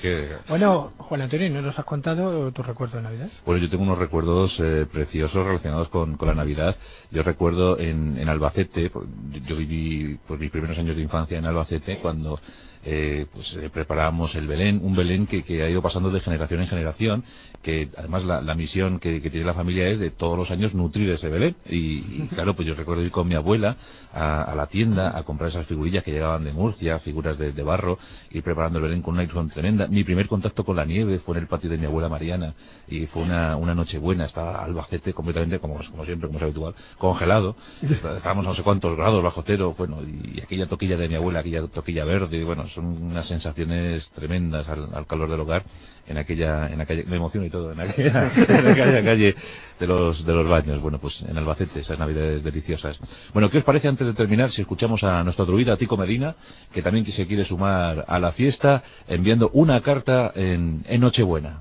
Que- 0.01 0.29
Bueno, 0.49 0.93
Juan 0.99 1.23
Antonio, 1.23 1.51
¿no 1.51 1.63
nos 1.63 1.79
has 1.79 1.85
contado 1.85 2.51
tu 2.53 2.63
recuerdo 2.63 2.97
de 2.99 3.03
Navidad? 3.03 3.29
Bueno, 3.45 3.61
yo 3.63 3.69
tengo 3.69 3.83
unos 3.85 3.99
recuerdos 3.99 4.61
eh, 4.61 4.87
preciosos 4.91 5.47
relacionados 5.47 5.89
con, 5.89 6.17
con 6.17 6.29
la 6.29 6.35
Navidad. 6.35 6.77
Yo 7.11 7.23
recuerdo 7.23 7.79
en, 7.79 8.17
en 8.19 8.29
Albacete, 8.29 8.91
por- 8.91 9.07
yo 9.47 9.57
viví 9.57 10.19
pues, 10.27 10.39
mis 10.41 10.51
primeros 10.51 10.79
años 10.79 10.97
de 10.97 11.03
infancia 11.03 11.39
en 11.39 11.47
Albacete, 11.47 11.97
cuando 11.99 12.39
eh, 12.85 13.27
pues, 13.33 13.57
eh, 13.57 13.71
preparábamos 13.71 14.35
el 14.35 14.47
Belén, 14.47 14.81
un 14.83 14.95
Belén 14.95 15.27
que, 15.27 15.43
que 15.43 15.63
ha 15.63 15.69
ido 15.71 15.83
pasando 15.83 16.11
de 16.11 16.21
generación 16.21 16.61
en 16.61 16.69
generación, 16.69 17.25
que 17.63 17.89
además 17.97 18.25
la, 18.25 18.43
la 18.43 18.55
misión 18.55 18.99
que, 18.99 19.23
que 19.23 19.31
tiene 19.31 19.47
la 19.47 19.55
familia 19.55 19.89
es 19.89 19.99
de 19.99 20.11
todos 20.11 20.37
los 20.37 20.51
años 20.51 20.75
nutrir 20.75 21.09
ese 21.11 21.29
Belén. 21.31 21.57
Y, 21.67 21.77
y, 21.77 22.29
claro, 22.35 22.55
pues 22.55 22.69
yo 22.69 22.75
recuerdo 22.75 23.03
ir 23.03 23.11
con 23.11 23.27
mi 23.27 23.35
abuela 23.35 23.77
a, 24.13 24.43
a 24.43 24.55
la 24.55 24.67
tienda 24.67 25.17
a 25.17 25.23
comprar 25.23 25.49
esas 25.49 25.67
figurillas 25.67 26.03
que 26.05 26.13
llegaban 26.13 26.45
de 26.45 26.53
Murcia, 26.53 26.99
figuras 26.99 27.39
de, 27.39 27.53
de 27.53 27.63
barro, 27.63 27.99
ir 28.31 28.43
preparando 28.43 28.79
el 28.79 28.85
Belén 28.85 29.03
con 29.03 29.15
una 29.15 29.23
ilusión 29.23 29.49
tremenda. 29.49 29.87
Mi 29.89 30.05
primer 30.05 30.29
contacto 30.29 30.65
con 30.65 30.77
la 30.77 30.85
nieve 30.85 31.19
fue 31.19 31.37
en 31.37 31.43
el 31.43 31.49
patio 31.49 31.71
de 31.71 31.79
mi 31.79 31.87
abuela 31.87 32.09
Mariana 32.11 32.55
y 32.87 33.07
fue 33.07 33.23
una, 33.23 33.57
una 33.57 33.75
noche 33.75 33.99
buena. 33.99 34.25
Estaba 34.27 34.63
Albacete 34.63 35.13
completamente, 35.15 35.59
como, 35.59 35.79
como 35.91 36.05
siempre, 36.05 36.29
como 36.29 36.39
es 36.39 36.43
habitual, 36.45 36.75
congelado. 36.99 37.57
Está- 37.83 38.17
Estábamos 38.25 38.45
no 38.45 38.55
sé 38.55 38.63
cuántos 38.63 38.97
grados 38.97 39.23
bajo 39.23 39.43
cero, 39.43 39.73
bueno, 39.77 39.99
y 40.03 40.41
aquella 40.41 40.67
toquilla 40.67 40.97
de 40.97 41.09
mi 41.09 41.15
abuela, 41.15 41.41
aquella 41.41 41.67
toquilla 41.67 42.05
verde, 42.05 42.43
bueno, 42.45 42.65
son 42.75 42.87
unas 43.03 43.27
sensaciones 43.27 44.11
tremendas 44.11 44.69
al, 44.69 44.89
al 44.95 45.07
calor 45.07 45.31
del 45.31 45.41
hogar 45.41 45.65
en 46.07 46.19
aquella, 46.19 46.69
en 46.69 46.81
aquella, 46.81 47.05
me 47.07 47.17
emociono 47.17 47.47
y 47.47 47.51
todo, 47.51 47.73
en 47.73 47.81
aquella, 47.81 48.31
en 48.49 48.67
aquella 48.67 49.03
calle 49.03 49.35
de 49.79 49.87
los, 49.87 50.25
de 50.25 50.33
los 50.33 50.49
baños. 50.49 50.81
Bueno, 50.81 50.99
pues 50.99 51.23
en 51.23 51.37
Albacete, 51.37 51.81
esas 51.81 51.99
navidades 51.99 52.43
deliciosas. 52.43 52.99
Bueno, 53.33 53.51
¿qué 53.51 53.59
os 53.59 53.65
parece 53.65 53.89
antes 53.89 54.07
de 54.07 54.15
terminar 54.15 54.51
si 54.51 54.63
escuchamos 54.63 55.05
a 55.05 55.23
nuestro 55.23 55.47
druida 55.47 55.77
Tico 55.77 55.97
Medina, 55.97 56.35
que 56.73 56.83
también 56.83 57.07
se 57.07 57.27
quiere 57.27 57.45
sumar 57.45 58.05
a 58.09 58.19
la 58.19 58.33
fiesta 58.33 58.83
enviando 59.09 59.51
una 59.53 59.81
carta 59.81 60.33
en, 60.35 60.85
en 60.87 61.01
Nochebuena? 61.01 61.61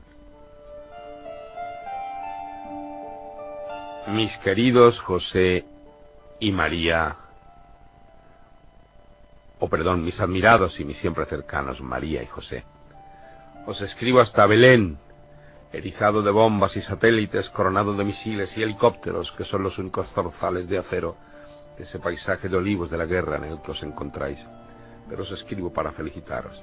Mis 4.08 4.38
queridos 4.38 5.00
José 5.00 5.64
y 6.40 6.52
María, 6.52 7.16
o 9.64 9.70
perdón, 9.70 10.04
mis 10.04 10.20
admirados 10.20 10.82
y 10.82 10.84
mis 10.84 10.98
siempre 10.98 11.24
cercanos 11.24 11.80
María 11.80 12.22
y 12.22 12.26
José, 12.26 12.66
os 13.66 13.82
escribo 13.82 14.20
hasta 14.20 14.46
Belén, 14.46 14.98
erizado 15.72 16.22
de 16.22 16.32
bombas 16.32 16.76
y 16.76 16.82
satélites, 16.82 17.50
coronado 17.50 17.94
de 17.94 18.04
misiles 18.04 18.58
y 18.58 18.64
helicópteros, 18.64 19.32
que 19.32 19.46
son 19.46 19.64
los 19.64 19.80
únicos 19.80 20.10
zorzales 20.10 20.68
de 20.68 20.80
acero 20.80 21.16
de 21.78 21.86
ese 21.86 21.98
paisaje 22.00 22.50
de 22.50 22.58
olivos 22.58 22.92
de 22.92 22.98
la 22.98 23.06
guerra 23.06 23.38
en 23.38 23.46
el 23.46 23.62
que 23.62 23.72
os 23.72 23.84
encontráis. 23.84 24.46
Pero 25.08 25.22
os 25.22 25.32
escribo 25.32 25.72
para 25.72 25.94
felicitaros. 25.94 26.62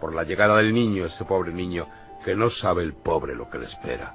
Por 0.00 0.14
la 0.14 0.22
llegada 0.22 0.56
del 0.58 0.72
niño, 0.72 1.04
ese 1.04 1.24
pobre 1.24 1.52
niño 1.52 1.88
que 2.24 2.36
no 2.36 2.48
sabe 2.48 2.84
el 2.84 2.94
pobre 2.94 3.34
lo 3.34 3.50
que 3.50 3.58
le 3.58 3.66
espera. 3.66 4.14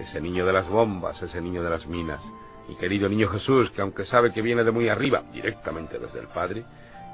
Ese 0.00 0.18
niño 0.22 0.46
de 0.46 0.54
las 0.54 0.66
bombas, 0.66 1.20
ese 1.20 1.42
niño 1.42 1.62
de 1.62 1.68
las 1.68 1.86
minas, 1.86 2.24
mi 2.68 2.76
querido 2.76 3.06
niño 3.10 3.28
Jesús, 3.28 3.70
que 3.70 3.82
aunque 3.82 4.06
sabe 4.06 4.32
que 4.32 4.40
viene 4.40 4.64
de 4.64 4.70
muy 4.70 4.88
arriba, 4.88 5.24
directamente 5.30 5.98
desde 5.98 6.20
el 6.20 6.28
Padre, 6.28 6.64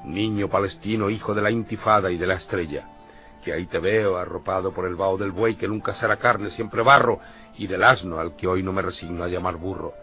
niño 0.05 0.49
palestino, 0.49 1.09
hijo 1.09 1.33
de 1.33 1.41
la 1.41 1.51
intifada 1.51 2.11
y 2.11 2.17
de 2.17 2.27
la 2.27 2.35
estrella, 2.35 2.87
que 3.43 3.53
ahí 3.53 3.65
te 3.65 3.79
veo 3.79 4.17
arropado 4.17 4.71
por 4.71 4.85
el 4.85 4.95
vaho 4.95 5.17
del 5.17 5.31
buey 5.31 5.55
que 5.55 5.67
nunca 5.67 5.93
será 5.93 6.17
carne, 6.17 6.49
siempre 6.49 6.81
barro, 6.81 7.19
y 7.55 7.67
del 7.67 7.83
asno 7.83 8.19
al 8.19 8.35
que 8.35 8.47
hoy 8.47 8.63
no 8.63 8.73
me 8.73 8.81
resigno 8.81 9.23
a 9.23 9.27
llamar 9.27 9.57
burro. 9.57 9.93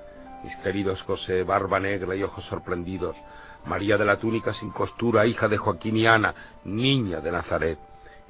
Mis 0.45 0.57
queridos 0.57 1.03
José, 1.03 1.43
barba 1.43 1.81
negra 1.81 2.15
y 2.15 2.23
ojos 2.23 2.45
sorprendidos, 2.45 3.17
María 3.67 3.99
de 3.99 4.07
la 4.07 4.19
túnica 4.19 4.55
sin 4.55 4.71
costura, 4.71 5.27
hija 5.27 5.49
de 5.49 5.59
Joaquín 5.59 5.97
y 5.97 6.07
Ana, 6.07 6.35
niña 6.65 7.21
de 7.21 7.31
Nazaret, 7.31 7.79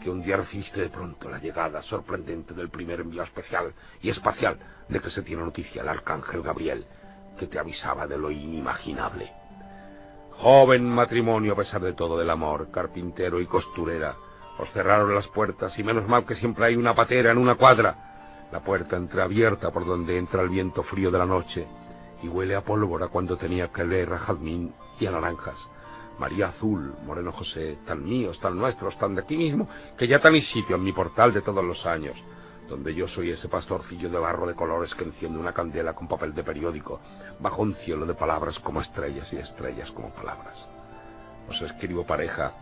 que 0.00 0.10
un 0.10 0.22
día 0.22 0.36
recibiste 0.36 0.80
de 0.80 0.88
pronto 0.88 1.28
la 1.28 1.38
llegada 1.38 1.82
sorprendente 1.82 2.52
del 2.52 2.68
primer 2.68 3.00
envío 3.00 3.22
especial 3.22 3.72
y 4.02 4.08
espacial 4.10 4.58
de 4.88 4.98
que 4.98 5.10
se 5.10 5.22
tiene 5.22 5.42
noticia 5.42 5.82
el 5.82 5.88
arcángel 5.88 6.42
Gabriel, 6.42 6.84
que 7.38 7.46
te 7.46 7.58
avisaba 7.58 8.06
de 8.06 8.18
lo 8.18 8.30
inimaginable. 8.30 9.39
Joven 10.42 10.88
matrimonio 10.88 11.52
a 11.52 11.56
pesar 11.56 11.82
de 11.82 11.92
todo 11.92 12.16
del 12.16 12.30
amor, 12.30 12.70
carpintero 12.70 13.42
y 13.42 13.46
costurera, 13.46 14.16
os 14.58 14.70
cerraron 14.70 15.14
las 15.14 15.28
puertas 15.28 15.78
y 15.78 15.84
menos 15.84 16.08
mal 16.08 16.24
que 16.24 16.34
siempre 16.34 16.64
hay 16.64 16.76
una 16.76 16.94
patera 16.94 17.30
en 17.30 17.36
una 17.36 17.56
cuadra, 17.56 18.48
la 18.50 18.60
puerta 18.60 18.96
entreabierta 18.96 19.70
por 19.70 19.84
donde 19.84 20.16
entra 20.16 20.40
el 20.40 20.48
viento 20.48 20.82
frío 20.82 21.10
de 21.10 21.18
la 21.18 21.26
noche 21.26 21.66
y 22.22 22.28
huele 22.28 22.54
a 22.54 22.64
pólvora 22.64 23.08
cuando 23.08 23.36
tenía 23.36 23.68
que 23.68 23.84
leer 23.84 24.14
a 24.14 24.18
jazmín 24.18 24.72
y 24.98 25.04
a 25.04 25.10
naranjas. 25.10 25.68
María 26.18 26.46
Azul, 26.46 26.94
Moreno 27.04 27.32
José, 27.32 27.76
tan 27.86 28.02
míos, 28.02 28.40
tan 28.40 28.56
nuestros, 28.56 28.96
tan 28.96 29.14
de 29.14 29.20
aquí 29.20 29.36
mismo, 29.36 29.68
que 29.98 30.08
ya 30.08 30.20
tenéis 30.20 30.48
sitio 30.48 30.76
en 30.76 30.84
mi 30.84 30.94
portal 30.94 31.34
de 31.34 31.42
todos 31.42 31.62
los 31.62 31.84
años, 31.84 32.24
donde 32.70 32.94
yo 32.94 33.08
soy 33.08 33.30
ese 33.30 33.48
pastorcillo 33.48 34.08
de 34.08 34.18
barro 34.18 34.46
de 34.46 34.54
colores 34.54 34.94
que 34.94 35.02
enciende 35.02 35.40
una 35.40 35.52
candela 35.52 35.92
con 35.92 36.06
papel 36.06 36.32
de 36.32 36.44
periódico, 36.44 37.00
bajo 37.40 37.62
un 37.62 37.74
cielo 37.74 38.06
de 38.06 38.14
palabras 38.14 38.60
como 38.60 38.80
estrellas 38.80 39.32
y 39.32 39.38
estrellas 39.38 39.90
como 39.90 40.10
palabras. 40.10 40.68
Os 41.48 41.60
escribo 41.62 42.06
pareja, 42.06 42.54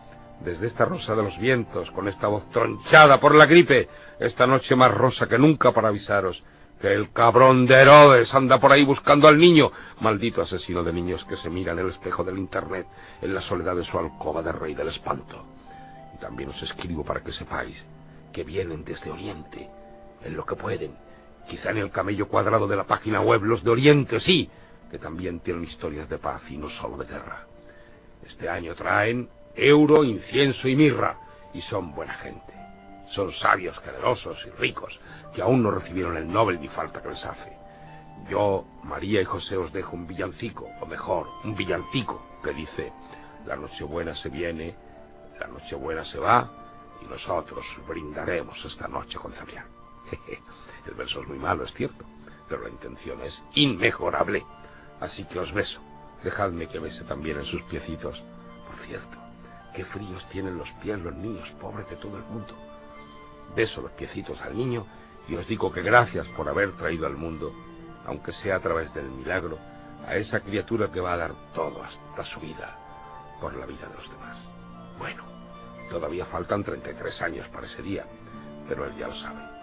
desde 0.43 0.65
esta 0.65 0.85
rosa 0.85 1.15
de 1.15 1.21
los 1.21 1.37
vientos, 1.37 1.91
con 1.91 2.07
esta 2.07 2.27
voz 2.27 2.49
tronchada 2.49 3.19
por 3.19 3.35
la 3.35 3.45
gripe, 3.45 3.87
esta 4.19 4.47
noche 4.47 4.75
más 4.75 4.91
rosa 4.91 5.29
que 5.29 5.37
nunca 5.37 5.71
para 5.71 5.89
avisaros 5.89 6.43
que 6.81 6.93
el 6.93 7.11
cabrón 7.11 7.65
de 7.65 7.75
Herodes 7.75 8.33
anda 8.33 8.59
por 8.59 8.71
ahí 8.71 8.83
buscando 8.85 9.27
al 9.27 9.37
niño, 9.37 9.71
maldito 9.99 10.41
asesino 10.41 10.81
de 10.81 10.93
niños 10.93 11.25
que 11.25 11.35
se 11.35 11.49
mira 11.49 11.73
en 11.73 11.79
el 11.79 11.89
espejo 11.89 12.23
del 12.23 12.37
Internet, 12.37 12.87
en 13.21 13.33
la 13.33 13.41
soledad 13.41 13.75
de 13.75 13.83
su 13.83 13.99
alcoba 13.99 14.41
de 14.41 14.53
rey 14.53 14.73
del 14.73 14.87
espanto. 14.87 15.45
Y 16.15 16.17
también 16.19 16.49
os 16.49 16.63
escribo 16.63 17.03
para 17.03 17.21
que 17.21 17.33
sepáis 17.33 17.85
que 18.31 18.43
vienen 18.43 18.85
desde 18.85 19.11
Oriente, 19.11 19.69
en 20.23 20.35
lo 20.35 20.45
que 20.45 20.55
pueden, 20.55 20.95
quizá 21.47 21.71
en 21.71 21.77
el 21.77 21.91
camello 21.91 22.27
cuadrado 22.27 22.67
de 22.67 22.75
la 22.75 22.85
página 22.85 23.21
web 23.21 23.43
Los 23.43 23.63
de 23.63 23.71
Oriente, 23.71 24.19
sí, 24.19 24.49
que 24.89 24.99
también 24.99 25.39
tienen 25.39 25.63
historias 25.63 26.09
de 26.09 26.17
paz 26.17 26.49
y 26.51 26.57
no 26.57 26.69
solo 26.69 26.97
de 26.97 27.05
guerra. 27.05 27.45
Este 28.25 28.49
año 28.49 28.75
traen 28.75 29.29
euro, 29.55 30.03
incienso 30.03 30.67
y 30.67 30.75
mirra, 30.75 31.17
y 31.53 31.61
son 31.61 31.93
buena 31.93 32.13
gente. 32.13 32.53
Son 33.07 33.31
sabios, 33.31 33.79
generosos 33.79 34.45
y 34.45 34.51
ricos, 34.51 34.99
que 35.33 35.41
aún 35.41 35.63
no 35.63 35.71
recibieron 35.71 36.17
el 36.17 36.31
Nobel 36.31 36.59
ni 36.59 36.67
falta 36.67 37.01
que 37.01 37.09
les 37.09 37.25
hace. 37.25 37.57
Yo, 38.29 38.65
María 38.83 39.21
y 39.21 39.25
José 39.25 39.57
os 39.57 39.73
dejo 39.73 39.95
un 39.95 40.05
villancico, 40.05 40.69
o 40.79 40.85
mejor, 40.85 41.27
un 41.43 41.55
villancico, 41.55 42.21
que 42.43 42.53
dice, 42.53 42.93
la 43.45 43.55
Nochebuena 43.55 44.13
se 44.13 44.29
viene, 44.29 44.75
la 45.39 45.47
Nochebuena 45.47 46.03
se 46.03 46.19
va, 46.19 46.49
y 47.01 47.05
nosotros 47.05 47.65
brindaremos 47.87 48.63
esta 48.65 48.87
noche 48.87 49.17
con 49.17 49.31
Zabián. 49.31 49.78
El 50.85 50.93
verso 50.93 51.21
es 51.21 51.27
muy 51.27 51.37
malo, 51.37 51.63
es 51.63 51.73
cierto, 51.73 52.05
pero 52.47 52.63
la 52.63 52.69
intención 52.69 53.21
es 53.21 53.43
inmejorable. 53.53 54.45
Así 54.99 55.23
que 55.25 55.39
os 55.39 55.53
beso. 55.53 55.81
Dejadme 56.23 56.67
que 56.67 56.79
bese 56.79 57.03
también 57.03 57.37
en 57.37 57.45
sus 57.45 57.61
piecitos. 57.63 58.23
Por 58.67 58.77
cierto, 58.77 59.17
qué 59.73 59.85
fríos 59.85 60.27
tienen 60.29 60.57
los 60.57 60.69
pies 60.73 60.99
los 60.99 61.15
niños, 61.15 61.51
pobres 61.51 61.89
de 61.89 61.95
todo 61.95 62.17
el 62.17 62.23
mundo. 62.23 62.53
Beso 63.55 63.81
los 63.81 63.91
piecitos 63.91 64.41
al 64.41 64.57
niño 64.57 64.85
y 65.27 65.35
os 65.35 65.47
digo 65.47 65.71
que 65.71 65.81
gracias 65.81 66.27
por 66.27 66.49
haber 66.49 66.71
traído 66.73 67.05
al 67.05 67.15
mundo, 67.15 67.53
aunque 68.05 68.31
sea 68.31 68.57
a 68.57 68.59
través 68.59 68.93
del 68.93 69.09
milagro, 69.09 69.57
a 70.07 70.15
esa 70.15 70.39
criatura 70.39 70.91
que 70.91 70.99
va 70.99 71.13
a 71.13 71.17
dar 71.17 71.33
todo 71.53 71.83
hasta 71.83 72.23
su 72.23 72.39
vida 72.39 72.75
por 73.39 73.55
la 73.55 73.65
vida 73.65 73.87
de 73.87 73.95
los 73.95 74.09
demás. 74.09 74.37
Bueno, 74.97 75.23
todavía 75.89 76.25
faltan 76.25 76.63
33 76.63 77.21
años 77.21 77.47
para 77.49 77.65
ese 77.65 77.81
día, 77.81 78.05
pero 78.67 78.85
él 78.85 78.95
ya 78.97 79.07
lo 79.07 79.15
sabe. 79.15 79.58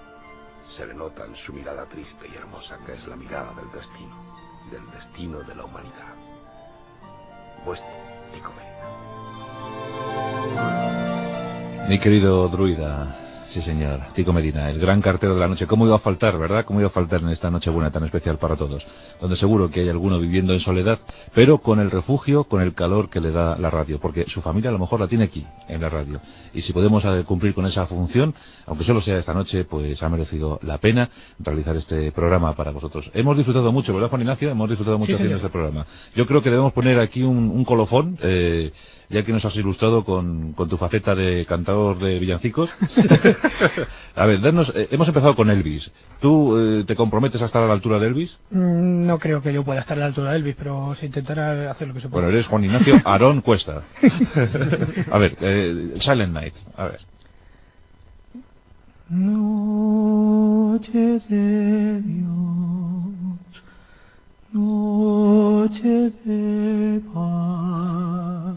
Se 0.68 0.86
le 0.86 0.94
nota 0.94 1.24
en 1.24 1.34
su 1.34 1.52
mirada 1.52 1.86
triste 1.86 2.28
y 2.28 2.36
hermosa 2.36 2.78
que 2.84 2.94
es 2.94 3.06
la 3.06 3.16
mirada 3.16 3.52
del 3.54 3.70
destino, 3.72 4.16
del 4.70 4.90
destino 4.90 5.40
de 5.40 5.54
la 5.54 5.64
humanidad. 5.64 6.14
Vuestro 7.64 7.88
Medina. 8.32 8.66
Mi 11.88 11.98
querido 11.98 12.48
druida, 12.48 13.16
sí 13.48 13.62
señor. 13.62 14.00
Tico 14.14 14.32
Medina, 14.32 14.70
el 14.70 14.78
gran 14.78 15.00
cartero 15.00 15.34
de 15.34 15.40
la 15.40 15.48
noche. 15.48 15.66
¿Cómo 15.66 15.86
iba 15.86 15.96
a 15.96 15.98
faltar, 15.98 16.38
verdad? 16.38 16.64
¿Cómo 16.64 16.80
iba 16.80 16.88
a 16.88 16.90
faltar 16.90 17.22
en 17.22 17.28
esta 17.28 17.50
noche 17.50 17.70
buena 17.70 17.90
tan 17.90 18.04
especial 18.04 18.38
para 18.38 18.56
todos? 18.56 18.86
Donde 19.20 19.36
seguro 19.36 19.70
que 19.70 19.80
hay 19.80 19.88
alguno 19.88 20.18
viviendo 20.18 20.52
en 20.52 20.60
soledad, 20.60 20.98
pero 21.34 21.58
con 21.58 21.80
el 21.80 21.90
refugio, 21.90 22.44
con 22.44 22.60
el 22.60 22.74
calor 22.74 23.08
que 23.08 23.20
le 23.20 23.30
da 23.30 23.56
la 23.56 23.70
radio. 23.70 23.98
Porque 23.98 24.24
su 24.26 24.40
familia 24.40 24.70
a 24.70 24.72
lo 24.72 24.78
mejor 24.78 25.00
la 25.00 25.08
tiene 25.08 25.24
aquí, 25.24 25.46
en 25.68 25.80
la 25.80 25.88
radio. 25.88 26.20
Y 26.52 26.60
si 26.60 26.72
podemos 26.72 27.04
eh, 27.04 27.24
cumplir 27.26 27.54
con 27.54 27.66
esa 27.66 27.86
función, 27.86 28.34
aunque 28.66 28.84
solo 28.84 29.00
sea 29.00 29.18
esta 29.18 29.34
noche, 29.34 29.64
pues 29.64 30.02
ha 30.02 30.08
merecido 30.08 30.58
la 30.62 30.78
pena 30.78 31.10
realizar 31.38 31.76
este 31.76 32.12
programa 32.12 32.54
para 32.54 32.70
vosotros. 32.72 33.10
Hemos 33.14 33.36
disfrutado 33.36 33.72
mucho, 33.72 33.94
¿verdad, 33.94 34.08
Juan 34.08 34.22
Ignacio? 34.22 34.50
Hemos 34.50 34.68
disfrutado 34.68 34.98
mucho 34.98 35.12
Sí, 35.12 35.14
haciendo 35.14 35.36
este 35.36 35.48
programa. 35.48 35.86
Yo 36.14 36.26
creo 36.26 36.42
que 36.42 36.50
debemos 36.50 36.72
poner 36.72 36.98
aquí 36.98 37.22
un, 37.22 37.50
un 37.50 37.64
colofón, 37.64 38.18
eh, 38.22 38.72
ya 39.08 39.24
que 39.24 39.32
nos 39.32 39.44
has 39.44 39.56
ilustrado 39.56 40.04
con, 40.04 40.52
con 40.52 40.68
tu 40.68 40.76
faceta 40.76 41.14
de 41.14 41.44
cantador 41.46 41.98
de 41.98 42.18
villancicos. 42.18 42.74
a 44.16 44.26
ver, 44.26 44.40
danos, 44.40 44.72
eh, 44.74 44.88
hemos 44.90 45.08
empezado 45.08 45.34
con 45.36 45.50
Elvis. 45.50 45.92
¿Tú 46.20 46.56
eh, 46.58 46.84
te 46.86 46.96
comprometes 46.96 47.42
a 47.42 47.46
estar 47.46 47.62
a 47.62 47.66
la 47.66 47.72
altura 47.74 47.98
de 47.98 48.08
Elvis? 48.08 48.38
Mm, 48.50 49.06
No 49.06 49.18
creo 49.18 49.42
que 49.42 49.52
yo 49.52 49.64
pueda 49.64 49.80
estar 49.80 49.96
a 49.96 50.00
la 50.00 50.06
altura 50.06 50.32
de 50.32 50.38
Elvis, 50.38 50.56
pero 50.58 50.94
se 50.94 51.06
intentará 51.06 51.70
hacer 51.70 51.88
lo 51.88 51.94
que 51.94 52.00
se 52.00 52.08
pueda. 52.08 52.22
Bueno, 52.22 52.36
eres 52.36 52.46
Juan 52.48 52.64
Ignacio 52.64 53.00
Aarón 53.04 53.40
Cuesta. 53.42 53.82
a 55.10 55.18
ver, 55.18 55.36
eh, 55.40 55.94
Silent 55.98 56.32
Night. 56.32 56.54
A 56.76 56.84
ver. 56.86 57.00
Noche 59.08 61.20
de 61.28 62.00
Dios, 62.02 63.62
noche 64.52 66.10
de 66.24 67.00
paz, 67.14 68.56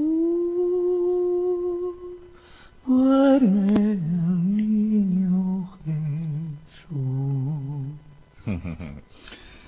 Duerme 2.91 3.73
el 3.73 4.57
niño 4.57 5.65
Jesús. 5.85 6.97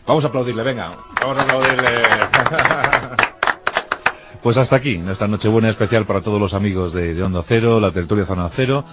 Vamos 0.06 0.26
a 0.26 0.28
aplaudirle, 0.28 0.64
venga. 0.64 0.92
Vamos 1.22 1.38
a 1.38 1.42
aplaudirle. 1.44 1.88
Pues 4.44 4.58
hasta 4.58 4.76
aquí, 4.76 4.98
nuestra 4.98 5.30
Nochebuena 5.30 5.70
especial 5.70 6.06
para 6.06 6.20
todos 6.20 6.38
los 6.38 6.54
amigos 6.54 6.92
de, 6.92 7.14
de 7.14 7.24
Onda 7.24 7.42
Cero, 7.44 7.80
la 7.80 7.92
tertulia 7.92 8.26
Zona 8.26 8.50
Cero. 8.50 8.84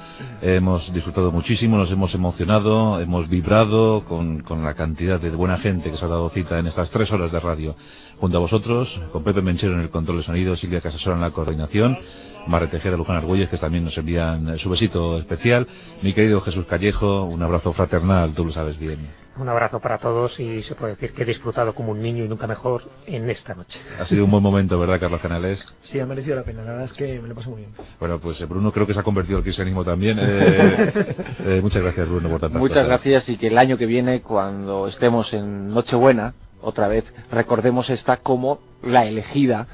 Hemos 0.42 0.92
disfrutado 0.92 1.32
muchísimo, 1.32 1.76
nos 1.76 1.90
hemos 1.90 2.14
emocionado, 2.14 3.00
hemos 3.00 3.28
vibrado 3.28 4.04
con, 4.04 4.42
con 4.44 4.62
la 4.62 4.74
cantidad 4.74 5.18
de 5.18 5.30
buena 5.30 5.56
gente 5.56 5.90
que 5.90 5.96
se 5.96 6.04
ha 6.04 6.08
dado 6.08 6.28
cita 6.28 6.60
en 6.60 6.68
estas 6.68 6.92
tres 6.92 7.10
horas 7.10 7.32
de 7.32 7.40
radio. 7.40 7.74
Junto 8.20 8.36
a 8.36 8.40
vosotros, 8.40 9.00
con 9.10 9.24
Pepe 9.24 9.42
Menchero 9.42 9.74
en 9.74 9.80
el 9.80 9.90
control 9.90 10.18
de 10.18 10.22
sonido, 10.22 10.54
Silvia 10.54 10.80
Casasora 10.80 11.16
en 11.16 11.22
la 11.22 11.32
coordinación, 11.32 11.98
Mare 12.46 12.66
Tejeda, 12.66 12.96
Luján 12.96 13.16
Argüelles, 13.16 13.48
que 13.48 13.56
también 13.56 13.84
nos 13.84 13.96
envían 13.98 14.58
su 14.58 14.70
besito 14.70 15.18
especial. 15.18 15.66
Mi 16.02 16.12
querido 16.12 16.40
Jesús 16.40 16.66
Callejo, 16.66 17.24
un 17.24 17.42
abrazo 17.42 17.72
fraternal, 17.72 18.34
tú 18.34 18.44
lo 18.44 18.52
sabes 18.52 18.78
bien. 18.78 18.98
Un 19.38 19.48
abrazo 19.48 19.80
para 19.80 19.96
todos 19.96 20.38
y 20.40 20.62
se 20.62 20.74
puede 20.74 20.92
decir 20.92 21.12
que 21.12 21.22
he 21.22 21.24
disfrutado 21.24 21.72
como 21.74 21.92
un 21.92 22.02
niño 22.02 22.24
y 22.24 22.28
nunca 22.28 22.46
mejor 22.46 22.82
en 23.06 23.30
esta 23.30 23.54
noche. 23.54 23.80
Ha 23.98 24.04
sido 24.04 24.24
un 24.24 24.30
buen 24.30 24.42
momento, 24.42 24.78
¿verdad, 24.78 25.00
Carlos 25.00 25.20
Canales? 25.20 25.72
Sí, 25.80 25.98
ha 25.98 26.04
merecido 26.04 26.36
la 26.36 26.42
pena. 26.42 26.62
La 26.62 26.72
verdad 26.72 26.84
es 26.84 26.92
que 26.92 27.20
me 27.20 27.28
lo 27.28 27.34
paso 27.34 27.50
muy 27.50 27.60
bien. 27.60 27.70
Bueno, 27.98 28.18
pues 28.18 28.40
eh, 28.40 28.46
Bruno 28.46 28.70
creo 28.72 28.86
que 28.86 28.92
se 28.92 29.00
ha 29.00 29.04
convertido 29.04 29.38
al 29.38 29.42
cristianismo 29.42 29.82
también. 29.84 30.18
Eh, 30.20 30.92
eh, 31.46 31.60
muchas 31.62 31.82
gracias, 31.82 32.08
Bruno, 32.08 32.28
por 32.28 32.40
tantas 32.40 32.60
Muchas 32.60 32.78
cosas. 32.78 32.88
gracias 32.88 33.28
y 33.30 33.36
que 33.38 33.46
el 33.46 33.56
año 33.56 33.78
que 33.78 33.86
viene, 33.86 34.20
cuando 34.20 34.88
estemos 34.88 35.32
en 35.32 35.68
Nochebuena, 35.72 36.34
otra 36.62 36.88
vez, 36.88 37.14
recordemos 37.30 37.90
esta 37.90 38.18
como 38.18 38.60
la 38.82 39.06
elegida 39.06 39.66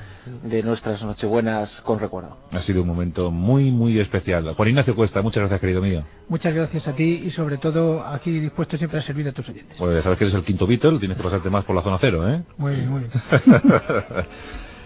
de 0.42 0.62
nuestras 0.62 1.04
Nochebuenas 1.04 1.80
con 1.82 2.00
recuerdo. 2.00 2.36
Ha 2.52 2.58
sido 2.58 2.82
un 2.82 2.88
momento 2.88 3.30
muy, 3.30 3.70
muy 3.70 3.98
especial. 4.00 4.52
Juan 4.54 4.68
Ignacio 4.68 4.96
Cuesta, 4.96 5.22
muchas 5.22 5.42
gracias, 5.42 5.60
querido 5.60 5.80
mío. 5.82 6.02
Muchas 6.28 6.54
gracias 6.54 6.88
a 6.88 6.92
ti 6.94 7.22
y 7.24 7.30
sobre 7.30 7.58
todo 7.58 8.04
aquí 8.04 8.38
dispuesto 8.40 8.76
siempre 8.76 8.98
a 8.98 9.02
servir 9.02 9.28
a 9.28 9.32
tus 9.32 9.48
oyentes. 9.48 9.76
Pues 9.78 10.02
sabes 10.02 10.18
que 10.18 10.24
eres 10.24 10.34
el 10.34 10.42
quinto 10.42 10.66
Beatle, 10.66 10.98
tienes 10.98 11.16
que 11.16 11.22
pasarte 11.22 11.50
más 11.50 11.64
por 11.64 11.76
la 11.76 11.82
zona 11.82 11.98
cero, 11.98 12.28
¿eh? 12.28 12.42
Muy 12.56 12.74
bien, 12.74 12.90
muy 12.90 13.00
bien. 13.00 13.10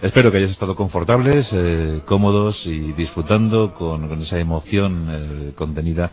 Espero 0.01 0.31
que 0.31 0.37
hayáis 0.37 0.51
estado 0.51 0.75
confortables, 0.75 1.53
eh, 1.53 2.01
cómodos 2.05 2.65
y 2.65 2.91
disfrutando 2.93 3.73
con, 3.75 4.07
con 4.09 4.19
esa 4.19 4.39
emoción 4.39 5.07
eh, 5.11 5.51
contenida 5.55 6.11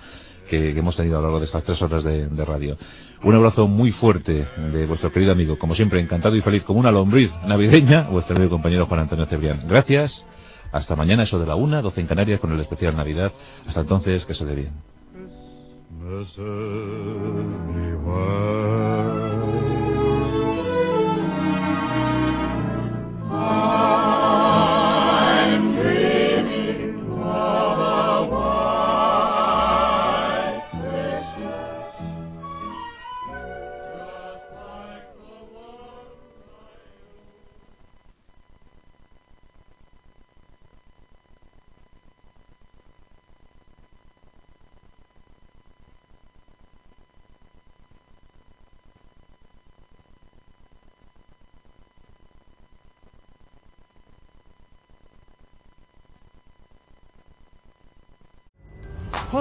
que, 0.49 0.70
hemos 0.76 0.96
tenido 0.96 1.18
a 1.18 1.20
lo 1.20 1.26
largo 1.26 1.38
de 1.38 1.44
estas 1.44 1.64
tres 1.64 1.80
horas 1.82 2.05
de, 2.05 2.44
radio. 2.44 2.76
Un 3.22 3.34
abrazo 3.34 3.68
muy 3.68 3.92
fuerte 3.92 4.46
de 4.72 4.86
vuestro 4.86 5.12
querido 5.12 5.32
amigo, 5.32 5.59
como 5.59 5.74
siempre, 5.74 6.01
encantado 6.01 6.34
y 6.36 6.40
feliz 6.40 6.64
como 6.64 6.80
una 6.80 6.90
lombriz 6.90 7.38
navideña, 7.46 8.03
vuestro 8.11 8.36
amigo 8.36 8.51
compañero 8.51 8.86
Juan 8.86 9.01
Antonio 9.01 9.26
Cebrián. 9.26 9.66
Gracias. 9.68 10.26
Hasta 10.72 10.96
mañana, 10.96 11.22
eso 11.22 11.38
de 11.38 11.46
la 11.46 11.55
una, 11.55 11.80
12 11.80 12.01
en 12.03 12.07
Canarias, 12.07 12.40
con 12.40 12.53
el 12.53 12.61
especial 12.61 12.96
Navidad. 12.96 13.32
Hasta 13.66 13.80
entonces, 13.80 14.26
que 14.26 14.34
se 14.34 14.44
dé 14.44 14.55
bien. 14.55 14.72